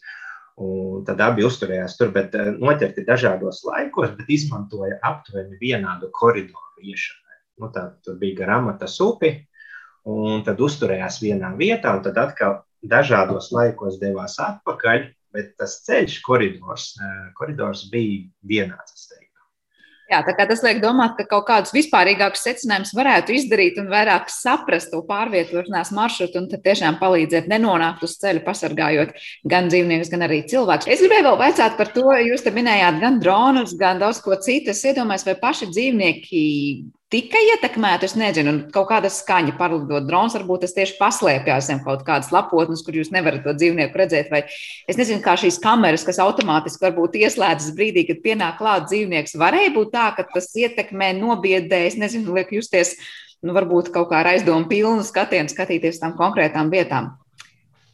Un 0.58 1.04
tad 1.06 1.20
abi 1.22 1.44
uzturējās 1.46 1.96
tur, 1.98 2.12
bet 2.14 2.34
noķerti 2.34 3.06
dažādos 3.06 3.64
laikos, 3.66 4.14
bet 4.18 4.30
izmantoja 4.30 4.98
aptuveni 5.06 5.58
vienādu 5.58 6.10
koridoru 6.14 6.82
iešanai. 6.82 7.36
Nu, 7.58 7.70
tā, 7.74 7.88
tur 8.06 8.18
bija 8.18 8.44
garāmata 8.44 8.86
upi, 9.02 9.34
un 10.06 10.42
tad 10.46 10.60
uzturējās 10.62 11.20
vienā 11.22 11.52
vietā, 11.58 11.96
un 11.98 12.02
tad 12.06 12.18
atkal 12.22 12.60
dažādos 12.82 13.50
laikos 13.54 13.98
devās 13.98 14.38
atpakaļ, 14.42 15.08
bet 15.35 15.55
tas 15.61 15.81
ceļš, 15.87 16.20
koridors, 16.26 16.93
koridors 17.39 17.89
bija 17.93 18.26
vienāds. 18.43 19.09
Jā, 20.09 20.22
tā 20.24 20.33
kā 20.33 20.47
tas 20.49 20.62
liek 20.64 20.79
domāt, 20.81 21.18
ka 21.18 21.26
kaut 21.29 21.45
kādus 21.51 21.74
vispārīgākus 21.76 22.41
secinājumus 22.47 22.95
varētu 22.97 23.35
izdarīt 23.37 23.76
un 23.76 23.91
vairāk 23.93 24.31
saprast 24.33 24.89
to 24.89 25.03
pārvietošanās 25.05 25.91
maršrutu 25.93 26.41
un 26.41 26.47
tad 26.49 26.62
tiešām 26.64 26.97
palīdzēt 26.97 27.51
nenonākt 27.53 28.07
uz 28.07 28.14
ceļa, 28.22 28.41
pasargājot 28.47 29.12
gan 29.53 29.68
dzīvniekus, 29.68 30.09
gan 30.14 30.24
arī 30.24 30.41
cilvēkus. 30.49 30.89
Es 30.89 31.05
gribēju 31.05 31.26
vēl 31.29 31.37
vaicāt 31.43 31.76
par 31.76 31.93
to, 31.93 32.07
jūs 32.24 32.47
te 32.47 32.55
minējāt 32.57 33.03
gan 33.05 33.20
dronus, 33.20 33.76
gan 33.76 34.01
daudz 34.01 34.22
ko 34.24 34.39
citu. 34.41 34.72
Es 34.72 34.81
iedomājos, 34.89 35.29
vai 35.29 35.37
paši 35.45 35.68
dzīvnieki 35.74 36.43
tika 37.12 37.40
ietekmēta. 37.52 38.09
Es 38.09 38.14
nezinu, 38.18 38.54
kaut 38.72 38.88
kāda 38.90 39.11
skaņa 39.12 39.54
parlidot 39.59 40.06
drons, 40.09 40.36
varbūt 40.36 40.64
tas 40.64 40.74
tieši 40.76 40.96
paslēpjas 41.00 41.68
zem 41.70 41.82
kaut 41.84 42.04
kādas 42.06 42.30
lapotnes, 42.34 42.82
kur 42.86 42.96
jūs 42.98 43.12
nevarat 43.14 43.44
to 43.46 43.54
dzīvnieku 43.56 44.00
redzēt. 44.00 44.32
Vai 44.32 44.44
es 44.88 44.98
nezinu, 45.00 45.22
kā 45.24 45.36
šīs 45.40 45.61
kameras, 45.64 46.04
kas 46.09 46.20
automātiski 46.24 46.84
varbūt 46.88 47.16
ieslēdzas 47.22 47.76
brīdī, 47.76 48.04
kad 48.11 48.20
pienāk 48.24 48.59
klāt 48.61 48.90
dzīvnieks, 48.90 49.38
varēja 49.40 49.72
būt 49.76 49.94
tā, 49.94 50.11
ka 50.16 50.26
tas 50.34 50.50
ietekmē, 50.56 51.14
nobiedē, 51.20 51.86
es 51.88 51.96
nezinu, 52.00 52.36
liek 52.36 52.52
justies, 52.59 52.96
nu, 53.44 53.54
varbūt 53.56 53.92
kaut 53.94 54.11
kā 54.12 54.20
ar 54.22 54.34
aizdomu 54.34 54.68
pilnu 54.70 55.06
skatienu 55.06 55.50
skatīties 55.52 56.02
tam 56.02 56.16
konkrētām 56.18 56.72
vietām. 56.74 57.14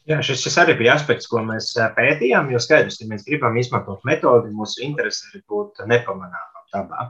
Jā, 0.04 0.18
šis, 0.20 0.42
šis 0.44 0.58
arī 0.60 0.74
bija 0.76 0.98
aspekts, 0.98 1.30
ko 1.30 1.40
mēs 1.46 1.70
pētījām. 1.96 2.50
Jo 2.52 2.60
skaidrs, 2.60 2.98
ka 3.00 3.08
mēs 3.08 3.24
gribam 3.24 3.56
izmantot 3.56 4.04
metodi, 4.04 4.52
mūsu 4.52 4.84
interese 4.84 5.30
ir 5.32 5.46
būt 5.48 5.80
nepamanāmam 5.88 6.53
dabā. 6.74 7.08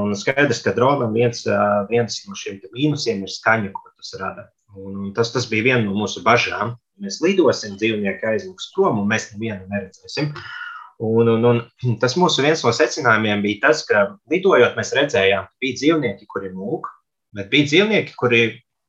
Un 0.00 0.14
skaidrs, 0.18 0.62
ka 0.64 0.74
dronam 0.76 1.14
viens, 1.16 1.44
viens 1.90 2.20
no 2.28 2.38
šiem 2.38 2.62
mīnusiem 2.72 3.24
ir 3.26 3.32
skaņa, 3.34 3.72
ko 3.74 3.92
tas 3.92 4.14
rada. 4.20 4.48
Un 4.74 5.12
tas, 5.14 5.30
tas 5.34 5.46
bija 5.50 5.68
viena 5.68 5.84
no 5.84 5.94
mūsu 5.98 6.24
bažām. 6.24 6.74
Mēs 7.02 7.20
lidosim, 7.22 7.76
dzīvnieki 7.78 8.26
aizmuks 8.30 8.70
prom, 8.74 9.00
un 9.02 9.10
mēs 9.10 9.32
nevienu 9.34 9.66
neredzēsim. 9.70 10.30
Un, 11.04 11.28
un, 11.28 11.46
un 11.60 11.96
tas 12.02 12.14
mūsu 12.18 12.42
viens 12.44 12.62
no 12.62 12.70
secinājumiem 12.74 13.42
bija 13.42 13.68
tas, 13.68 13.82
ka 13.86 14.06
lidojot, 14.30 14.76
mēs 14.78 14.94
redzējām, 14.94 15.48
ka 15.50 15.62
bija 15.62 15.78
dzīvnieki, 15.80 16.28
kuri 16.30 16.52
mūk, 16.54 16.86
bet 17.34 17.50
bija 17.50 17.70
dzīvnieki, 17.70 18.14
kuri 18.18 18.42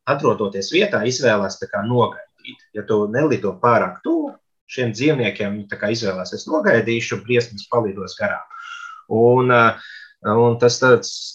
atrodoties 0.10 0.70
vietā, 0.74 1.02
izvēlās 1.06 1.58
nogaidīt. 1.90 2.62
Ja 2.78 2.86
tu 2.86 3.06
nelido 3.10 3.56
pārāk 3.62 4.02
tuvu 4.06 4.36
šiem 4.70 4.94
dzīvniekiem, 4.94 5.64
izvēlēsies, 5.70 6.44
es 6.44 6.48
nogaidīšu, 6.50 7.24
briesmas 7.26 7.66
palidos 7.72 8.18
garām. 8.20 8.46
Un, 9.12 9.52
un 10.36 10.58
tas 10.62 10.80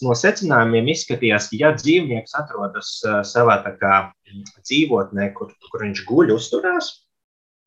no 0.03 0.15
secinājumiem 0.17 0.91
izskatījās, 0.93 1.49
ka, 1.51 1.59
ja 1.61 1.71
dzīvnieks 1.77 2.35
atrodas 2.39 2.97
savā 3.29 3.61
kā, 3.79 3.95
dzīvotnē, 4.61 5.31
kur, 5.37 5.53
kur 5.71 5.85
viņš 5.85 6.03
guļ, 6.09 6.33
uzturās, 6.35 6.91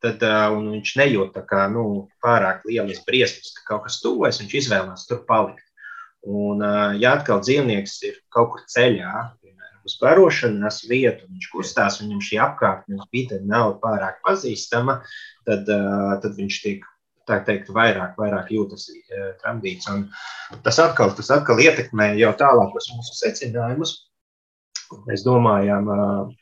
tad 0.05 0.21
viņš 0.21 0.97
nejūt 1.01 1.39
kā, 1.49 1.69
nu, 1.73 2.09
pārāk 2.25 2.67
lielas 2.69 3.01
briesmas, 3.07 3.55
ka 3.57 3.71
kaut 3.73 3.87
kas 3.89 4.03
tuvojas, 4.05 4.43
viņš 4.43 4.59
izvēlās 4.61 5.07
tur 5.09 5.25
palikt. 5.29 5.65
Un, 6.25 6.63
ja 7.01 7.17
atkal 7.19 7.43
dzīvnieks 7.45 7.99
ir 8.09 8.21
kaut 8.33 8.55
kur 8.55 8.63
ceļā, 8.73 9.13
uz 9.85 9.97
barošanas 10.01 10.83
vietu, 10.89 11.29
viņš 11.29 11.51
kustās, 11.53 12.01
viņam 12.01 12.23
šī 12.25 12.41
apkārtnes 12.47 13.05
vide 13.13 13.41
nav 13.45 13.77
pārāk 13.83 14.21
pazīstama, 14.25 15.01
tad, 15.49 15.69
tad 15.69 16.39
viņš 16.39 16.61
tiek 16.65 16.87
tā 17.29 17.41
teikt, 17.47 17.71
vairāk, 17.75 18.15
vairāk 18.21 18.51
jūtas 18.55 18.89
e, 18.93 19.25
tramdīts. 19.43 19.89
Un 19.93 20.07
tas 20.65 20.79
atkal, 20.83 21.15
tas 21.17 21.31
atkal 21.35 21.63
ietekmē 21.63 22.13
jau 22.21 22.33
tālākos 22.41 22.91
mūsu 22.95 23.17
secinājumus. 23.21 23.97
Mēs 25.09 25.25
domājām, 25.27 25.89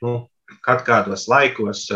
nu, 0.03 0.15
kad 0.67 0.83
kādos 0.85 1.29
laikos 1.31 1.87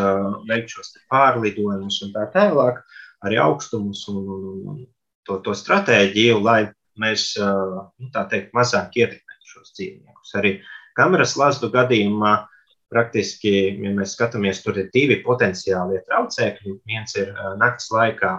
veikt 0.48 0.72
šos 0.72 0.94
pārlidojumus 1.12 1.98
un 2.06 2.14
tā 2.14 2.24
tālāk, 2.32 2.78
arī 3.26 3.40
augstumus 3.42 4.06
un, 4.12 4.22
un, 4.22 4.44
un 4.70 4.82
to, 5.26 5.40
to 5.44 5.56
stratēģiju, 5.58 6.38
lai 6.46 6.60
mēs, 7.02 7.32
nu, 7.36 8.10
tā 8.14 8.24
teikt, 8.30 8.54
mazāk 8.56 8.94
ietekmētu 9.02 9.52
šos 9.52 9.74
dzīvniekus. 9.76 10.36
Arī 10.38 10.54
kameras 10.96 11.34
lazdu 11.36 11.68
gadījumā 11.74 12.32
uh, 12.38 12.55
Praktiski, 12.92 13.52
ja 13.82 13.90
mēs 13.96 14.12
skatāmies, 14.14 14.60
tur 14.62 14.76
ir 14.78 14.90
divi 14.94 15.18
potenciāli 15.24 15.98
traucēkļi. 16.06 16.74
Viens 16.86 17.16
ir 17.18 17.32
naktas 17.58 17.88
laikā 17.90 18.32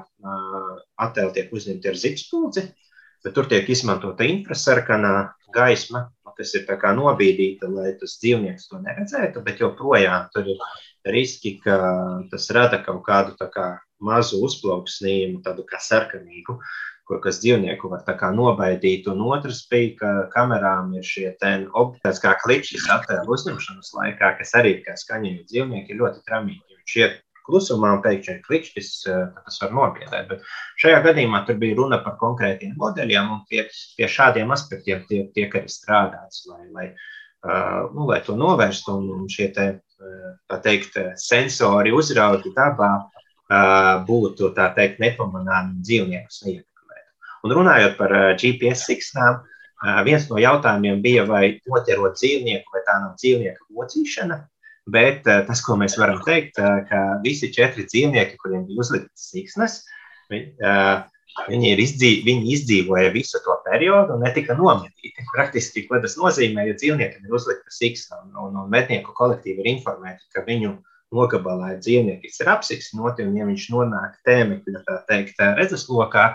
attēli 1.04 1.34
tiek 1.36 1.52
uzņemti 1.52 1.92
ar 1.92 2.00
zipspulci, 2.00 2.64
bet 3.26 3.36
tur 3.36 3.50
tiek 3.52 3.68
izmantota 3.68 4.24
infrasarkanā 4.24 5.16
gaisma, 5.56 6.08
kas 6.38 6.54
ir 6.56 6.68
nobīdīta, 6.96 7.68
lai 7.74 7.96
tas 8.00 8.18
dzīvnieks 8.22 8.70
to 8.70 8.80
neredzētu, 8.84 9.42
bet 9.44 9.60
joprojām 9.64 10.30
tur 10.34 10.52
ir 10.54 10.62
riski, 11.12 11.58
ka 11.64 11.78
tas 12.32 12.50
rada 12.54 12.80
kaut 12.86 13.04
kādu 13.08 13.36
kā 13.52 13.80
mazu 14.00 14.44
uzplauksnījumu, 14.46 15.42
tādu 15.44 15.66
kā 15.66 15.80
sarkanīgu. 15.82 16.60
Ko 17.08 17.22
kas 17.24 17.38
dzīvnieku 17.40 17.88
var 17.88 18.04
nobaidīt. 18.36 19.06
Un 19.08 19.22
otrs 19.32 19.62
bija, 19.72 19.94
ka 20.02 20.10
kamerām 20.34 20.92
ir 21.00 21.06
šie 21.08 21.30
objekti, 21.72 22.20
kā 22.24 22.34
klipšas 22.42 22.90
attēlu 22.98 23.32
uzņemšanas 23.38 23.94
laikā, 23.96 24.34
kas 24.42 24.52
arī 24.60 24.74
kā 24.84 24.98
skaņīgi 25.00 25.48
dzīvnieki 25.54 25.96
ir 25.96 26.02
ļoti 26.02 26.26
tramīgi. 26.28 26.76
Viņš 26.82 26.98
iet 27.00 27.16
klusumā 27.48 27.94
un 27.96 28.04
pēkšņi 28.04 28.34
ir 28.34 28.44
klikšķis, 28.46 28.92
tas 29.08 29.60
var 29.64 29.76
nobiedēt. 29.78 30.32
Bet 30.32 30.48
šajā 30.84 31.00
gadījumā 31.06 31.44
tur 31.48 31.60
bija 31.62 31.78
runa 31.80 32.02
par 32.04 32.18
konkrētiem 32.22 32.76
modeļiem, 32.80 33.32
un 33.38 33.44
pie, 33.50 33.64
pie 33.98 34.10
šādiem 34.12 34.52
aspektiem 34.56 35.06
tiek, 35.10 35.32
tiek 35.36 35.56
arī 35.60 35.72
strādāts, 35.72 36.44
lai, 36.52 36.64
lai, 36.76 36.88
uh, 37.48 37.88
nu, 37.96 38.08
lai 38.12 38.20
to 38.26 38.36
novērstu. 38.40 38.98
Un, 39.00 39.10
un 39.22 39.32
šie 39.32 39.52
te, 39.56 39.68
tā 40.52 40.60
teikt, 40.64 41.00
sensori 41.24 41.96
uzraugi 41.96 42.52
dabā 42.56 42.94
uh, 43.00 43.94
būtu 44.08 44.52
tā 44.58 44.72
teikt 44.78 45.04
nepamanāmi 45.04 45.80
dzīvnieku 45.88 46.40
sniegt. 46.42 46.67
Un 47.46 47.54
runājot 47.54 47.98
par 48.00 48.14
eh, 48.16 48.30
GPS 48.40 48.88
signāliem, 48.90 49.42
eh, 49.86 50.00
viens 50.08 50.28
no 50.32 50.40
jautājumiem 50.42 51.02
bija, 51.04 51.26
vai 51.30 51.58
noķerot 51.70 52.18
dzīvnieku, 52.20 52.74
vai 52.74 52.86
tā 52.88 53.00
nav 53.04 53.18
dzīvnieka 53.22 53.68
mocīšana. 53.78 54.40
Bet 54.88 55.28
eh, 55.28 55.44
tas, 55.48 55.62
ko 55.66 55.78
mēs 55.80 55.98
varam 56.00 56.24
teikt, 56.26 56.58
ka 56.90 57.04
visi 57.26 57.52
četri 57.54 57.86
dzīvnieki, 57.90 58.40
kuriem 58.42 58.66
bija 58.70 58.86
uzliktas 58.86 59.30
siksnas, 59.34 59.82
viņi, 60.32 61.74
izdzīv, 61.84 62.22
viņi 62.26 62.54
izdzīvoja 62.56 63.12
visu 63.14 63.42
to 63.46 63.58
periodu 63.68 64.16
un 64.16 64.24
netika 64.26 64.56
nometīti. 64.58 65.28
Praktiski, 65.36 65.86
ko 65.90 66.00
tas 66.04 66.16
nozīmē, 66.20 66.70
ja 66.70 66.78
dzīvniekam 66.80 67.28
ir 67.28 67.36
uzlikta 67.36 67.74
siksna 67.74 68.24
un, 68.24 68.32
un, 68.48 68.62
un 68.64 68.72
mednieku 68.72 69.14
kolektīvi 69.18 69.62
ir 69.62 69.76
informēti, 69.76 70.26
ka 70.34 70.48
viņu 70.48 70.78
nogabalā 71.14 71.76
kas 71.80 72.40
ir 72.42 72.50
apsiksnoti, 72.52 73.24
un 73.28 73.38
ja 73.38 73.46
viņš 73.48 73.68
nonāk 73.72 74.18
tēmekļa, 74.28 74.82
tā 74.88 74.98
teikt, 75.08 75.40
redzeslokā, 75.60 76.26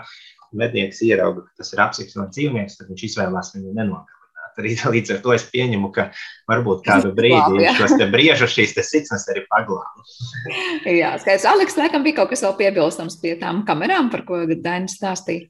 mednieks 0.57 1.01
ierauga, 1.05 1.45
ka 1.47 1.61
tas 1.61 1.73
ir 1.73 1.81
apsiksnots 1.83 2.35
dzīvnieks, 2.35 2.77
tad 2.79 2.91
viņš 2.91 3.07
izvēlās 3.09 3.53
viņu 3.55 3.71
nenogalināt. 3.73 4.19
Arī 4.59 4.75
līdz 4.95 5.15
ar 5.15 5.21
to 5.23 5.33
es 5.33 5.47
pieņemu, 5.49 5.89
ka 5.95 6.09
varbūt 6.51 6.83
kādu 6.85 7.13
brīdi 7.17 7.71
šos 7.79 7.95
briežus, 8.13 8.53
šīs 8.53 8.75
sicnas 8.89 9.25
arī 9.33 9.45
paglābu. 9.49 10.05
Jā, 11.01 11.15
skaidrs. 11.21 11.47
Aleks, 11.49 11.79
laikam 11.79 12.05
bija 12.05 12.21
kaut 12.21 12.33
kas 12.33 12.45
vēl 12.45 12.57
piebilstams 12.61 13.17
pie 13.23 13.35
tām 13.41 13.63
kamerām, 13.67 14.11
par 14.13 14.25
ko 14.27 14.43
Dainis 14.53 14.99
stāstīja. 14.99 15.49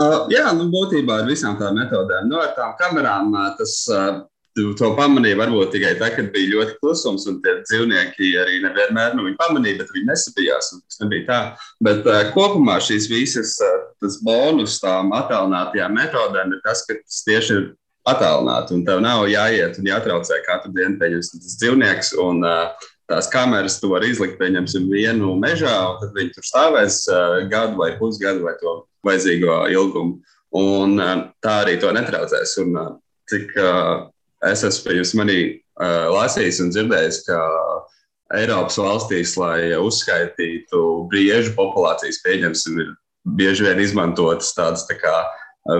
Uh, 0.00 0.22
jā, 0.32 0.46
nu, 0.56 0.70
būtībā 0.72 1.18
ar 1.20 1.26
visām 1.28 1.58
tām 1.60 1.76
metodēm. 1.76 2.30
Nu, 2.30 2.38
ar 2.40 2.54
tām 2.56 2.72
kamerām 2.78 3.34
tas 3.58 3.74
uh, 3.92 4.22
Tu 4.52 4.66
to 4.76 4.90
pamanīji 4.98 5.38
varbūt 5.40 5.70
tikai 5.72 5.94
tad, 5.96 6.12
kad 6.18 6.26
bija 6.34 6.50
ļoti 6.50 6.74
klusums, 6.82 7.24
un 7.30 7.38
tie 7.44 7.54
dzīvnieki 7.62 8.32
arī 8.36 8.58
nevienmēr 8.60 9.14
nu, 9.16 9.30
pamanīja, 9.38 9.78
bet 9.80 9.92
viņi 9.94 10.10
nesabijās. 10.10 10.74
Tas 10.76 11.00
nebija 11.00 11.24
tā. 11.28 11.38
Bet 11.84 12.04
uh, 12.04 12.20
kopumā 12.34 12.76
šīs 12.84 13.08
visas 13.08 13.54
uh, 13.64 14.18
bonus 14.26 14.76
tām 14.82 15.14
attēlinātajām 15.16 15.96
metodēm 15.96 16.52
ir 16.52 16.60
tas, 16.66 16.84
ka 16.84 16.98
tas 16.98 17.22
tieši 17.24 17.56
ir 17.56 17.70
attēlināti, 18.12 18.82
tev 18.84 19.00
nav 19.00 19.24
jāiet 19.30 19.78
un 19.80 19.88
jātraucē 19.88 20.42
katru 20.44 20.74
dienu 20.76 21.00
pieņems 21.00 21.32
tas 21.32 21.60
dzīvnieks. 21.62 22.16
Un, 22.20 22.44
uh, 22.44 22.90
Tās 23.10 23.26
kameras 23.28 23.74
tu 23.82 23.90
vari 23.90 24.08
izlikt, 24.08 24.38
pieņemsim, 24.38 24.86
vienu 24.88 25.34
mežā, 25.36 25.72
un 25.90 25.98
tad 26.00 26.14
viņi 26.16 26.30
tur 26.32 26.46
stāvēs 26.46 27.02
uh, 27.10 27.42
gadu 27.50 27.76
vai 27.80 27.90
pusgadu 27.98 28.46
vai 28.46 28.54
to 28.60 28.76
vajadzīgo 29.04 29.56
ilgumu. 29.74 30.22
Un 30.56 30.94
uh, 30.96 31.26
tā 31.44 31.58
arī 31.64 31.74
to 31.82 31.90
netraucēs. 31.92 32.54
Un, 32.62 32.78
uh, 32.78 32.94
cik 33.28 33.52
uh, 33.58 34.06
es 34.50 34.64
esmu 34.66 34.96
jūs 34.98 35.14
manī 35.18 35.38
uh, 35.48 36.08
lasījis 36.12 36.60
un 36.64 36.72
dzirdējis, 36.74 37.22
ka 37.28 37.38
Eiropas 38.32 38.78
valstīs, 38.80 39.36
lai 39.36 39.74
uzskaitītu 39.76 40.82
briežu 41.12 41.52
populācijas, 41.56 42.22
pieņemsim, 42.24 42.78
ir 42.80 42.92
bieži 43.38 43.66
vien 43.66 43.82
izmantotas 43.82 44.54
tādas 44.56 44.86
tā 44.88 44.96
kā 45.00 45.12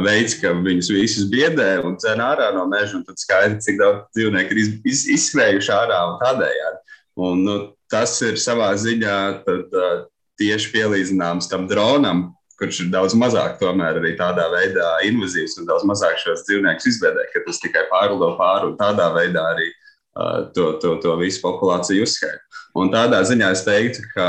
veids, 0.05 0.37
ka 0.39 0.53
viņus 0.55 0.93
visus 0.95 1.31
biedē 1.33 1.81
un 1.83 1.97
dzen 1.99 2.21
ārā 2.23 2.53
no 2.55 2.67
meža, 2.71 2.99
un 2.99 3.07
tad 3.07 3.19
skaidrs, 3.19 3.65
cik 3.65 3.81
daudz 3.81 4.05
dzīvnieku 4.15 4.55
ir 4.55 4.61
iz, 4.63 4.71
iz, 4.85 5.07
izskrējuši 5.17 5.73
ārā 5.75 5.99
un 6.11 6.21
tādējādi. 6.21 6.99
Un, 7.23 7.43
nu, 7.47 7.57
tas 7.93 8.15
ir 8.25 8.39
savā 8.41 8.71
ziņā 8.79 9.19
tad, 9.47 9.75
uh, 9.75 10.05
tieši 10.41 10.71
pielīdzināms 10.77 11.51
tam 11.51 11.67
dronam, 11.71 12.31
kurš 12.63 12.85
ir 12.85 12.91
daudz 12.95 13.19
mazāk 13.19 13.59
tomēr 13.59 13.99
arī 13.99 14.15
tādā 14.19 14.47
veidā 14.55 14.89
invazīvs 15.11 15.59
un 15.59 15.69
daudz 15.69 15.85
mazāk 15.91 16.17
šos 16.23 16.47
dzīvniekus 16.47 16.89
izvedē, 16.95 17.27
ka 17.35 17.43
tas 17.47 17.61
tikai 17.63 17.89
pārlido 17.91 18.33
pāri 18.39 18.71
un 18.71 18.79
tādā 18.79 19.11
veidā 19.17 19.45
arī 19.57 19.69
uh, 19.69 20.49
to, 20.55 20.73
to, 20.83 20.97
to 21.03 21.19
visu 21.21 21.43
populāciju 21.43 22.07
uzskaita. 22.07 22.63
Un 22.79 22.95
tādā 22.95 23.21
ziņā 23.29 23.51
es 23.53 23.67
teiktu, 23.67 24.07
ka 24.15 24.29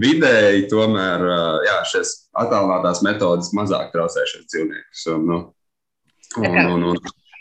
vidēji 0.00 0.68
tomēr 0.70 1.24
jā, 1.66 1.78
šīs 1.92 2.12
attālinātās 2.38 3.02
metodas 3.06 3.50
mazāk 3.56 3.90
traucē 3.94 4.24
šos 4.28 4.46
dzīvniekus. 4.52 5.06
Un, 5.14 5.26
nu, 5.26 5.40
un, 6.40 6.60
un, 6.60 6.86
un, 6.92 7.00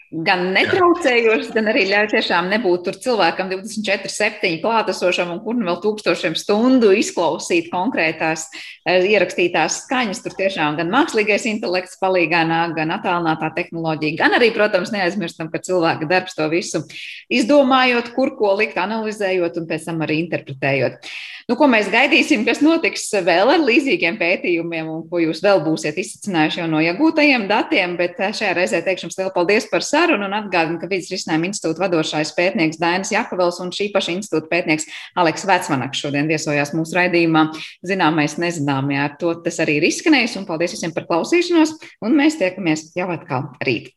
gan 0.09 0.47
netraucējošs, 0.55 1.51
gan 1.53 1.69
arī 1.69 1.83
ļauj 1.91 2.07
tiešām 2.15 2.47
nebūt 2.49 2.87
tur 2.87 2.95
cilvēkam 2.97 3.51
24, 3.51 4.09
7 4.09 4.57
klātesošam 4.63 5.35
un 5.35 5.41
kur 5.43 5.57
nu 5.57 5.67
vēl 5.67 5.77
tūkstošiem 5.83 6.33
stundu 6.39 6.89
izklausīt 6.97 7.69
konkrētās 7.69 8.47
eh, 8.49 9.05
ierakstītās 9.13 9.83
skaņas. 9.83 10.23
Tur 10.25 10.33
tiešām 10.39 10.79
gan 10.79 10.89
mākslīgais 10.93 11.45
intelekts 11.51 11.99
palīgā 12.01 12.41
nāk, 12.49 12.73
gan 12.79 12.95
attālinātā 12.97 13.51
tehnoloģija, 13.59 14.17
gan 14.23 14.37
arī, 14.39 14.49
protams, 14.55 14.89
neaizmirstam, 14.95 15.51
ka 15.53 15.61
cilvēka 15.61 16.09
darbs 16.09 16.37
to 16.37 16.49
visu 16.49 16.81
izdomājot, 17.29 18.09
kur 18.17 18.33
ko 18.39 18.55
likt, 18.57 18.81
analizējot 18.81 19.61
un 19.61 19.69
pēc 19.69 19.91
tam 19.91 20.01
arī 20.07 20.23
interpretējot. 20.25 21.05
Nu, 21.49 21.55
ko 21.57 21.65
mēs 21.69 21.87
gaidīsim, 21.89 22.43
kas 22.45 22.59
notiks 22.61 23.07
vēl 23.25 23.49
ar 23.49 23.61
līdzīgiem 23.61 24.19
pētījumiem 24.19 24.89
un 24.89 25.05
ko 25.09 25.21
jūs 25.21 25.41
vēl 25.41 25.63
būsiet 25.65 25.97
izsacinājuši 25.97 26.61
jau 26.61 26.67
no 26.69 26.81
iegūtajiem 26.85 27.47
datiem, 27.49 27.95
bet 27.97 28.17
eh, 28.17 28.33
šajā 28.33 28.57
reizē 28.57 28.81
teikšu 28.85 29.07
jums 29.07 29.21
lielu 29.21 29.33
paldies 29.37 29.69
par 29.69 29.85
sarunu 29.85 29.98
sarunu 29.99 30.27
un 30.29 30.35
atgādinu, 30.37 30.79
ka 30.79 30.89
Vides 30.89 31.11
risinājuma 31.11 31.49
institūta 31.49 31.83
vadošais 31.83 32.31
pētnieks 32.37 32.79
Dainis 32.81 33.11
Jakavels 33.13 33.59
un 33.63 33.73
šī 33.75 33.89
paša 33.95 34.15
institūta 34.15 34.49
pētnieks 34.51 34.87
Aleks 35.19 35.47
Vecmanaks 35.49 36.03
šodien 36.03 36.29
viesojās 36.29 36.73
mūsu 36.77 36.97
raidījumā. 36.99 37.47
Zināmais 37.87 38.37
nezināmajā 38.41 39.05
ar 39.09 39.15
to 39.21 39.35
tas 39.45 39.59
arī 39.63 39.79
ir 39.79 39.89
izskanējis 39.89 40.39
un 40.39 40.49
paldies 40.49 40.77
visiem 40.77 40.95
par 40.95 41.07
klausīšanos 41.09 41.77
un 42.05 42.19
mēs 42.19 42.39
tiekamies 42.41 42.91
jau 42.97 43.09
atkal 43.15 43.49
rīt. 43.65 43.93